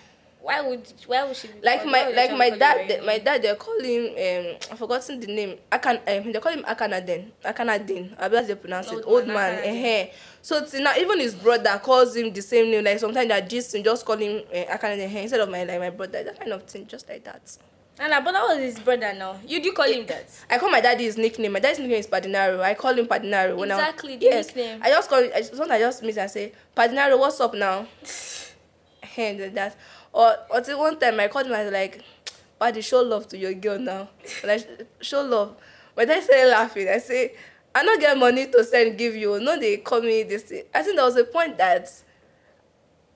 Why 0.44 0.60
would 0.60 0.84
why 1.08 1.24
would 1.24 1.38
she 1.38 1.48
be 1.48 1.54
like 1.64 1.80
called- 1.80 1.92
my 1.94 2.10
like 2.10 2.32
my 2.36 2.50
child 2.50 2.60
call 2.60 2.82
you 2.82 2.88
dad 2.88 2.88
your 2.98 3.06
my 3.06 3.18
dad 3.18 3.42
they 3.44 3.56
call 3.56 3.80
him 3.80 4.04
um 4.12 4.56
i 4.72 4.76
forgotten 4.76 5.20
the 5.22 5.28
name. 5.28 5.58
Akan 5.72 5.96
um, 6.06 6.32
they 6.34 6.40
call 6.42 6.52
him 6.52 6.64
akanaden 6.64 7.32
akanaden. 7.46 8.12
I 8.20 8.28
believe 8.28 8.48
they 8.48 8.56
pronounce 8.56 8.92
it. 8.92 8.96
Old 8.96 9.24
old 9.24 9.28
man, 9.28 9.36
man 9.64 9.64
uh 9.64 10.12
so 10.42 10.60
now 10.80 10.92
even 11.00 11.22
his 11.22 11.34
brother 11.34 11.80
calls 11.82 12.18
him 12.18 12.34
the 12.34 12.42
same 12.42 12.70
name. 12.72 12.84
Like 12.84 13.00
sometimes 13.00 13.30
they 13.30 13.40
him 13.74 13.84
just 13.84 14.06
call 14.06 14.18
him 14.18 14.44
uh, 14.52 14.76
akanaden 14.76 15.08
eh, 15.16 15.22
instead 15.22 15.40
of 15.40 15.48
my 15.48 15.64
like 15.64 15.80
my 15.80 15.92
brother. 15.92 16.26
That 16.26 16.38
kind 16.38 16.52
of 16.52 16.64
thing 16.64 16.88
just 16.88 17.08
like 17.08 17.24
that 17.24 17.40
Nana, 18.00 18.22
but 18.22 18.32
that 18.32 18.44
was 18.48 18.58
his 18.58 18.80
brother 18.80 19.14
now. 19.14 19.40
You 19.46 19.62
do 19.62 19.72
call 19.72 19.86
him 19.86 20.06
that. 20.08 20.28
I 20.50 20.58
call 20.58 20.70
my 20.72 20.82
daddy 20.82 21.04
his 21.04 21.18
nickname. 21.18 21.52
My 21.52 21.60
daddy's 21.60 21.80
nickname 21.80 22.00
is 22.00 22.08
Padinaro. 22.08 22.60
I 22.62 22.74
call 22.74 22.94
him 22.98 23.06
Padinaro. 23.06 23.56
When 23.56 23.70
Exactly, 23.70 24.14
I, 24.14 24.18
the 24.18 24.26
yes, 24.26 24.48
nickname. 24.48 24.80
I 24.84 24.90
just 24.90 25.10
call. 25.10 25.20
I 25.20 25.38
just, 25.40 25.52
sometimes 25.56 25.72
I 25.72 25.80
just 25.80 26.04
meet 26.04 26.18
and 26.18 26.30
say, 26.32 26.54
Padinaro, 26.76 27.20
what's 27.20 27.40
up 27.40 27.54
now? 27.54 27.86
and 29.18 29.56
that. 29.56 29.76
Or 30.12 30.36
until 30.54 30.80
one 30.80 31.00
time 31.00 31.20
I 31.20 31.28
called 31.28 31.46
him. 31.46 31.54
I 31.54 31.64
was 31.64 31.74
like, 31.74 32.02
Paddy, 32.60 32.82
show 32.82 33.02
love 33.02 33.28
to 33.30 33.38
your 33.38 33.54
girl 33.54 33.78
now. 33.78 34.10
Like 34.44 34.68
show 35.02 35.22
love. 35.22 35.56
My 35.96 36.06
dad 36.06 36.24
started 36.24 36.50
laughing. 36.50 36.90
I 36.90 36.98
say, 36.98 37.36
I 37.76 37.84
don't 37.84 38.00
get 38.00 38.18
money 38.18 38.48
to 38.48 38.64
send 38.64 38.98
give 38.98 39.16
you. 39.16 39.40
No, 39.40 39.60
they 39.60 39.78
call 39.78 40.02
me 40.02 40.24
this. 40.24 40.44
thing." 40.44 40.64
I 40.74 40.82
think 40.82 40.96
there 40.96 41.06
was 41.06 41.16
a 41.16 41.26
point 41.26 41.58
that 41.60 41.90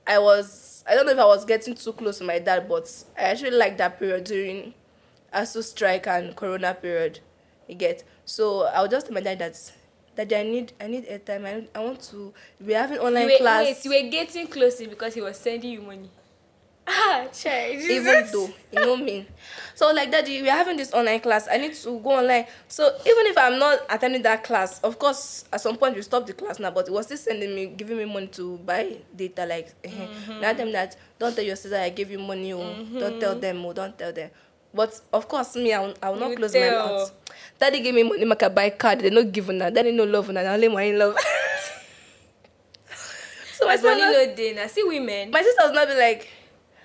I 0.07 0.19
was. 0.19 0.83
I 0.87 0.95
don't 0.95 1.05
know 1.05 1.11
if 1.11 1.19
I 1.19 1.25
was 1.25 1.43
getting 1.43 1.75
too 1.75 1.91
close 1.93 2.19
to 2.19 2.23
my 2.23 2.39
dad, 2.39 2.69
but 2.69 3.03
I 3.17 3.23
actually 3.23 3.51
liked 3.51 3.77
that 3.79 3.99
period 3.99 4.23
during 4.23 4.73
ASUU 5.33 5.63
strike 5.63 6.07
and 6.07 6.35
Corona 6.35 6.73
period. 6.73 7.19
You 7.67 7.75
get 7.75 8.03
so 8.25 8.63
I'll 8.73 8.87
just 8.87 9.07
tell 9.07 9.13
my 9.13 9.21
dad 9.21 9.39
that 9.39 9.71
that 10.15 10.33
I 10.33 10.43
need 10.43 10.73
I 10.79 10.87
need 10.87 11.05
airtime. 11.07 11.45
I, 11.45 11.67
I 11.77 11.83
want 11.83 12.01
to 12.03 12.33
be 12.65 12.73
having 12.73 12.99
online 12.99 13.27
you 13.27 13.33
were, 13.33 13.37
class. 13.37 13.65
Wait, 13.65 13.85
you 13.85 13.91
were 13.91 14.09
getting 14.09 14.47
closer 14.47 14.87
because 14.87 15.13
he 15.13 15.21
was 15.21 15.37
sending 15.37 15.71
you 15.71 15.81
money. 15.81 16.09
Ah, 16.89 17.27
child. 17.33 17.75
even 17.83 18.25
though 18.31 18.49
you 18.71 18.79
know 18.79 18.95
me. 18.95 19.27
So 19.75 19.91
like 19.93 20.09
daddy 20.09 20.41
we 20.41 20.49
are 20.49 20.55
having 20.55 20.77
this 20.77 20.93
online 20.93 21.19
class. 21.19 21.47
I 21.51 21.57
need 21.57 21.73
to 21.73 21.99
go 21.99 22.11
online. 22.17 22.45
So 22.69 22.87
even 23.01 23.25
if 23.27 23.37
i'm 23.37 23.59
not 23.59 23.79
attending 23.89 24.21
that 24.23 24.43
class 24.43 24.79
of 24.79 24.97
course 24.97 25.43
at 25.51 25.59
some 25.59 25.75
point 25.75 25.95
you 25.97 26.01
stop 26.01 26.25
the 26.25 26.33
class 26.33 26.59
now 26.59 26.71
but 26.71 26.87
it 26.87 26.91
was 26.91 27.05
still 27.07 27.17
sending 27.17 27.53
me 27.53 27.65
giving 27.67 27.97
me 27.97 28.05
money 28.05 28.27
to 28.27 28.57
buy 28.59 28.95
data 29.15 29.45
like 29.45 29.79
mm-hmm. 29.81 30.39
now 30.41 30.53
them 30.53 30.71
that 30.71 30.95
don't 31.19 31.35
tell 31.35 31.43
your 31.43 31.55
sister 31.57 31.77
i 31.77 31.89
gave 31.89 32.09
you 32.09 32.19
money 32.19 32.53
oh. 32.53 32.85
Don't 32.97 33.19
tell 33.19 33.35
them 33.35 33.65
oh 33.65 33.73
don't 33.73 33.97
tell 33.97 34.13
them. 34.13 34.29
But 34.73 34.99
of 35.11 35.27
course 35.27 35.55
me 35.57 35.73
i 35.73 35.79
will, 35.79 35.93
I 36.01 36.09
will 36.09 36.19
not 36.19 36.29
You 36.31 36.37
close 36.37 36.53
my 36.53 36.69
mouth. 36.69 37.11
Daddy 37.59 37.81
gave 37.81 37.95
me 37.95 38.03
money 38.03 38.23
make 38.23 38.43
i 38.43 38.47
buy 38.47 38.69
card 38.69 38.99
they 39.01 39.09
no 39.09 39.23
give 39.25 39.49
una. 39.49 39.69
Daddy 39.71 39.91
no 39.91 40.05
love 40.05 40.29
na 40.29 40.39
only 40.41 40.69
money 40.69 40.93
love. 40.93 41.17
So 43.57 43.65
my 43.65 43.71
My 43.71 43.75
sister 43.77 43.95
no 43.97 44.35
day 44.35 44.53
now. 44.53 44.67
See 44.67 44.83
women. 44.83 45.31
my 45.31 45.41
sister 45.41 45.61
was 45.65 45.73
not 45.73 45.87
be 45.87 45.95
like 45.95 46.29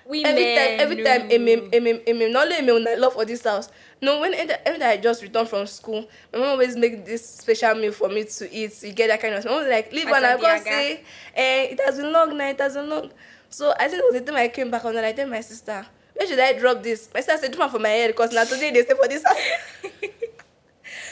every 0.05 0.55
time 0.55 0.79
every 0.79 0.95
no. 0.97 1.03
time 1.03 1.31
emem 1.31 1.69
emem 1.71 2.01
emem 2.07 2.31
na 2.31 2.41
only 2.41 2.69
una 2.69 2.95
love 2.97 3.13
for 3.13 3.25
this 3.25 3.43
house. 3.43 3.69
No 4.01 4.19
when 4.19 4.33
every 4.33 4.79
time 4.79 4.89
i 4.89 4.97
just 4.97 5.21
return 5.23 5.45
from 5.45 5.65
school 5.67 6.07
my 6.31 6.39
mom 6.39 6.49
always 6.49 6.75
make 6.75 7.05
this 7.05 7.27
special 7.37 7.75
meal 7.75 7.91
for 7.91 8.09
me 8.09 8.23
to 8.25 8.53
eat. 8.53 8.83
You 8.83 8.91
get 8.93 9.07
that 9.07 9.21
kind 9.21 9.35
of 9.35 9.45
my 9.45 9.51
mom 9.51 9.69
like 9.69 9.91
leave 9.93 10.09
one 10.09 10.23
i 10.23 10.37
go 10.37 10.57
say 10.63 11.03
eh 11.35 11.63
it 11.71 11.79
has 11.85 11.97
been 11.97 12.11
long 12.11 12.37
now 12.37 12.49
it 12.49 12.59
has 12.59 12.73
been 12.73 12.89
long. 12.89 13.11
So 13.49 13.73
i 13.79 13.87
think 13.87 14.03
it 14.03 14.05
was 14.11 14.21
the 14.21 14.25
time 14.25 14.35
i 14.35 14.47
came 14.47 14.69
back 14.71 14.83
and 14.83 14.97
i 14.99 15.11
tell 15.13 15.27
my 15.27 15.41
sister 15.41 15.85
where 16.13 16.27
should 16.27 16.39
i 16.39 16.53
drop 16.53 16.83
this? 16.83 17.09
My 17.13 17.21
sister 17.21 17.37
say 17.47 17.51
do 17.51 17.61
am 17.61 17.69
for 17.69 17.79
my 17.79 17.89
head 17.89 18.07
because 18.09 18.31
na 18.33 18.43
today 18.43 18.71
they 18.71 18.83
stay 18.83 18.93
for 18.93 19.07
this 19.07 19.23
house. 19.23 19.37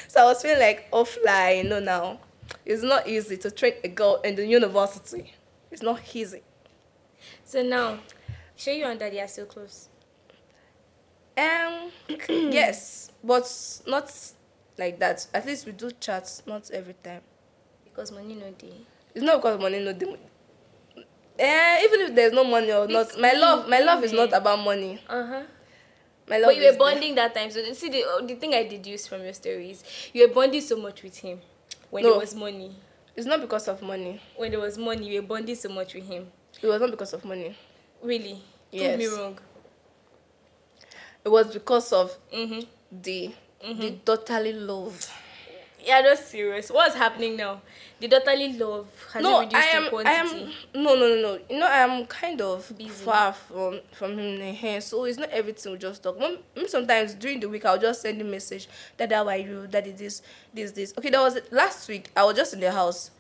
So 0.07 0.19
i 0.21 0.25
was 0.25 0.41
feeling 0.41 0.59
like 0.59 0.91
offline 0.91 1.63
you 1.63 1.69
know 1.69 1.79
now. 1.79 2.19
It's 2.65 2.83
not 2.83 3.07
easy 3.07 3.37
to 3.37 3.51
train 3.51 3.73
a 3.83 3.87
girl 3.87 4.19
in 4.23 4.35
the 4.35 4.45
university. 4.45 5.33
It's 5.71 5.81
not 5.81 6.01
easy. 6.13 6.41
So 7.45 7.61
now, 7.63 7.99
show 8.61 8.71
you 8.71 8.85
and 8.85 8.99
daddy 8.99 9.19
are 9.19 9.27
so 9.27 9.45
close. 9.45 9.89
Um, 11.37 11.91
yes, 12.29 13.11
but 13.23 13.47
not 13.87 14.13
like 14.77 14.99
that. 14.99 15.25
At 15.33 15.45
least 15.45 15.65
we 15.65 15.71
do 15.71 15.91
chats, 15.99 16.43
not 16.45 16.69
every 16.71 16.93
time. 17.03 17.21
Because 17.83 18.11
money 18.11 18.35
no 18.35 18.51
day. 18.51 18.73
It's 19.15 19.23
not 19.23 19.37
because 19.41 19.59
money 19.59 19.83
no 19.83 19.93
dey. 19.93 20.15
Eh, 21.39 21.81
even 21.85 22.01
if 22.01 22.15
there's 22.15 22.33
no 22.33 22.43
money 22.43 22.71
or 22.71 22.87
not, 22.87 23.19
my 23.19 23.33
love, 23.33 23.67
my 23.67 23.79
love 23.79 24.03
is 24.03 24.13
not 24.13 24.31
about 24.33 24.59
money. 24.59 24.99
Uh 25.09 25.25
huh. 25.25 25.43
My 26.27 26.37
love 26.37 26.49
But 26.49 26.57
you 26.57 26.71
were 26.71 26.77
bonding 26.77 27.15
that 27.15 27.33
time. 27.33 27.49
So 27.49 27.63
see 27.73 27.89
the 27.89 28.03
uh, 28.05 28.25
the 28.25 28.35
thing 28.35 28.53
I 28.53 28.67
deduced 28.67 29.09
from 29.09 29.23
your 29.23 29.33
stories, 29.33 29.83
you 30.13 30.27
were 30.27 30.33
bonding 30.33 30.61
so 30.61 30.77
much 30.77 31.01
with 31.01 31.17
him 31.17 31.39
when 31.89 32.03
No. 32.03 32.11
there 32.11 32.19
was 32.19 32.35
money. 32.35 32.75
It's 33.15 33.25
not 33.25 33.41
because 33.41 33.67
of 33.67 33.81
money. 33.81 34.21
When 34.37 34.51
there 34.51 34.59
was 34.59 34.77
money, 34.77 35.09
you 35.09 35.21
were 35.21 35.27
bonding 35.27 35.55
so 35.55 35.69
much 35.69 35.93
with 35.95 36.07
him. 36.07 36.27
It 36.61 36.67
was 36.67 36.79
not 36.79 36.91
because 36.91 37.13
of 37.13 37.25
money. 37.25 37.55
Really? 38.03 38.41
Yes. 38.71 38.95
Prove 38.95 38.99
me 38.99 39.17
wrong. 39.17 39.39
It 41.23 41.29
was 41.29 41.53
because 41.53 41.93
of 41.93 42.17
Mm-hmm. 42.33 42.61
the 43.01 43.31
the 43.63 43.91
daughterly 44.05 44.53
love. 44.53 45.07
Yeah, 45.83 46.01
that's 46.03 46.25
serious. 46.27 46.69
What's 46.71 46.95
happening 46.95 47.35
now? 47.37 47.61
The 47.99 48.07
daughterly 48.07 48.53
love 48.53 48.87
has 49.13 49.21
no, 49.23 49.39
reduced 49.41 49.55
I 49.55 49.67
am. 49.77 49.85
in 49.87 50.07
I 50.07 50.11
am. 50.11 50.51
No, 50.75 50.95
no, 50.95 51.07
no, 51.07 51.15
no. 51.21 51.39
You 51.49 51.59
know, 51.59 51.67
I 51.67 51.77
am 51.79 52.05
kind 52.07 52.39
of 52.41 52.71
Busy. 52.77 52.89
far 52.89 53.33
from 53.33 53.79
from 53.91 54.17
him. 54.17 54.81
So 54.81 55.05
it's 55.05 55.17
not 55.19 55.29
everything 55.29 55.71
we 55.71 55.77
just 55.77 56.01
talk. 56.03 56.17
Sometimes 56.67 57.13
during 57.15 57.39
the 57.39 57.49
week 57.49 57.65
I'll 57.65 57.79
just 57.79 58.01
send 58.01 58.19
a 58.21 58.23
message. 58.23 58.67
That 58.97 59.11
how 59.11 59.27
are 59.27 59.37
you? 59.37 59.67
That 59.67 59.85
is 59.87 59.99
this, 59.99 60.21
this, 60.53 60.71
this. 60.71 60.93
Okay, 60.97 61.09
that 61.11 61.19
was 61.21 61.35
it. 61.35 61.51
last 61.53 61.87
week. 61.87 62.09
I 62.15 62.23
was 62.25 62.35
just 62.35 62.53
in 62.53 62.59
the 62.59 62.71
house, 62.71 63.11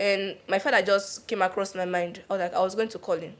and 0.00 0.36
my 0.48 0.58
father 0.58 0.82
just 0.82 1.26
came 1.28 1.42
across 1.42 1.74
my 1.74 1.84
mind. 1.86 2.22
I 2.28 2.32
was 2.34 2.40
like, 2.40 2.54
I 2.54 2.60
was 2.60 2.74
going 2.74 2.88
to 2.88 2.98
call 2.98 3.16
him. 3.16 3.34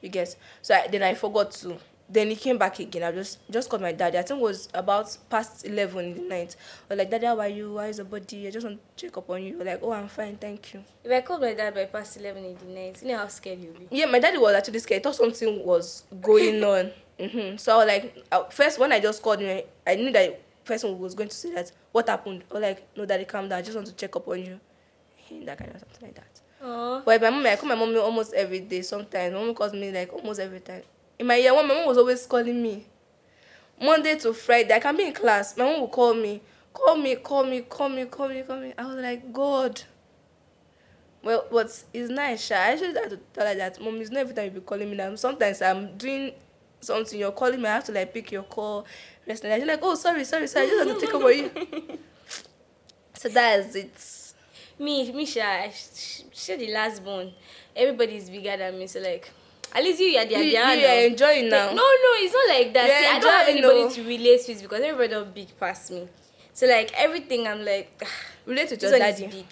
You 0.00 0.08
guess. 0.08 0.36
So 0.62 0.74
I, 0.74 0.86
then 0.88 1.02
I 1.02 1.14
forgot 1.14 1.50
to. 1.52 1.76
Then 2.10 2.28
he 2.28 2.36
came 2.36 2.56
back 2.56 2.78
again. 2.78 3.02
I 3.02 3.12
just 3.12 3.38
just 3.50 3.68
called 3.68 3.82
my 3.82 3.92
daddy. 3.92 4.16
I 4.16 4.22
think 4.22 4.40
it 4.40 4.42
was 4.42 4.68
about 4.72 5.14
past 5.28 5.66
eleven 5.66 6.06
in 6.06 6.14
the 6.14 6.20
night. 6.22 6.56
I 6.88 6.94
was 6.94 6.98
like, 6.98 7.10
Daddy, 7.10 7.26
how 7.26 7.38
are 7.38 7.48
you? 7.48 7.76
How 7.76 7.84
is 7.84 7.98
your 7.98 8.06
body? 8.06 8.48
I 8.48 8.50
just 8.50 8.64
want 8.66 8.80
to 8.96 9.06
check 9.06 9.16
up 9.18 9.28
on 9.28 9.42
you. 9.42 9.62
Like, 9.62 9.80
Oh, 9.82 9.92
I'm 9.92 10.08
fine, 10.08 10.36
thank 10.36 10.72
you. 10.72 10.82
If 11.04 11.12
I 11.12 11.20
called 11.20 11.42
my 11.42 11.52
dad 11.52 11.74
by 11.74 11.84
past 11.84 12.16
11 12.16 12.44
in 12.44 12.56
the 12.56 12.64
night, 12.80 13.02
you 13.02 13.08
know 13.08 13.18
how 13.18 13.28
scared 13.28 13.60
you'll 13.62 13.74
be. 13.74 13.88
Yeah, 13.90 14.06
my 14.06 14.20
daddy 14.20 14.38
was 14.38 14.54
actually 14.54 14.78
scared. 14.78 15.00
He 15.00 15.02
thought 15.02 15.16
something 15.16 15.64
was 15.66 16.04
going 16.22 16.64
on. 16.64 16.92
hmm 17.20 17.56
So 17.56 17.74
I 17.74 17.76
was 17.76 17.86
like, 17.86 18.24
uh, 18.32 18.44
first 18.44 18.78
when 18.78 18.90
I 18.92 19.00
just 19.00 19.22
called 19.22 19.40
him, 19.40 19.62
I 19.86 19.94
knew 19.96 20.10
that 20.12 20.40
person 20.64 20.98
was 20.98 21.14
going 21.14 21.28
to 21.28 21.36
say 21.36 21.52
that 21.54 21.72
what 21.92 22.08
happened 22.08 22.44
or 22.50 22.60
like 22.60 22.86
no 22.96 23.04
daddy 23.06 23.24
calm 23.24 23.48
down 23.48 23.58
I 23.58 23.62
just 23.62 23.74
want 23.74 23.86
to 23.86 23.94
check 23.94 24.14
up 24.16 24.28
on 24.28 24.38
you 24.38 24.60
that 25.46 25.56
kind 25.58 25.70
of 25.74 25.80
something 25.80 26.08
like 26.08 26.14
that 26.14 26.40
Aw. 26.62 27.02
but 27.04 27.20
my 27.22 27.30
mom 27.30 27.46
I 27.46 27.56
call 27.56 27.68
my 27.68 27.74
mom 27.74 27.96
almost 27.98 28.34
every 28.34 28.60
day 28.60 28.82
sometimes. 28.82 29.32
My 29.32 29.40
mom 29.40 29.54
calls 29.54 29.72
me 29.72 29.90
like 29.92 30.12
almost 30.12 30.40
every 30.40 30.60
time. 30.60 30.82
In 31.18 31.26
my 31.26 31.36
year 31.36 31.54
one 31.54 31.66
my 31.66 31.74
mom 31.74 31.86
was 31.86 31.98
always 31.98 32.26
calling 32.26 32.60
me. 32.62 32.86
Monday 33.80 34.16
to 34.16 34.32
Friday 34.34 34.74
I 34.74 34.80
can 34.80 34.96
be 34.96 35.04
in 35.06 35.12
class. 35.12 35.56
My 35.56 35.64
mom 35.64 35.80
will 35.80 35.88
call 35.88 36.14
me 36.14 36.40
call 36.72 36.96
me 36.96 37.16
call 37.16 37.44
me 37.44 37.60
call 37.62 37.88
me 37.88 38.04
call 38.06 38.28
me 38.28 38.42
call 38.42 38.60
me. 38.60 38.72
I 38.76 38.84
was 38.86 38.96
like 38.96 39.32
God. 39.32 39.82
Well 41.22 41.46
but 41.50 41.84
it's 41.92 42.10
nice 42.10 42.46
sha. 42.46 42.54
I 42.54 42.72
actually 42.72 42.94
have 42.94 43.10
to 43.10 43.18
tell 43.32 43.46
her 43.46 43.54
that 43.54 43.80
mom 43.80 44.00
it's 44.00 44.10
not 44.10 44.20
every 44.20 44.34
time 44.34 44.46
you 44.46 44.50
be 44.50 44.60
calling 44.60 44.90
me 44.90 44.96
now. 44.96 45.14
Sometimes 45.14 45.62
I'm 45.62 45.96
doing 45.96 46.32
something 46.80 47.18
you're 47.18 47.32
calling 47.32 47.60
me 47.60 47.68
I 47.68 47.74
have 47.74 47.84
to 47.84 47.92
like 47.92 48.12
pick 48.12 48.32
your 48.32 48.42
call. 48.44 48.84
Rest 49.26 49.44
like 49.44 49.78
oh 49.82 49.94
sorry 49.94 50.24
sorry 50.24 50.46
sorry. 50.48 50.66
I 50.66 50.68
just 50.70 50.88
have 50.88 50.98
to 50.98 51.06
take 51.06 51.14
over 51.14 51.32
you. 51.32 51.50
So 53.18 53.28
that 53.30 53.58
is 53.58 53.74
it 53.74 54.17
Me, 54.78 55.10
Misha, 55.12 55.70
she 56.32 56.56
the 56.56 56.72
last 56.72 57.04
born. 57.04 57.32
Everybody's 57.74 58.30
bigger 58.30 58.56
than 58.56 58.78
me, 58.78 58.86
so 58.86 59.00
like, 59.00 59.30
at 59.72 59.82
least 59.82 60.00
you, 60.00 60.06
you 60.06 60.18
are 60.18 60.24
the 60.24 60.34
you, 60.34 60.44
you 60.44 60.86
are 60.86 61.06
enjoying 61.06 61.48
now 61.48 61.66
No, 61.66 61.74
no, 61.74 62.10
it's 62.16 62.32
not 62.32 62.56
like 62.56 62.72
that. 62.74 62.86
You're 62.86 62.96
See, 62.98 63.16
I 63.16 63.20
don't 63.20 63.32
have 63.32 63.48
anybody 63.48 63.84
no. 63.84 63.90
to 63.90 64.02
relate 64.04 64.40
with 64.48 64.62
because 64.62 64.80
everybody 64.80 65.08
don't 65.08 65.34
big 65.34 65.58
past 65.58 65.90
me. 65.90 66.08
So 66.52 66.66
like 66.66 66.92
everything, 66.96 67.46
I'm 67.46 67.64
like, 67.64 68.02
relate 68.46 68.68
to 68.70 68.76
your 68.76 68.94
is 68.94 68.98
daddy 68.98 69.26
big. 69.26 69.46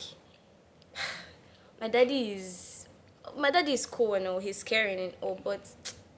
My 1.81 1.89
daddy 1.89 2.33
is, 2.33 2.87
my 3.37 3.51
daddy 3.51 3.75
is 3.75 3.85
cool 3.85 4.15
and 4.15 4.27
all. 4.27 4.39
He's 4.39 4.63
caring 4.63 4.99
and 4.99 5.13
all, 5.21 5.39
but 5.45 5.61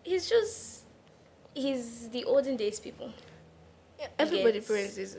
he's 0.05 0.29
just, 0.29 0.85
he's 1.53 2.09
the 2.11 2.25
olden 2.25 2.57
days 2.57 2.79
people. 2.79 3.13
Yeah, 3.99 4.07
everybody 4.19 4.61
parents 4.61 4.97
is 4.97 5.17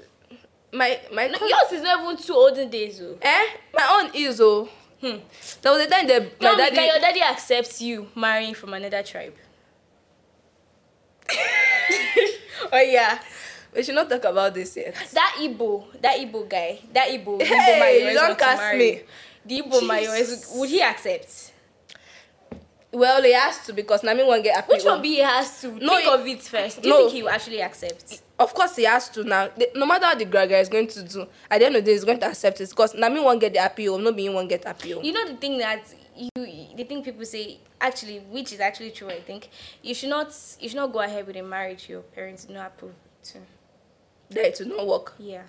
my 0.71 0.99
my 1.13 1.27
No, 1.27 1.39
yours 1.47 1.71
is 1.71 1.82
not 1.82 2.03
even 2.03 2.17
two 2.17 2.34
olden 2.34 2.69
days, 2.69 2.99
though. 2.99 3.17
eh 3.21 3.45
my 3.73 3.88
own 4.03 4.12
is 4.13 4.39
oh 4.41 4.69
Hmm. 5.01 5.15
there 5.62 5.71
was 5.71 5.82
a 5.86 5.88
time 5.89 6.05
that 6.08 6.21
my 6.23 6.29
Tell 6.41 6.58
me, 6.58 6.63
daddy 6.63 6.75
can 6.75 6.86
your 6.88 6.99
daddy 6.99 7.21
accepts 7.21 7.82
you 7.82 8.08
marrying 8.15 8.53
from 8.53 8.73
another 8.73 9.01
tribe? 9.01 9.34
oh 12.71 12.82
yeah. 12.82 13.19
we 13.73 13.84
should 13.84 13.95
not 13.95 14.10
talk 14.10 14.23
about 14.25 14.53
this 14.53 14.75
yet 14.75 14.93
That 15.13 15.38
Igbo, 15.39 15.86
that 16.01 16.17
Igbo 16.19 16.49
guy, 16.49 16.79
that 16.93 17.08
Igbo, 17.10 17.39
Igbo 17.39 17.45
Hey, 17.45 17.79
man 17.79 17.93
you 17.93 17.99
always 18.01 18.15
don't 18.15 18.27
want 18.29 18.39
to 18.39 18.45
cast 18.45 18.75
me. 18.75 19.01
The 19.45 19.62
Igbo 19.62 19.79
Jesus. 19.79 20.51
would 20.55 20.69
he 20.69 20.82
accept? 20.82 21.53
Well 22.91 23.21
he 23.21 23.34
has 23.34 23.65
to 23.65 23.73
because 23.73 24.04
Nami 24.04 24.23
won't 24.23 24.43
get 24.43 24.56
happy 24.56 24.73
Which 24.73 24.84
one 24.84 25.02
be 25.02 25.10
he 25.15 25.19
has 25.19 25.62
to 25.62 25.67
No, 25.71 25.97
think 25.97 26.04
he- 26.04 26.10
of 26.10 26.28
it 26.28 26.41
first? 26.41 26.82
Do 26.82 26.89
you 26.89 26.95
think 26.97 27.12
he 27.12 27.23
will 27.23 27.30
actually 27.30 27.62
accept? 27.62 28.21
of 28.39 28.54
course 28.54 28.75
he 28.78 28.84
has 28.86 29.10
to 29.10 29.23
now 29.23 29.49
The- 29.56 29.71
no 29.75 29.86
matter 29.86 30.06
what 30.08 30.17
the 30.19 30.25
graga 30.25 30.60
is 30.62 30.69
going 30.69 30.88
to 30.88 31.04
do 31.04 31.28
at 31.52 31.60
the 31.60 31.65
end 31.65 31.75
of 31.75 31.84
the 31.84 31.91
day 31.91 31.93
he's 31.93 32.04
going 32.06 32.19
to 32.19 32.28
accept 32.28 32.60
it 32.62 32.69
because 32.69 32.95
Nami 32.95 33.19
won't 33.19 33.39
get 33.41 33.54
the 33.54 33.63
appeal 33.65 33.97
no 33.97 34.12
be 34.12 34.25
him 34.25 34.34
won't 34.34 34.49
get 34.49 34.65
appeal 34.65 35.04
You 35.04 35.12
know 35.13 35.28
the 35.28 35.36
thing 35.36 35.58
that 35.60 35.82
you 36.15 36.30
the 36.75 36.84
thing 36.84 37.04
people 37.04 37.25
say 37.25 37.60
actually, 37.82 38.19
which 38.19 38.52
is 38.52 38.60
actually 38.60 38.91
true. 38.91 39.08
I 39.10 39.21
think 39.21 39.49
you 39.82 39.93
should 39.93 40.10
not 40.10 40.36
you 40.60 40.67
should 40.67 40.75
not 40.75 40.91
go 40.91 40.99
ahead 40.99 41.25
with 41.28 41.36
a 41.38 41.41
marriage 41.43 41.88
your 41.88 42.02
parents 42.02 42.43
do 42.45 42.54
not 42.54 42.67
approve 42.67 42.91
to. 43.25 43.38
that 44.32 44.45
it 44.47 44.60
will 44.67 44.78
not 44.78 44.88
work 44.88 45.13
Yeah. 45.17 45.43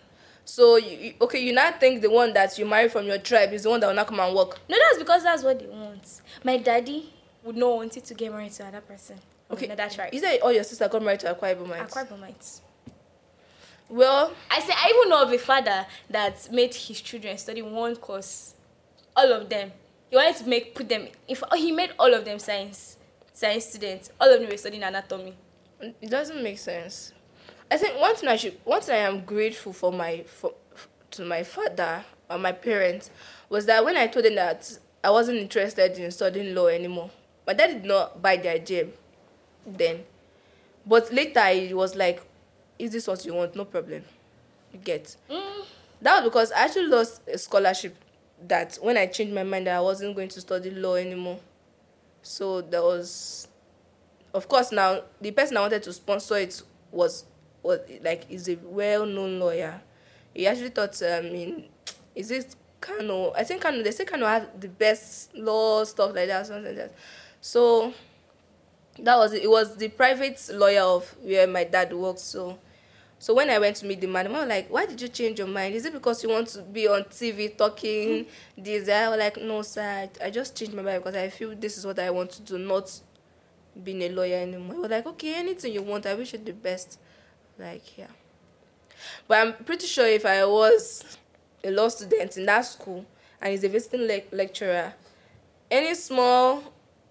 so 0.44 0.76
you, 0.76 0.96
you 0.96 1.14
okay 1.22 1.40
you 1.42 1.52
now 1.52 1.72
think 1.72 2.02
the 2.02 2.10
one 2.10 2.32
that 2.34 2.56
you 2.58 2.66
marry 2.66 2.88
from 2.88 3.06
your 3.06 3.18
tribe 3.18 3.52
is 3.52 3.62
the 3.64 3.70
one 3.70 3.80
that 3.80 3.86
will 3.88 3.94
not 3.94 4.06
come 4.06 4.20
and 4.20 4.34
work 4.34 4.58
No, 4.68 4.76
that's 4.78 4.98
because 4.98 5.22
that's 5.24 5.42
what 5.42 5.58
they 5.58 5.66
want. 5.66 6.20
My 6.44 6.56
daddy 6.56 7.12
would 7.44 7.56
not 7.56 7.76
want 7.76 7.96
it 7.96 8.04
to 8.04 8.14
get 8.14 8.32
married 8.32 8.52
to 8.52 8.62
another 8.62 8.80
person. 8.80 9.16
okay. 9.50 9.66
Another 9.66 9.88
tribe. 9.94 10.10
is 10.12 10.22
that 10.22 10.40
all 10.42 10.52
your 10.52 10.64
sister 10.64 10.88
got 10.88 11.02
married 11.02 11.20
to 11.20 11.34
Akwa 11.34 11.54
Ibom 11.56 11.68
Akwa 11.68 12.06
Ibomites. 12.08 12.60
well 13.88 14.32
I 14.50 14.60
say 14.60 14.72
I 14.74 14.92
even 14.94 15.10
know 15.10 15.22
of 15.22 15.32
a 15.32 15.38
father 15.38 15.86
that 16.08 16.48
made 16.52 16.74
his 16.74 17.00
children 17.00 17.36
study 17.38 17.62
one 17.62 17.96
course. 17.96 18.54
All 19.16 19.32
of 19.32 19.48
them. 19.48 19.72
He 20.08 20.16
wanted 20.16 20.36
to 20.36 20.48
make 20.48 20.74
put 20.74 20.88
them 20.88 21.08
if 21.28 21.42
he 21.56 21.72
made 21.72 21.90
all 21.98 22.12
of 22.14 22.24
them 22.24 22.38
science 22.38 22.96
science 23.32 23.66
students. 23.66 24.10
All 24.20 24.32
of 24.32 24.40
them 24.40 24.48
were 24.50 24.56
studying 24.56 24.82
anatomy. 24.82 25.34
it 25.80 26.10
doesn't 26.10 26.42
make 26.42 26.58
sense. 26.58 27.12
I 27.70 27.76
think 27.76 27.98
one 28.00 28.14
thing 28.16 28.28
I 28.28 28.36
should, 28.36 28.58
one 28.64 28.80
thing 28.80 28.96
I 28.96 29.08
am 29.08 29.24
grateful 29.24 29.72
for 29.72 29.92
my 29.92 30.24
for, 30.26 30.52
to 31.12 31.24
my 31.24 31.42
father 31.42 32.04
or 32.28 32.38
my 32.38 32.52
parents 32.52 33.10
was 33.48 33.66
that 33.66 33.84
when 33.84 33.96
I 33.96 34.06
told 34.08 34.24
them 34.24 34.34
that 34.36 34.78
I 35.02 35.10
wasn't 35.10 35.38
interested 35.38 35.96
in 35.98 36.10
studying 36.10 36.54
law 36.54 36.66
anymore, 36.66 37.10
my 37.50 37.54
dad 37.54 37.66
did 37.66 37.84
not 37.84 38.22
buy 38.22 38.36
the 38.36 38.48
idea 38.48 38.86
then, 39.66 40.04
but 40.86 41.12
later 41.12 41.44
he 41.48 41.74
was 41.74 41.96
like, 41.96 42.22
"Is 42.78 42.92
this 42.92 43.08
what 43.08 43.24
you 43.26 43.34
want? 43.34 43.56
No 43.56 43.64
problem, 43.64 44.04
you 44.72 44.78
get." 44.78 45.16
Mm. 45.28 45.64
That 46.00 46.20
was 46.22 46.30
because 46.30 46.52
I 46.52 46.66
actually 46.66 46.86
lost 46.86 47.22
a 47.26 47.36
scholarship 47.36 47.96
that 48.46 48.78
when 48.80 48.96
I 48.96 49.06
changed 49.06 49.34
my 49.34 49.42
mind 49.42 49.66
that 49.66 49.74
I 49.76 49.80
wasn't 49.80 50.14
going 50.14 50.28
to 50.28 50.40
study 50.40 50.70
law 50.70 50.94
anymore. 50.94 51.40
So 52.22 52.60
there 52.60 52.82
was 52.82 53.48
of 54.32 54.48
course 54.48 54.70
now 54.70 55.02
the 55.20 55.32
person 55.32 55.56
I 55.56 55.62
wanted 55.62 55.82
to 55.82 55.92
sponsor 55.92 56.36
it 56.36 56.62
was 56.92 57.24
was 57.64 57.80
like 58.00 58.26
is 58.30 58.48
a 58.48 58.54
well 58.62 59.06
known 59.06 59.40
lawyer. 59.40 59.80
He 60.32 60.46
actually 60.46 60.68
thought 60.70 61.02
um 61.02 61.26
in 61.26 61.64
is 62.14 62.30
it 62.30 62.54
Kano? 62.80 63.32
I 63.34 63.42
think 63.42 63.60
Kano 63.60 63.82
they 63.82 63.90
say 63.90 64.04
Kano 64.04 64.26
have 64.26 64.60
the 64.60 64.68
best 64.68 65.34
law 65.34 65.82
stuff 65.82 66.14
like 66.14 66.28
that, 66.28 66.46
something 66.46 66.64
like 66.64 66.76
that. 66.76 66.94
So 67.40 67.94
that 68.98 69.16
was 69.16 69.32
it. 69.32 69.42
It 69.44 69.50
was 69.50 69.76
the 69.76 69.88
private 69.88 70.40
lawyer 70.52 70.82
of 70.82 71.14
where 71.22 71.46
my 71.46 71.64
dad 71.64 71.92
works. 71.92 72.22
So 72.22 72.58
so 73.20 73.34
when 73.34 73.50
I 73.50 73.58
went 73.58 73.76
to 73.76 73.86
meet 73.86 74.00
the 74.00 74.06
man, 74.06 74.28
I 74.28 74.30
was 74.30 74.48
like, 74.48 74.70
why 74.70 74.86
did 74.86 74.98
you 74.98 75.08
change 75.08 75.38
your 75.38 75.46
mind? 75.46 75.74
Is 75.74 75.84
it 75.84 75.92
because 75.92 76.22
you 76.22 76.30
want 76.30 76.48
to 76.48 76.62
be 76.62 76.88
on 76.88 77.02
TV 77.04 77.54
talking 77.54 78.24
this? 78.56 78.88
I 78.88 79.10
was 79.10 79.18
like, 79.18 79.36
no, 79.36 79.60
sir. 79.60 80.08
I, 80.24 80.30
just 80.30 80.56
changed 80.56 80.72
my 80.72 80.80
mind 80.80 81.04
because 81.04 81.16
I 81.16 81.28
feel 81.28 81.54
this 81.54 81.76
is 81.76 81.84
what 81.84 81.98
I 81.98 82.08
want 82.08 82.30
to 82.30 82.42
do, 82.42 82.56
not 82.56 82.90
being 83.84 84.00
a 84.00 84.08
lawyer 84.08 84.38
anymore. 84.38 84.72
He 84.72 84.80
was 84.80 84.90
like, 84.90 85.04
okay, 85.04 85.34
anything 85.34 85.74
you 85.74 85.82
want, 85.82 86.06
I 86.06 86.14
wish 86.14 86.32
you 86.32 86.38
the 86.38 86.54
best. 86.54 86.98
Like, 87.58 87.98
yeah. 87.98 88.06
But 89.28 89.46
I'm 89.46 89.64
pretty 89.64 89.86
sure 89.86 90.06
if 90.06 90.24
I 90.24 90.46
was 90.46 91.04
a 91.62 91.70
law 91.70 91.88
student 91.88 92.38
in 92.38 92.46
that 92.46 92.62
school 92.62 93.04
and 93.42 93.50
he's 93.50 93.64
a 93.64 93.68
visiting 93.68 94.06
le- 94.06 94.34
lecturer, 94.34 94.94
any 95.70 95.94
small 95.94 96.62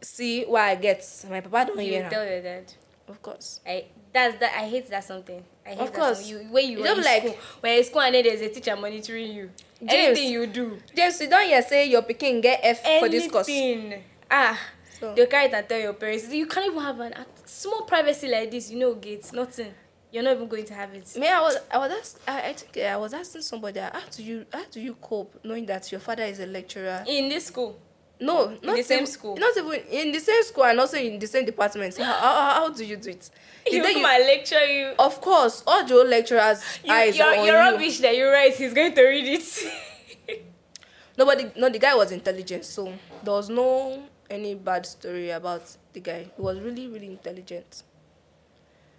see 0.02 0.44
what 0.46 0.62
I 0.62 0.76
get, 0.76 1.06
my 1.30 1.42
papa 1.42 1.66
don't 1.68 1.80
You 1.86 1.92
hear. 1.94 2.04
will 2.04 2.10
tell 2.10 2.26
your 2.26 2.42
dad. 2.42 2.74
Of 3.08 3.22
course. 3.22 3.60
I 3.66 3.86
that's 4.14 4.38
that 4.40 4.54
I 4.58 4.68
hate 4.68 4.90
that 4.90 5.04
something. 5.04 5.44
I 5.66 5.70
hate 5.70 5.80
Of 5.80 5.92
that 5.92 6.00
course. 6.00 6.20
something. 6.26 6.48
You 6.48 6.54
when 6.54 6.70
you 6.72 6.78
You 6.80 6.84
don't 6.84 7.04
like- 7.04 7.24
school, 7.24 7.38
when 7.62 7.72
you're 7.74 7.80
in 7.80 7.86
school 7.86 8.02
and 8.02 8.16
then 8.16 8.24
there's 8.24 8.42
a 8.42 8.50
teacher 8.50 8.76
monitoring 8.76 9.32
you. 9.34 9.50
James, 9.80 9.92
Anything 9.94 10.30
you 10.32 10.46
do. 10.48 10.78
James, 10.96 11.22
you 11.22 11.30
don't 11.30 11.48
hear 11.48 11.62
say 11.62 11.86
your 11.90 12.02
pikin 12.04 12.42
get 12.42 12.60
F 12.64 12.84
for 13.00 13.10
this 13.10 13.30
course. 13.32 13.48
Anything. 13.50 14.04
Ah. 14.30 14.60
So- 15.00 15.14
They'll 15.16 15.28
carry 15.28 15.46
it 15.46 15.54
and 15.54 15.68
tell 15.68 15.80
your 15.80 15.94
parents. 15.94 16.28
You 16.32 16.46
can't 16.46 16.68
even 16.68 16.82
have 16.82 17.00
an 17.00 17.14
a 17.14 17.26
small 17.46 17.84
privacy 17.84 18.28
like 18.28 18.52
this, 18.52 18.70
you 18.70 18.78
know, 18.80 18.94
gates, 18.96 19.32
nothing. 19.34 19.74
You're 20.12 20.24
not 20.24 20.34
even 20.36 20.48
going 20.48 20.66
to 20.66 20.74
have 20.74 20.94
it. 20.94 21.16
Me, 21.18 21.28
I 21.28 21.40
was, 21.40 21.56
I 21.72 21.78
was 21.78 21.92
ask, 21.92 22.20
I, 22.28 22.50
I 22.50 22.54
think 22.54 22.84
I 22.86 22.98
was 22.98 23.14
asking 23.14 23.44
somebody, 23.44 23.80
how 23.80 24.02
do 24.12 24.24
you, 24.24 24.46
how 24.52 24.66
do 24.70 24.82
you 24.82 24.96
cope 24.96 25.40
knowing 25.44 25.66
that 25.68 25.92
your 25.92 26.02
father 26.02 26.24
is 26.24 26.40
a 26.40 26.48
lecturer? 26.48 27.04
In 27.08 27.30
this 27.30 27.46
school. 27.46 27.80
No, 28.22 28.50
not 28.62 28.76
the 28.76 28.84
same 28.84 28.98
even- 29.04 29.08
school? 29.08 29.38
Not 29.38 29.56
even 29.58 29.74
in 29.90 30.12
the 30.12 30.20
same 30.20 30.44
school 30.44 30.66
and 30.66 30.80
also 30.80 30.98
in 30.98 31.18
the 31.20 31.28
same 31.28 31.46
department. 31.46 31.98
How, 31.98 32.04
how, 32.14 32.50
how 32.56 32.70
do 32.70 32.84
you 32.86 32.98
do 32.98 33.12
it? 33.12 33.30
The 33.66 33.76
You 33.76 33.82
day 33.84 33.94
and 33.96 34.26
lecture 34.26 34.66
you. 34.66 34.94
of 35.00 35.22
course, 35.22 35.64
all 35.66 35.86
the 35.86 35.96
lecturers' 36.04 36.62
you 36.84 36.92
eyes 36.92 37.18
you're, 37.18 37.28
on 37.28 37.46
you're 37.46 37.46
you. 37.46 37.54
rubbish 37.72 38.00
that 38.00 38.16
you 38.18 38.28
write. 38.28 38.56
He's 38.56 38.74
going 38.74 38.94
to 38.94 39.04
read 39.04 39.26
it. 39.26 40.44
Nobody, 41.18 41.52
no, 41.58 41.70
the 41.70 41.80
guy 41.80 41.94
was 41.96 42.12
intelligent, 42.12 42.66
so 42.66 42.94
there 43.24 43.34
was 43.34 43.50
no 43.50 44.04
any 44.30 44.56
bad 44.56 44.86
story 44.86 45.30
about 45.32 45.64
the 45.94 46.00
guy. 46.00 46.30
He 46.36 46.42
was 46.42 46.60
really, 46.60 46.88
really 46.88 47.08
intelligent. 47.08 47.84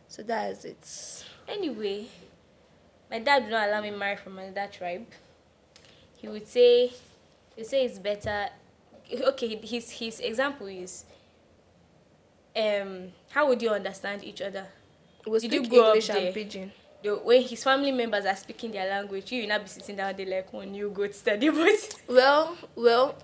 So 0.08 0.22
that 0.24 0.50
is 0.52 0.64
it. 0.64 1.24
Anyway, 1.48 2.06
my 3.10 3.20
dad 3.20 3.42
would 3.44 3.50
not 3.52 3.68
allow 3.68 3.80
me 3.80 3.90
marry 3.90 4.16
from 4.16 4.38
another 4.38 4.68
tribe. 4.70 5.06
He 6.16 6.28
would 6.28 6.46
say, 6.46 6.88
he 6.88 6.94
would 7.58 7.66
say 7.66 7.84
it's 7.84 7.98
better. 7.98 8.48
Okay, 9.12 9.56
his 9.62 9.90
his 9.90 10.20
example 10.20 10.66
is, 10.66 11.04
um, 12.56 13.12
how 13.30 13.48
would 13.48 13.60
you 13.62 13.70
understand 13.70 14.24
each 14.24 14.40
other? 14.40 14.66
We 15.26 15.38
Did 15.40 15.52
you 15.52 15.58
speak 15.64 15.70
grow 15.70 15.80
up 15.90 15.96
English 15.96 16.06
there? 16.08 16.70
The, 17.02 17.16
when 17.16 17.42
his 17.42 17.64
family 17.64 17.92
members 17.92 18.26
are 18.26 18.36
speaking 18.36 18.72
their 18.72 18.88
language, 18.88 19.32
you 19.32 19.42
will 19.42 19.48
not 19.48 19.62
be 19.62 19.68
sitting 19.68 19.96
down 19.96 20.14
there 20.16 20.26
like 20.26 20.52
when 20.52 20.74
you 20.74 20.90
go 20.90 21.06
to 21.06 21.12
study, 21.12 21.48
but 21.50 21.94
Well, 22.08 22.56
well, 22.76 23.14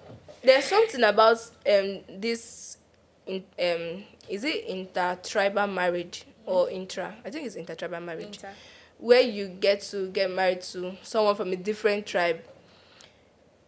there's 0.43 0.65
something 0.65 1.03
about 1.05 1.39
um 1.69 2.01
this 2.09 2.79
in 3.27 3.45
um 3.59 4.05
is 4.29 4.45
it 4.45 4.65
intertribal 4.67 5.67
marriage 5.67 6.25
or 6.47 6.71
intra? 6.71 7.15
I 7.25 7.31
think 7.31 7.47
it's 7.47 7.57
intertribal 7.57 8.01
marriage 8.01 8.37
Inter. 8.37 8.51
where 8.99 9.21
you 9.21 9.49
get 9.49 9.83
to 9.83 10.09
get 10.09 10.31
married 10.31 10.63
to 10.63 10.97
someone 11.03 11.37
from 11.37 11.53
a 11.53 11.57
different 11.57 12.07
tribe. 12.07 12.41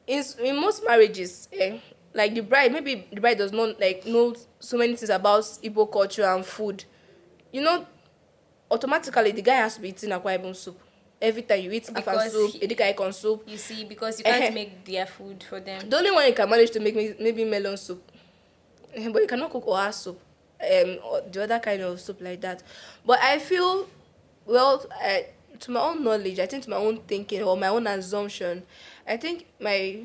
In 0.06 0.24
in 0.42 0.56
most 0.60 0.84
marriages, 0.84 1.48
eh, 1.52 1.78
like 2.18 2.34
the 2.34 2.40
bride, 2.42 2.72
maybe 2.72 3.06
the 3.12 3.20
bride 3.20 3.38
does 3.38 3.52
not 3.52 3.80
like 3.80 4.04
know 4.06 4.34
so 4.60 4.76
many 4.76 4.94
things 4.96 5.10
about 5.10 5.42
Igbo 5.62 5.90
culture 5.90 6.24
and 6.24 6.44
food. 6.44 6.84
You 7.52 7.62
know, 7.62 7.86
automatically 8.70 9.32
the 9.32 9.42
guy 9.42 9.54
has 9.54 9.76
to 9.76 9.80
be 9.80 9.88
eating 9.88 10.10
Akwa 10.10 10.38
Ibom 10.38 10.54
soup. 10.54 10.78
every 11.20 11.42
time 11.42 11.60
you 11.60 11.72
eat 11.72 11.88
afan 11.94 12.30
soup 12.30 12.52
he- 12.52 12.60
edikaikon 12.66 13.12
soup 13.12 13.42
You 13.46 13.56
see, 13.58 13.84
because 13.84 14.18
you 14.20 14.24
can't 14.24 14.54
make 14.54 14.84
their 14.84 15.06
food 15.06 15.42
for 15.42 15.58
them. 15.60 15.88
the 15.88 15.96
only 15.96 16.10
one 16.12 16.26
you 16.28 16.32
can 16.34 16.48
manage 16.48 16.70
to 16.72 16.80
make 16.80 16.94
maybe 17.18 17.44
melon 17.44 17.76
soup 17.76 18.02
but 19.12 19.20
you 19.22 19.26
cannot 19.26 19.50
cook 19.50 19.64
oha 19.66 19.92
soup 19.92 20.20
um 20.60 20.98
or 21.04 21.20
the 21.32 21.42
other 21.42 21.58
kind 21.58 21.82
of 21.82 22.00
soup 22.00 22.20
like 22.20 22.40
that 22.40 22.62
but 23.06 23.18
i 23.20 23.38
feel 23.38 23.88
well 24.46 24.84
I, 24.94 25.26
to 25.58 25.70
my 25.72 25.80
own 25.80 26.04
knowledge 26.04 26.38
i 26.38 26.46
think 26.46 26.62
to 26.64 26.70
my 26.70 26.76
own 26.76 27.00
thinking 27.08 27.42
or 27.42 27.56
my 27.56 27.68
own 27.68 27.86
assumption 27.88 28.62
i 29.06 29.16
think 29.16 29.46
my 29.60 30.02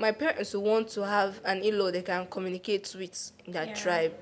my 0.00 0.12
parents 0.12 0.54
will 0.54 0.62
want 0.62 0.88
to 0.88 1.04
have 1.04 1.40
an 1.44 1.62
in-law 1.62 1.90
they 1.90 2.02
can 2.02 2.26
communicate 2.26 2.94
with 2.98 3.32
in 3.44 3.52
their 3.52 3.66
Yeah. 3.66 3.74
tribe 3.74 4.14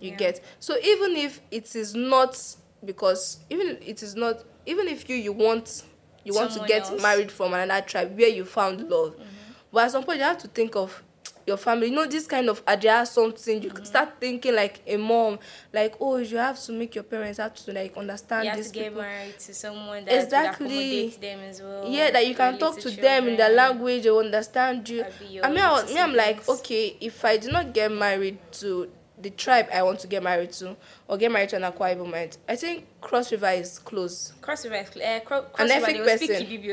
you 0.00 0.10
Yeah. 0.10 0.16
get 0.16 0.40
so 0.60 0.76
even 0.78 1.16
if 1.16 1.40
it 1.50 1.74
is 1.74 1.94
not 1.94 2.38
because 2.84 3.38
even 3.48 3.78
it 3.80 4.02
is 4.02 4.14
not 4.14 4.44
even 4.66 4.86
if 4.86 5.08
you 5.08 5.16
you 5.16 5.32
want 5.32 5.82
you 6.24 6.34
want 6.34 6.52
to 6.52 6.60
get 6.66 6.82
else. 6.90 7.02
married 7.02 7.30
from 7.32 7.54
another 7.54 7.84
tribe 7.86 8.16
where 8.18 8.28
you 8.28 8.44
found 8.44 8.88
love 8.88 9.14
mm-hmm. 9.14 9.52
but 9.72 9.84
at 9.86 9.90
some 9.92 10.04
point 10.04 10.18
you 10.18 10.24
have 10.24 10.38
to 10.38 10.48
think 10.48 10.76
of 10.76 11.02
your 11.46 11.56
family 11.56 11.88
you 11.88 11.94
know 11.94 12.06
this 12.06 12.26
kind 12.26 12.48
of 12.48 12.62
adhere 12.66 13.04
something 13.06 13.62
you 13.62 13.70
Mm-hmm. 13.70 13.84
start 13.84 14.08
thinking 14.20 14.54
like 14.54 14.80
a 14.86 14.96
mom 14.96 15.38
like 15.72 15.94
oh 16.00 16.16
you 16.16 16.36
have 16.36 16.58
to 16.62 16.72
make 16.72 16.94
your 16.94 17.04
parents 17.04 17.38
have 17.38 17.54
to 17.54 17.72
like 17.72 17.96
understand 17.96 18.44
You 18.44 18.50
have 18.50 18.62
to 18.64 18.72
get 18.72 18.84
people 18.88 19.02
married 19.02 19.38
to 19.40 19.54
someone 19.54 20.04
that 20.04 20.22
Exactly. 20.22 20.66
would 20.66 20.72
accommodate 20.74 21.20
them 21.20 21.40
as 21.40 21.60
well. 21.62 21.84
yeah 21.90 22.10
that 22.10 22.26
you 22.26 22.34
can 22.34 22.58
talk 22.58 22.76
to 22.76 22.90
to 22.90 23.00
them 23.00 23.28
in 23.28 23.36
their 23.36 23.50
language 23.50 24.04
they 24.04 24.10
will 24.10 24.20
understand 24.20 24.88
you 24.88 25.04
i 25.42 25.48
mean 25.48 25.58
I 25.58 25.72
was, 25.72 25.92
me 25.92 26.00
i'm 26.00 26.14
like 26.14 26.48
okay 26.48 26.96
if 27.00 27.24
i 27.24 27.36
do 27.36 27.50
not 27.50 27.72
get 27.74 27.90
married 27.92 28.38
to 28.52 28.90
the 29.20 29.30
tribe 29.30 29.68
i 29.72 29.82
want 29.82 30.00
to 30.00 30.06
get 30.06 30.22
married 30.22 30.52
to 30.52 30.76
or 31.08 31.16
get 31.16 31.30
married 31.30 31.48
to 31.50 31.56
an 31.56 31.62
Akwa 31.62 31.94
Ibomite, 31.96 32.36
i 32.48 32.56
think 32.56 32.86
cross 33.00 33.30
river 33.32 33.48
is 33.50 33.78
close 33.78 34.32
Cross 34.40 34.64
River, 34.66 34.76
uh, 34.76 35.20
Cro- 35.20 35.42
Cross 35.42 35.70
An 35.70 35.82
River, 35.82 36.08
ethnic 36.10 36.30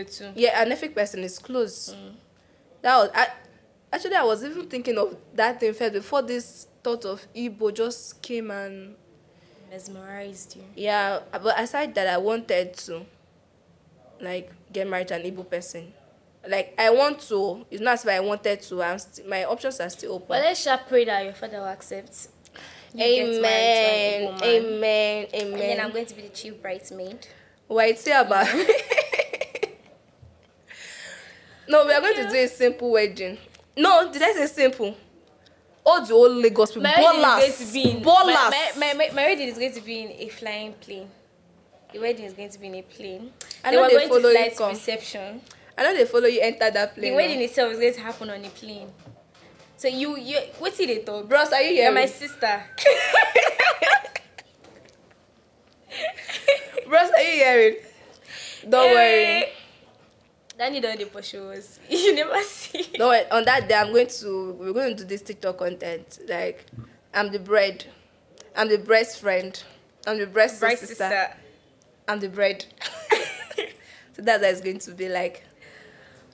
person. 0.08 0.34
Yeah 0.36 0.62
an 0.62 0.72
ethnic 0.72 0.96
person 0.96 1.24
is 1.24 1.38
close 1.40 1.96
that 2.82 2.98
was 2.98 3.10
I, 3.14 3.28
actually 3.92 4.16
i 4.16 4.24
was 4.24 4.44
even 4.44 4.68
thinking 4.68 4.98
of 4.98 5.16
that 5.34 5.60
thing 5.60 5.74
first 5.74 5.94
before 5.94 6.22
this 6.22 6.68
thought 6.84 7.06
of 7.06 7.26
Igbo 7.36 7.74
just 7.74 8.22
came 8.22 8.50
and 8.52 8.96
Mesmerized 9.70 10.56
you. 10.58 10.64
yeah 10.76 11.20
but 11.32 11.60
aside 11.60 11.94
that 11.96 12.08
i 12.08 12.18
wanted 12.18 12.74
to 12.74 13.06
like 14.20 14.52
get 14.74 14.88
married 14.88 15.08
to 15.10 15.16
an 15.16 15.22
Igbo 15.24 15.50
person 15.50 15.94
like 16.48 16.74
i 16.78 16.90
want 16.90 17.20
to 17.20 17.66
it's 17.72 17.82
not 17.82 17.94
as 17.94 18.04
if 18.04 18.10
i 18.12 18.20
wanted 18.20 18.62
to 18.62 18.82
i'm 18.84 18.98
st- 19.00 19.28
my 19.28 19.44
options 19.46 19.80
are 19.80 19.90
still 19.90 20.14
open 20.16 20.26
But 20.30 20.42
let's 20.42 20.64
just 20.66 20.88
pray 20.88 21.06
that 21.06 21.24
your 21.24 21.34
father 21.34 21.60
will 21.60 21.68
accept. 21.68 22.28
you 22.94 23.04
amen 23.04 24.32
man. 24.40 24.44
amen 24.44 25.28
And 25.34 25.54
then 25.54 25.80
I'm 25.80 25.92
going 25.92 26.06
to 26.08 26.16
be 26.16 26.24
the 26.24 26.30
chief 26.30 26.62
bridesmaid. 26.62 27.28
wait 27.70 27.98
see 28.00 28.12
about 28.12 28.48
no 31.68 31.86
we 31.86 31.94
are 31.94 32.02
going 32.02 32.16
to 32.16 32.28
do 32.30 32.36
a 32.36 32.48
simple 32.48 32.92
wedding 32.92 33.38
no 33.82 34.12
did 34.12 34.22
i 34.22 34.34
say 34.34 34.48
simple 34.48 34.96
all 35.84 36.06
the 36.06 36.14
old 36.14 36.38
lagos 36.44 36.70
people 36.72 36.84
My 36.84 36.96
wedding 37.02 37.22
ballers 37.22 37.50
is 37.50 37.58
going 37.58 37.68
to 37.68 37.74
be 37.74 37.90
in 37.98 38.04
ballers 38.04 38.52
My, 38.52 38.72
my, 38.78 38.94
my, 38.94 39.10
my 39.14 39.24
wedding 39.30 39.48
is 39.48 39.58
going 39.58 39.74
to 39.74 39.82
be 39.82 40.00
in 40.02 40.12
a 40.12 40.28
flying 40.30 40.74
plane. 40.74 41.10
The 41.92 42.00
wedding 42.00 42.26
is 42.26 42.34
going 42.34 42.50
to 42.52 42.60
be 42.60 42.68
in 42.68 42.76
a 42.76 42.82
plane. 42.84 43.32
I 43.66 43.72
know 43.72 43.82
we're 43.82 43.88
they 43.90 43.94
going 43.96 44.10
follow 44.10 44.32
to 44.34 44.40
you 44.40 44.52
come. 44.58 44.70
reception. 44.70 45.42
i 45.78 45.84
know 45.84 45.94
they 45.98 46.06
follow 46.06 46.28
you 46.28 46.40
enter 46.42 46.70
that 46.72 46.94
plane 46.96 47.10
The 47.12 47.16
wedding 47.16 47.42
itself 47.42 47.74
is 47.74 47.80
going 47.80 47.94
to 47.96 48.00
happen 48.02 48.30
on 48.30 48.46
a 48.46 48.50
plane. 48.50 48.90
So 49.78 49.88
you 49.88 50.18
you 50.18 50.38
what 50.60 50.78
did 50.78 50.90
they 50.90 51.00
talk? 51.00 51.28
bros 51.28 51.52
are 51.52 51.62
you 51.62 51.72
You're 51.74 51.92
hearing 51.92 51.96
my 51.96 52.06
sister. 52.06 52.64
bros 56.88 57.10
are 57.12 57.22
you 57.22 57.32
hearing 57.44 57.76
don't 58.70 58.94
worry 58.94 59.46
Danny 60.62 60.80
don't 60.80 61.00
the 61.00 61.06
pursue. 61.06 61.52
You 61.90 62.14
never 62.14 62.40
see. 62.44 62.86
No, 63.00 63.10
on 63.32 63.46
that 63.46 63.68
day, 63.68 63.74
I'm 63.74 63.92
going 63.92 64.06
to 64.06 64.56
we're 64.60 64.74
going 64.74 64.96
to 64.96 65.04
do 65.04 65.10
this 65.10 65.24
TikTok 65.24 65.58
content. 65.58 66.20
Like, 66.30 66.68
I'm 67.16 67.32
the 67.32 67.40
bread, 67.40 67.86
I'm 68.56 68.70
the 68.70 68.78
breast 68.78 69.20
friend, 69.20 69.52
I'm 70.06 70.20
the 70.20 70.28
breast 70.28 70.60
sister, 70.60 70.86
sister. 70.86 71.34
I'm 72.08 72.20
the 72.20 72.30
bread. 72.30 72.64
so 74.14 74.22
that's 74.22 74.44
how 74.44 74.50
it's 74.52 74.62
going 74.62 74.78
to 74.78 74.92
be 74.92 75.10
like. 75.10 75.44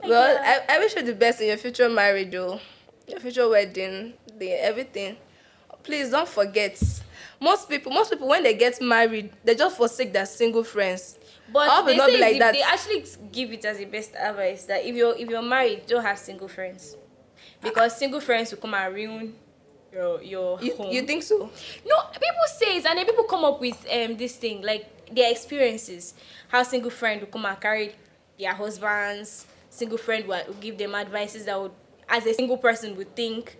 Well, 0.04 0.38
I, 0.42 0.76
I 0.76 0.78
wish 0.78 0.94
you 0.94 1.02
the 1.02 1.14
best 1.14 1.40
in 1.40 1.48
your 1.48 1.56
future 1.56 1.88
marriage, 1.88 2.30
though, 2.30 2.60
your 3.06 3.20
future 3.20 3.48
wedding, 3.48 4.12
the 4.38 4.50
everything. 4.62 5.16
Please 5.82 6.10
don't 6.10 6.28
forget. 6.28 6.78
Most 7.40 7.66
people, 7.70 7.92
most 7.92 8.10
people, 8.10 8.28
when 8.28 8.42
they 8.42 8.52
get 8.52 8.78
married, 8.82 9.30
they 9.42 9.54
just 9.54 9.78
forsake 9.78 10.12
their 10.12 10.26
single 10.26 10.64
friends. 10.64 11.17
But 11.52 11.68
I 11.68 11.76
hope 11.76 11.86
they 11.86 11.98
say 11.98 12.06
be 12.14 12.18
like 12.20 12.32
if 12.34 12.38
that. 12.40 12.52
they 12.54 12.62
actually 12.62 13.04
give 13.32 13.52
it 13.52 13.64
as 13.64 13.78
the 13.78 13.84
best 13.86 14.14
advice 14.14 14.64
that 14.66 14.84
if 14.84 14.94
you're 14.94 15.16
if 15.16 15.28
you're 15.28 15.42
married, 15.42 15.86
don't 15.86 16.02
have 16.04 16.18
single 16.18 16.48
friends, 16.48 16.96
because 17.62 17.96
single 17.96 18.20
friends 18.20 18.50
will 18.50 18.58
come 18.58 18.74
and 18.74 18.94
ruin 18.94 19.34
your 19.92 20.22
your 20.22 20.58
You, 20.62 20.76
home. 20.76 20.90
you 20.92 21.02
think 21.02 21.22
so? 21.22 21.38
No, 21.86 21.96
people 22.12 22.46
say 22.58 22.76
it, 22.78 22.86
and 22.86 22.98
then 22.98 23.06
people 23.06 23.24
come 23.24 23.44
up 23.44 23.60
with 23.60 23.78
um 23.90 24.16
this 24.16 24.36
thing 24.36 24.62
like 24.62 25.14
their 25.14 25.30
experiences. 25.30 26.14
How 26.48 26.62
single 26.62 26.90
friend 26.90 27.20
will 27.20 27.28
come 27.28 27.46
and 27.46 27.58
carry 27.60 27.94
their 28.38 28.52
husbands. 28.54 29.46
Single 29.70 29.98
friend 29.98 30.26
will, 30.26 30.42
will 30.46 30.54
give 30.54 30.76
them 30.76 30.94
advices 30.94 31.44
that 31.46 31.60
would, 31.60 31.72
as 32.08 32.26
a 32.26 32.34
single 32.34 32.58
person, 32.58 32.96
would 32.96 33.14
think. 33.16 33.56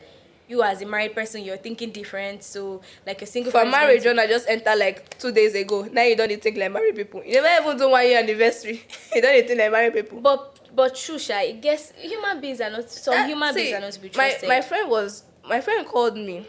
You 0.49 0.63
as 0.63 0.81
a 0.83 0.87
married 0.87 1.15
person, 1.15 1.45
you're 1.45 1.59
thinking 1.59 1.91
different. 1.93 2.43
So 2.43 2.81
like 3.07 3.21
a 3.23 3.27
single 3.27 3.53
For 3.53 3.65
marriage, 3.67 4.05
when 4.05 4.19
I 4.19 4.27
just 4.27 4.49
enter 4.49 4.75
like 4.75 5.19
two 5.19 5.31
days 5.31 5.55
ago. 5.55 5.87
Now 5.93 6.03
you 6.03 6.17
don't 6.17 6.43
think 6.43 6.57
like 6.57 6.73
married 6.73 6.97
people. 6.97 7.23
You 7.25 7.43
never 7.43 7.63
even 7.69 7.79
do 7.79 7.91
one 7.91 8.05
year 8.07 8.19
anniversary. 8.19 8.83
you 9.15 9.21
don't 9.23 9.47
think 9.47 9.59
like 9.61 9.71
married 9.73 9.93
people. 9.95 10.21
But 10.21 10.55
but 10.75 10.95
true, 10.95 11.19
Sha, 11.19 11.35
I 11.35 11.53
guess 11.53 11.93
human 11.93 12.41
beings 12.41 12.61
are 12.61 12.71
not 12.71 12.91
some 12.91 13.15
Ah, 13.15 13.27
human 13.27 13.53
see, 13.55 13.65
beings 13.65 13.77
are 13.77 13.81
not 13.81 13.93
to 13.93 14.01
be 14.01 14.09
my, 14.09 14.13
trusted. 14.31 14.49
my 14.49 14.61
friend 14.63 14.91
was 14.91 15.25
my 15.47 15.61
friend 15.61 15.87
called 15.87 16.17
me 16.17 16.47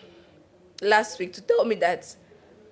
last 0.81 1.19
week 1.19 1.33
to 1.33 1.41
tell 1.41 1.65
me 1.65 1.75
that 1.75 2.15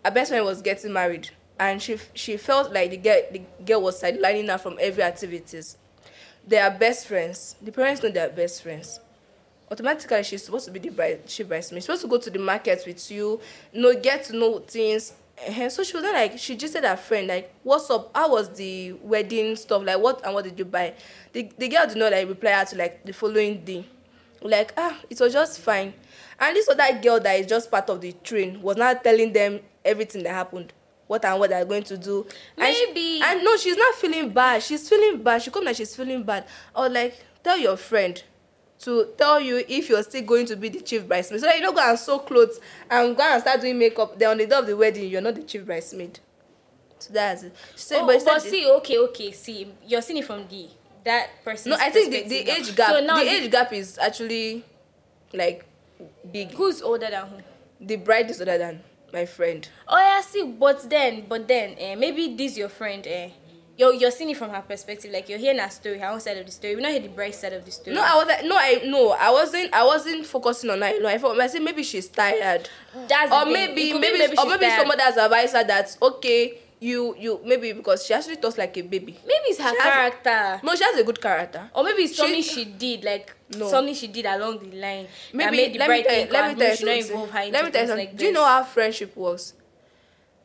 her 0.05 0.11
best 0.11 0.29
friend 0.31 0.45
was 0.45 0.61
getting 0.61 0.93
married 0.93 1.29
and 1.59 1.81
she 1.81 1.97
she 2.13 2.37
felt 2.37 2.71
like 2.73 2.89
the 2.91 2.97
girl 2.97 3.21
the 3.31 3.41
girl 3.65 3.81
was 3.81 4.01
sidelining 4.01 4.47
her 4.49 4.57
from 4.57 4.77
every 4.79 5.03
activities. 5.03 5.77
They 6.47 6.59
are 6.59 6.71
best 6.71 7.07
friends. 7.07 7.55
The 7.61 7.71
parents 7.73 8.01
know 8.01 8.09
they 8.09 8.21
are 8.21 8.29
best 8.29 8.63
friends. 8.63 9.01
Automatically, 9.69 10.23
she's 10.23 10.43
supposed 10.45 10.65
to 10.65 10.71
be 10.71 10.79
the 10.79 10.89
bride. 10.89 11.21
She 11.27 11.43
bridesmaid. 11.43 11.81
She's 11.81 11.85
supposed 11.85 12.01
to 12.03 12.07
go 12.07 12.17
to 12.17 12.29
the 12.29 12.39
market 12.39 12.83
with 12.87 13.11
you. 13.11 13.39
You 13.73 13.81
know, 13.81 13.93
get 13.99 14.23
to 14.25 14.35
know 14.35 14.59
things. 14.59 15.13
And 15.45 15.71
so 15.71 15.83
she 15.83 15.93
was 15.93 16.03
not 16.03 16.13
like 16.15 16.39
she 16.39 16.55
just 16.55 16.73
said 16.73 16.83
her 16.83 16.95
friend 16.97 17.27
like, 17.27 17.53
"What's 17.63 17.89
up? 17.91 18.09
How 18.15 18.31
was 18.31 18.49
the 18.55 18.93
wedding 18.93 19.55
stuff? 19.55 19.83
Like, 19.83 19.99
what 19.99 20.25
and 20.25 20.33
what 20.33 20.45
did 20.45 20.57
you 20.57 20.65
buy?" 20.65 20.93
The 21.33 21.51
the 21.57 21.67
girl 21.67 21.85
did 21.85 21.97
not 21.97 22.11
like 22.11 22.27
reply 22.27 22.51
her 22.53 22.65
to 22.65 22.75
like 22.77 23.03
the 23.05 23.13
following 23.13 23.63
day 23.63 23.85
like 24.41 24.71
ah 24.77 24.97
it 25.09 25.19
was 25.19 25.33
just 25.33 25.59
fine 25.59 25.91
and 26.39 26.55
this 26.55 26.69
other 26.69 26.99
girl 27.01 27.19
that 27.19 27.39
is 27.39 27.47
just 27.47 27.71
part 27.71 27.89
of 27.89 27.99
the 28.01 28.11
train 28.23 28.61
was 28.61 28.77
now 28.77 28.93
telling 28.93 29.33
them 29.33 29.59
everything 29.83 30.21
that 30.23 30.29
happened 30.33 30.71
what 31.07 31.25
and 31.25 31.39
what 31.39 31.49
they're 31.49 31.65
going 31.65 31.81
to 31.83 31.97
do 31.97 32.25
and 32.55 32.75
she- 32.75 32.85
Maybe. 32.87 33.21
and 33.23 33.43
no 33.43 33.57
she's 33.57 33.75
not 33.77 33.95
feeling 33.95 34.29
bad 34.29 34.61
she's 34.61 34.87
feeling 34.87 35.23
bad 35.23 35.41
she 35.41 35.49
come 35.49 35.65
like 35.65 35.75
she's 35.75 35.95
feeling 35.95 36.21
bad 36.23 36.45
i 36.75 36.81
was 36.81 36.91
like 36.91 37.15
tell 37.43 37.57
your 37.57 37.77
friend 37.77 38.23
to 38.79 39.07
tell 39.17 39.39
you 39.39 39.63
if 39.67 39.89
you're 39.89 40.03
still 40.03 40.21
going 40.23 40.45
to 40.45 40.55
be 40.55 40.69
the 40.69 40.81
chief 40.81 41.07
bridesmaid 41.07 41.41
so 41.41 41.51
you 41.51 41.61
don't 41.61 41.75
go 41.75 41.89
and 41.89 41.97
sew 41.97 42.19
clothes 42.19 42.59
and 42.89 43.15
go 43.17 43.23
and 43.23 43.41
start 43.41 43.59
doing 43.61 43.77
makeup 43.77 44.17
then 44.19 44.29
on 44.29 44.37
the 44.37 44.45
day 44.45 44.55
of 44.55 44.67
the 44.67 44.75
wedding 44.77 45.09
you're 45.09 45.21
not 45.21 45.35
the 45.35 45.43
chief 45.43 45.65
bridesmaid 45.65 46.19
so 46.99 47.11
that's 47.13 47.43
it 47.43 47.55
she 47.75 47.79
said 47.81 48.01
oh, 48.01 48.07
but, 48.07 48.23
but, 48.25 48.43
the- 48.43 48.49
see, 48.49 48.69
okay, 48.71 48.97
okay, 48.99 49.31
see, 49.31 49.71
you're 49.85 50.01
seeing 50.01 50.17
it 50.19 50.25
from 50.25 50.47
the 50.47 50.67
that 51.03 51.29
person. 51.43 51.69
no 51.71 51.77
i 51.79 51.89
think 51.89 52.11
the, 52.11 52.23
the 52.27 52.49
age 52.51 52.75
gap 52.75 52.89
So 52.89 52.99
now 52.99 53.17
the 53.17 53.23
the- 53.25 53.29
age 53.31 53.51
gap 53.51 53.73
is 53.73 53.97
actually 53.97 54.63
like 55.33 55.65
big 56.31 56.51
who's 56.51 56.81
older 56.81 57.09
than 57.09 57.25
who? 57.27 57.37
the 57.79 57.95
bride 57.95 58.29
is 58.29 58.39
older 58.39 58.57
than 58.57 58.81
my 59.13 59.25
friend. 59.25 59.67
Oh 59.87 59.97
yeah, 59.97 60.19
see, 60.21 60.43
but 60.43 60.89
then, 60.89 61.25
but 61.29 61.47
then, 61.47 61.75
eh, 61.79 61.95
maybe 61.95 62.35
this 62.35 62.57
your 62.57 62.67
friend, 62.67 63.07
eh, 63.07 63.29
you're 63.77 63.93
you're 63.93 64.11
seeing 64.11 64.31
it 64.31 64.37
from 64.37 64.49
her 64.49 64.61
perspective, 64.61 65.11
like 65.11 65.29
you're 65.29 65.37
hearing 65.37 65.59
her 65.59 65.69
story, 65.69 65.99
her 65.99 66.07
own 66.07 66.19
side 66.19 66.37
of 66.37 66.45
the 66.45 66.51
story. 66.51 66.75
We're 66.75 66.81
not 66.81 66.91
hear 66.91 67.01
the 67.01 67.09
bright 67.09 67.35
side 67.35 67.53
of 67.53 67.63
the 67.63 67.71
story. 67.71 67.95
No, 67.95 68.01
I 68.03 68.15
was 68.15 68.27
like, 68.27 68.43
no, 68.45 68.55
I 68.57 68.81
no, 68.85 69.11
I 69.11 69.29
wasn't, 69.31 69.73
I 69.73 69.85
wasn't 69.85 70.25
focusing 70.25 70.69
on 70.71 70.79
that. 70.79 70.99
No, 71.01 71.07
I 71.07 71.17
thought, 71.17 71.39
I 71.39 71.47
said 71.47 71.61
maybe 71.61 71.83
she's 71.83 72.07
tired, 72.09 72.67
That's 73.07 73.31
or 73.31 73.45
maybe, 73.45 73.91
It 73.91 73.99
maybe, 74.01 74.17
maybe 74.17 74.37
or 74.37 74.45
maybe 74.47 74.65
tired. 74.65 74.79
someone 74.79 74.99
has 74.99 75.15
advised 75.17 75.55
her 75.55 75.63
that 75.63 75.95
okay, 76.01 76.57
you, 76.79 77.15
you, 77.19 77.39
maybe 77.43 77.73
because 77.73 78.05
she 78.05 78.13
actually 78.13 78.35
talks 78.37 78.57
like 78.57 78.75
a 78.77 78.81
baby. 78.81 79.13
maybe 79.25 79.45
it's 79.47 79.59
her 79.59 79.69
She 79.69 79.77
has- 79.77 79.93
character. 79.93 80.59
No, 80.65 80.75
she 80.75 80.83
has 80.83 80.97
a 80.97 81.03
good 81.03 81.21
character. 81.21 81.69
Or 81.75 81.83
maybe 81.83 82.03
it's 82.03 82.15
something 82.17 82.41
she 82.41 82.65
did, 82.65 83.03
like 83.03 83.35
No. 83.55 83.67
something 83.69 83.93
she 83.95 84.07
did 84.07 84.25
along 84.25 84.59
the 84.59 84.75
line. 84.75 85.05
that 85.05 85.33
Maybe 85.33 85.57
made 85.57 85.73
the 85.73 85.79
let 85.79 85.89
me 85.89 86.03
tell 86.03 86.19
you, 86.19 86.31
let 86.31 86.43
"Ah, 86.43 86.47
me 86.49 86.55
tell 86.55 86.69
you 86.69 86.75
something. 86.77 86.97
involve 87.11 87.29
her 87.31 87.39
into 87.41 87.53
Let 87.53 87.65
me 87.65 87.71
tell 87.71 87.81
you 87.83 87.87
something. 87.87 88.07
like 88.07 88.15
Do 88.17 88.25
you 88.25 88.31
know 88.31 88.45
how 88.45 88.63
friendship 88.63 89.15
works? 89.15 89.53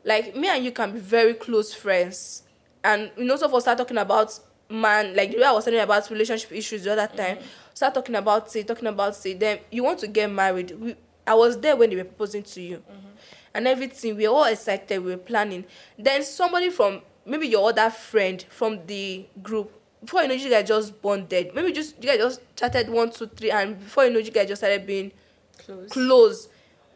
Like 0.05 0.35
me 0.37 0.49
and 0.49 0.65
you 0.65 0.73
can 0.73 0.93
be 0.93 0.99
very 1.01 1.35
close 1.35 1.73
friends, 1.75 2.43
and 2.85 3.11
you 3.17 3.25
know, 3.25 3.37
so 3.37 3.49
for 3.49 3.61
start 3.61 3.79
talking 3.79 3.99
about 3.99 4.39
man, 4.71 5.15
like 5.15 5.31
the 5.31 5.39
way 5.39 5.45
I 5.45 5.53
was 5.53 5.65
telling 5.65 5.79
you 5.79 5.85
about 5.85 6.09
relationship 6.11 6.51
issues 6.53 6.85
the 6.85 6.93
other 6.93 7.07
time. 7.15 7.37
Mm-hmm. 7.37 7.47
Start 7.75 7.95
talking 7.95 8.15
about 8.15 8.55
it, 8.57 8.67
talking 8.67 8.89
about 8.89 9.25
it. 9.27 9.39
Then 9.41 9.59
you 9.71 9.83
want 9.85 9.99
to 10.01 10.07
get 10.09 10.31
married. 10.31 10.71
We, 10.79 10.97
I 11.27 11.35
was 11.35 11.59
there 11.61 11.77
when 11.77 11.91
they 11.91 11.97
were 11.97 12.05
proposing 12.05 12.43
to 12.43 12.61
you, 12.61 12.77
Mm-hmm. 12.79 13.09
and 13.55 13.69
everything. 13.69 14.17
We 14.17 14.27
were 14.29 14.35
all 14.35 14.45
excited. 14.45 14.99
We 15.03 15.13
were 15.13 15.17
planning. 15.19 15.65
Then 15.99 16.23
somebody 16.25 16.71
from 16.71 17.03
maybe 17.25 17.47
your 17.49 17.69
other 17.69 17.89
friend 17.91 18.45
from 18.51 18.85
the 18.87 19.27
group 19.43 19.73
before 20.05 20.23
you 20.23 20.29
know 20.29 20.35
you 20.35 20.51
guys 20.51 20.67
just 20.67 21.01
bonded 21.01 21.55
maybe 21.55 21.71
just 21.71 21.95
you 22.03 22.09
guys 22.11 22.19
just 22.19 22.41
chatted 22.57 22.91
one 22.91 23.09
two 23.13 23.29
three 23.29 23.53
and 23.53 23.79
before 23.79 24.05
you 24.05 24.11
know 24.11 24.19
you 24.19 24.33
guys 24.33 24.49
just 24.49 24.59
started 24.61 24.85
being 24.85 25.13
Close. 25.59 25.89
close 25.91 26.49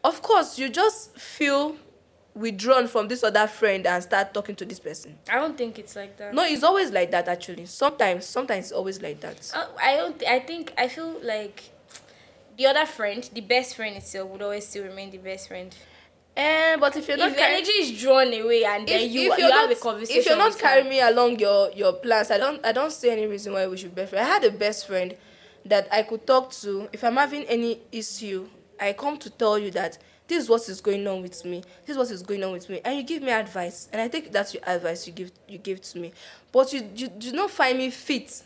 of 0.02 0.20
course 0.22 0.58
you 0.58 0.68
just 0.68 1.16
feel 1.16 1.76
withdrawn 2.36 2.86
from 2.86 3.08
this 3.08 3.24
other 3.24 3.46
friend 3.46 3.86
and 3.86 4.02
start 4.02 4.34
talking 4.34 4.54
to 4.54 4.64
this 4.64 4.78
person 4.78 5.16
I 5.30 5.36
don't 5.36 5.56
think 5.56 5.78
it's 5.78 5.96
like 5.96 6.16
that. 6.18 6.34
no 6.34 6.44
it's 6.44 6.62
always 6.62 6.90
like 6.92 7.10
that 7.10 7.26
actually 7.28 7.64
sometimes 7.66 8.26
sometimes 8.26 8.66
it's 8.66 8.72
always 8.72 9.00
like 9.00 9.20
that 9.20 9.38
Uh, 9.54 9.66
I 9.82 9.96
don't. 9.96 10.22
I 10.28 10.38
think 10.40 10.72
I 10.76 10.88
feel 10.88 11.18
like 11.22 11.70
the 12.58 12.66
other 12.66 12.86
friend, 12.86 13.28
the 13.32 13.40
best 13.40 13.76
friend 13.76 13.96
itself, 13.96 14.30
would 14.30 14.42
always 14.42 14.66
still 14.66 14.84
remain 14.84 15.10
the 15.10 15.18
best 15.18 15.48
friend. 15.48 15.74
Eh, 16.36 16.76
but 16.78 16.94
if 16.96 17.08
you're 17.08 17.16
not 17.16 17.30
If 17.30 17.36
carry- 17.38 17.54
energy 17.56 17.70
is 17.72 18.00
drawn 18.02 18.32
away 18.34 18.64
and 18.64 18.86
then 18.86 19.00
you, 19.10 19.20
you 19.22 19.22
you're 19.38 19.52
have 19.52 19.68
not, 19.68 19.72
a 19.72 19.80
conversation, 19.80 20.20
if 20.20 20.26
you're 20.26 20.36
not 20.36 20.58
carrying 20.58 20.88
me 20.88 21.00
along 21.00 21.38
your 21.38 21.70
your 21.72 21.94
plans 21.94 22.30
i 22.30 22.36
don't 22.36 22.60
i 22.66 22.72
don't 22.72 22.92
see 22.92 23.08
any 23.08 23.26
reason 23.26 23.54
why 23.54 23.66
we 23.66 23.76
should 23.78 23.94
be 23.94 24.02
best 24.02 24.10
friends 24.10 24.28
i 24.28 24.32
had 24.34 24.44
a 24.44 24.50
best 24.50 24.86
friend 24.86 25.16
that 25.64 25.88
i 25.90 26.02
could 26.02 26.26
talk 26.26 26.50
to 26.50 26.88
if 26.92 27.02
i'm 27.02 27.16
having 27.16 27.44
any 27.44 27.80
issue 27.90 28.46
i 28.78 28.92
come 28.92 29.16
to 29.16 29.30
tell 29.30 29.58
you 29.58 29.70
that 29.70 29.96
this 30.28 30.42
is 30.44 30.48
what 30.48 30.68
is 30.68 30.80
going 30.80 31.06
on 31.06 31.22
with 31.22 31.44
me 31.44 31.62
this 31.84 31.94
is 31.94 31.98
what 31.98 32.10
is 32.10 32.22
going 32.22 32.42
on 32.42 32.52
with 32.52 32.68
me 32.68 32.80
and 32.84 32.96
you 32.96 33.02
give 33.02 33.22
me 33.22 33.30
advice 33.30 33.88
and 33.92 34.00
i 34.00 34.08
take 34.08 34.32
that's 34.32 34.52
your 34.54 34.62
advice 34.66 35.06
you 35.06 35.12
give 35.12 35.30
you 35.48 35.58
give 35.58 35.80
to 35.80 35.98
me 35.98 36.12
but 36.52 36.72
you 36.72 36.82
you 36.94 37.08
do 37.08 37.32
not 37.32 37.50
find 37.50 37.78
me 37.78 37.90
fit 37.90 38.42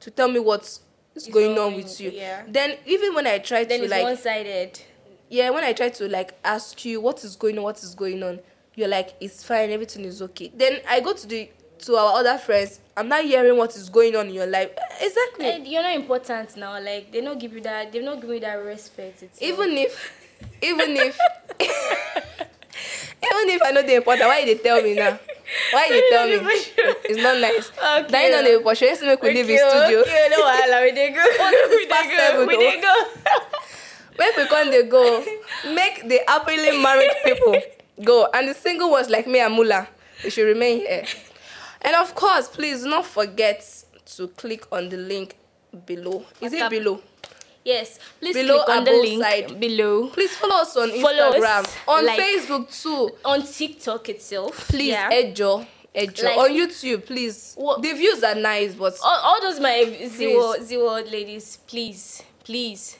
to 0.00 0.10
tell 0.10 0.28
me 0.28 0.38
what 0.38 0.62
is 0.62 0.80
Is 1.14 1.26
going 1.28 1.58
on 1.58 1.74
with 1.74 2.00
you 2.00 2.10
yeah. 2.10 2.42
then 2.48 2.76
even 2.86 3.14
when 3.14 3.26
i 3.26 3.38
try 3.38 3.64
then 3.64 3.78
to 3.80 3.84
it's 3.84 3.90
like 3.90 4.02
one-sided. 4.04 4.80
yeah 5.28 5.50
when 5.50 5.64
i 5.64 5.72
try 5.72 5.88
to 5.88 6.08
like 6.08 6.38
ask 6.44 6.84
you 6.84 7.00
what 7.00 7.24
is 7.24 7.34
going 7.36 7.56
on 7.58 7.64
what 7.64 7.82
is 7.82 7.94
going 7.94 8.22
on 8.22 8.38
you're 8.76 8.88
like 8.88 9.14
it's 9.20 9.42
fine 9.42 9.70
everything 9.70 10.04
is 10.04 10.22
okay 10.22 10.52
then 10.54 10.78
i 10.88 11.00
go 11.00 11.12
to 11.12 11.26
the 11.26 11.50
to 11.78 11.96
our 11.96 12.18
other 12.20 12.38
friends 12.38 12.80
i'm 12.96 13.08
not 13.08 13.24
hearing 13.24 13.56
what 13.56 13.74
is 13.76 13.88
going 13.88 14.14
on 14.16 14.26
in 14.28 14.34
your 14.34 14.46
life 14.46 14.70
Eh, 14.76 15.06
exactly 15.06 15.46
Eh, 15.46 15.58
you're 15.64 15.82
not 15.82 15.94
important 15.94 16.56
now. 16.56 16.78
Like 16.80 17.12
they 17.12 17.20
don't 17.20 17.38
give 17.38 17.52
you 17.52 17.60
that. 17.60 17.92
They 17.92 18.00
don't 18.00 18.20
give 18.20 18.30
you 18.30 18.40
that 18.40 18.54
respect. 18.54 19.22
It's 19.22 19.40
even 19.40 19.70
if 19.78 20.12
even 20.62 20.96
if 20.96 21.16
even 23.22 23.48
if 23.50 23.62
i 23.62 23.70
know 23.70 23.82
the 23.82 23.94
important 23.96 24.28
why 24.28 24.38
you 24.40 24.46
dey 24.46 24.62
tell 24.62 24.82
me 24.82 24.94
now 24.94 25.18
why 25.72 25.86
you 25.86 25.94
dey 26.00 26.10
tell 26.10 26.28
me 26.28 26.36
it's 27.08 27.22
not 27.22 27.38
nice 27.40 27.70
Okay. 28.04 28.26
you 28.26 28.30
know 28.32 28.42
the 28.58 28.62
portion 28.62 28.88
let's 28.88 29.02
make 29.02 29.22
we 29.22 29.34
leave 29.34 29.46
the 29.46 29.58
studio 29.58 30.00
Okay, 30.00 30.28
no 30.30 30.44
wahala. 30.44 30.82
We 30.82 30.92
dey 30.92 31.10
go. 31.10 31.24
we 31.70 31.86
dey 31.86 32.36
go. 32.36 32.46
We 32.46 32.56
dey 32.56 32.80
go. 32.80 32.94
make 34.18 34.36
we 34.36 34.46
come 34.46 34.70
dey 34.70 34.82
go 34.88 35.24
make 35.74 36.08
the 36.08 36.20
happily 36.28 36.82
married 36.82 37.10
people 37.24 37.54
go 38.04 38.28
and 38.34 38.48
the 38.48 38.54
single 38.54 38.90
ones 38.90 39.08
like 39.08 39.26
me 39.26 39.40
and 39.40 39.54
mula 39.54 39.88
they 40.22 40.30
should 40.30 40.46
remain 40.46 40.78
here 40.80 41.04
and 41.82 41.94
of 41.96 42.14
course 42.14 42.48
please 42.48 42.82
do 42.82 42.90
not 42.90 43.06
forget 43.06 43.64
to 44.06 44.28
click 44.28 44.64
on 44.72 44.88
the 44.88 44.96
link 44.96 45.36
below 45.86 46.24
is 46.40 46.52
it 46.52 46.60
WhatsApp. 46.62 46.70
below 46.70 47.00
Yes, 47.68 47.98
please 48.18 48.32
Below 48.34 48.64
click 48.64 48.76
on 48.78 48.84
the 48.84 48.92
link 48.92 49.22
side. 49.22 49.60
below 49.60 50.08
please 50.08 50.34
follow 50.38 50.56
us 50.62 50.74
on 50.76 50.88
Follow 51.02 51.28
us, 51.28 51.36
instagram 51.36 51.64
on 51.88 52.06
like- 52.06 52.18
facebook 52.20 52.82
too 52.82 53.10
on 53.26 53.42
TikTok 53.42 54.08
itself. 54.08 54.68
please 54.68 54.88
yeah. 54.96 55.10
ejo 55.12 55.66
ejo 55.94 56.22
Like- 56.24 56.38
on 56.38 56.50
youtube 56.50 57.04
please 57.04 57.52
What- 57.56 57.82
the 57.82 57.92
views 57.92 58.24
are 58.24 58.34
nice 58.36 58.72
but 58.74 58.94
all, 59.02 59.20
all 59.22 59.40
those 59.42 59.60
my 59.60 59.84
zero 60.08 60.54
zero 60.62 60.94
ladies, 61.12 61.58
please, 61.66 62.22
please 62.42 62.96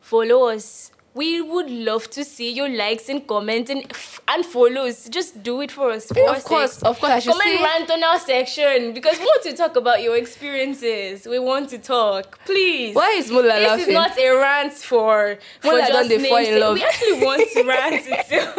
follow 0.00 0.50
us. 0.54 0.91
We 1.14 1.42
would 1.42 1.70
love 1.70 2.08
to 2.10 2.24
see 2.24 2.50
your 2.52 2.70
likes 2.70 3.10
and 3.10 3.26
comments 3.26 3.70
and 3.70 3.82
and 4.28 4.46
follows. 4.46 5.08
Just 5.10 5.42
do 5.42 5.60
it 5.60 5.70
for 5.70 5.90
us. 5.90 6.06
For 6.06 6.26
of 6.30 6.42
course 6.42 6.74
sake. 6.78 6.88
of 6.88 6.98
course 6.98 7.12
i 7.12 7.18
should 7.18 7.32
Comment 7.32 7.58
say 7.58 7.62
rant 7.62 7.90
on 7.90 8.02
our 8.02 8.18
section 8.18 8.94
because 8.94 9.18
we 9.18 9.26
want 9.26 9.42
to 9.42 9.52
talk 9.54 9.76
about 9.76 10.00
your 10.02 10.16
experiences. 10.16 11.26
We 11.26 11.38
want 11.38 11.68
to 11.70 11.78
talk. 11.78 12.38
Please. 12.46 12.94
why 12.94 13.10
is 13.18 13.30
mula 13.30 13.42
This 13.54 13.68
laughing 13.68 13.78
This 13.78 13.88
is 13.88 13.94
not 13.94 14.18
a 14.18 14.30
rant 14.30 14.72
for 14.72 15.38
for 15.60 15.68
Mula 15.72 15.80
just 15.80 15.92
don 15.92 16.08
dey 16.08 16.28
fall 16.30 16.38
in 16.38 16.60
love. 16.60 16.74
We 16.74 16.82
actually 16.84 17.24
want 17.24 17.50
to 17.52 17.62
rant 17.64 18.06
itself. 18.14 18.56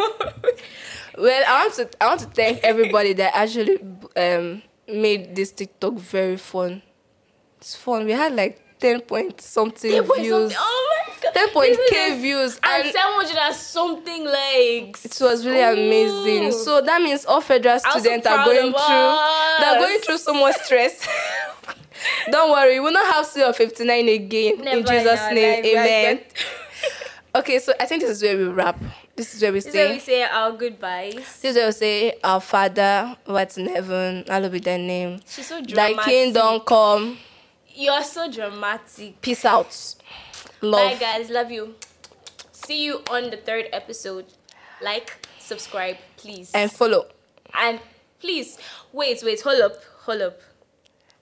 Well, 1.18 1.42
I 1.48 1.52
want 1.62 1.74
to 1.74 1.88
I 2.00 2.06
want 2.06 2.20
to 2.20 2.26
thank 2.26 2.60
everybody 2.62 3.12
that 3.14 3.34
actually 3.34 3.78
um 4.16 4.62
made 4.86 5.34
this 5.34 5.50
TikTok 5.50 5.94
very 5.94 6.36
fun. 6.36 6.82
It's 7.58 7.74
fun. 7.74 8.04
We 8.04 8.12
had 8.12 8.32
like 8.34 8.60
ten 8.78 9.00
point 9.00 9.40
something 9.40 9.90
There 9.90 10.02
was 10.04 10.18
views, 10.20 10.52
something- 10.52 10.56
oh 10.60 10.90
my 11.34 11.40
god. 11.40 11.46
ten 11.46 11.48
point 11.50 11.78
k 11.90 12.20
views, 12.20 12.58
and 12.62 12.84
and 12.84 12.92
seven 12.92 13.12
hundred 13.14 13.36
and 13.36 13.54
something 13.54 14.24
likes. 14.24 15.04
it 15.04 15.18
was 15.20 15.46
really 15.46 15.62
amazing. 15.62 16.52
So 16.52 16.80
that 16.80 17.02
means 17.02 17.24
all 17.24 17.40
federal 17.40 17.74
I'm 17.74 17.80
so 17.80 17.98
students 17.98 18.26
are 18.26 18.44
going 18.44 18.72
through 18.72 19.18
they're 19.60 19.78
going 19.78 19.98
through 20.00 20.18
so 20.18 20.34
much 20.34 20.56
stress. 20.62 21.06
Don't 22.30 22.50
worry, 22.50 22.80
we'll 22.80 22.92
not 22.92 23.12
have 23.14 23.56
fifty 23.56 23.84
nine 23.84 24.08
again 24.08 24.60
Never 24.60 24.78
in 24.78 24.86
Jesus' 24.86 25.20
our 25.20 25.32
name. 25.32 25.62
life, 25.64 25.72
Amen. 25.74 26.20
Okay, 27.36 27.58
so 27.58 27.72
I 27.80 27.86
think 27.86 28.00
this 28.02 28.10
is 28.10 28.22
where 28.22 28.36
we 28.36 28.44
wrap. 28.44 28.78
This 29.16 29.34
is 29.34 29.42
where 29.42 29.52
we 29.52 29.58
This 29.58 29.66
is 29.66 29.74
where 29.74 29.88
we 29.88 29.98
say. 29.98 30.04
say 30.06 30.22
our 30.22 30.52
goodbyes. 30.52 31.14
This 31.14 31.44
is 31.44 31.56
where 31.56 31.66
we 31.66 31.72
say, 31.72 32.12
Our 32.22 32.40
Father, 32.40 33.16
what's 33.24 33.58
in 33.58 33.66
heaven, 33.66 34.24
hallowed 34.28 34.52
be 34.52 34.60
thy 34.60 34.76
name. 34.76 35.20
She's 35.26 35.48
so 35.48 35.60
dramatic. 35.60 35.96
Thy 35.96 36.04
kingdom 36.04 36.60
come. 36.60 37.18
You're 37.74 38.02
so 38.04 38.30
dramatic. 38.30 39.20
Peace 39.20 39.44
out. 39.44 39.94
Love. 40.64 40.92
Bye 40.92 40.96
guys, 40.98 41.30
love 41.30 41.50
you. 41.50 41.74
See 42.52 42.84
you 42.84 43.02
on 43.10 43.30
the 43.30 43.36
third 43.36 43.66
episode. 43.72 44.26
Like, 44.82 45.26
subscribe, 45.38 45.96
please. 46.16 46.50
And 46.54 46.70
follow. 46.70 47.06
And 47.58 47.80
please, 48.20 48.58
wait, 48.92 49.22
wait, 49.24 49.40
hold 49.40 49.60
up, 49.60 49.74
hold 50.02 50.22
up. 50.22 50.40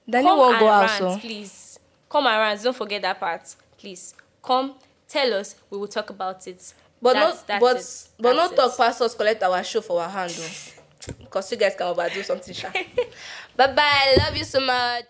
Danny 0.08 0.26
Come 0.26 0.38
won't 0.38 0.54
and 0.54 0.60
go 0.60 0.68
out, 0.68 0.88
rant, 0.88 0.98
so. 0.98 1.18
please. 1.18 1.78
Come 2.08 2.26
around. 2.26 2.62
Don't 2.62 2.76
forget 2.76 3.02
that 3.02 3.18
part. 3.20 3.54
Please. 3.78 4.14
Come, 4.42 4.74
tell 5.08 5.32
us. 5.34 5.54
We 5.70 5.78
will 5.78 5.88
talk 5.88 6.10
about 6.10 6.46
it. 6.46 6.72
But 7.00 7.14
That's- 7.14 7.34
not, 7.36 7.46
that's 7.46 7.60
but, 7.60 7.76
it. 7.76 8.08
but 8.22 8.34
That's 8.34 8.36
not 8.36 8.52
it. 8.52 8.56
talk 8.56 8.76
past 8.76 9.00
us, 9.02 9.14
collect 9.14 9.42
our 9.42 9.64
show 9.64 9.80
for 9.80 10.00
our 10.02 10.08
hand. 10.08 10.32
Oh. 10.38 11.14
Because 11.18 11.50
you 11.50 11.58
guys 11.58 11.74
can 11.74 11.88
overdo 11.88 12.22
something, 12.22 12.54
sha. 12.54 12.70
bye 13.56 13.72
bye. 13.72 14.14
Love 14.18 14.36
you 14.36 14.44
so 14.44 14.60
much. 14.60 15.06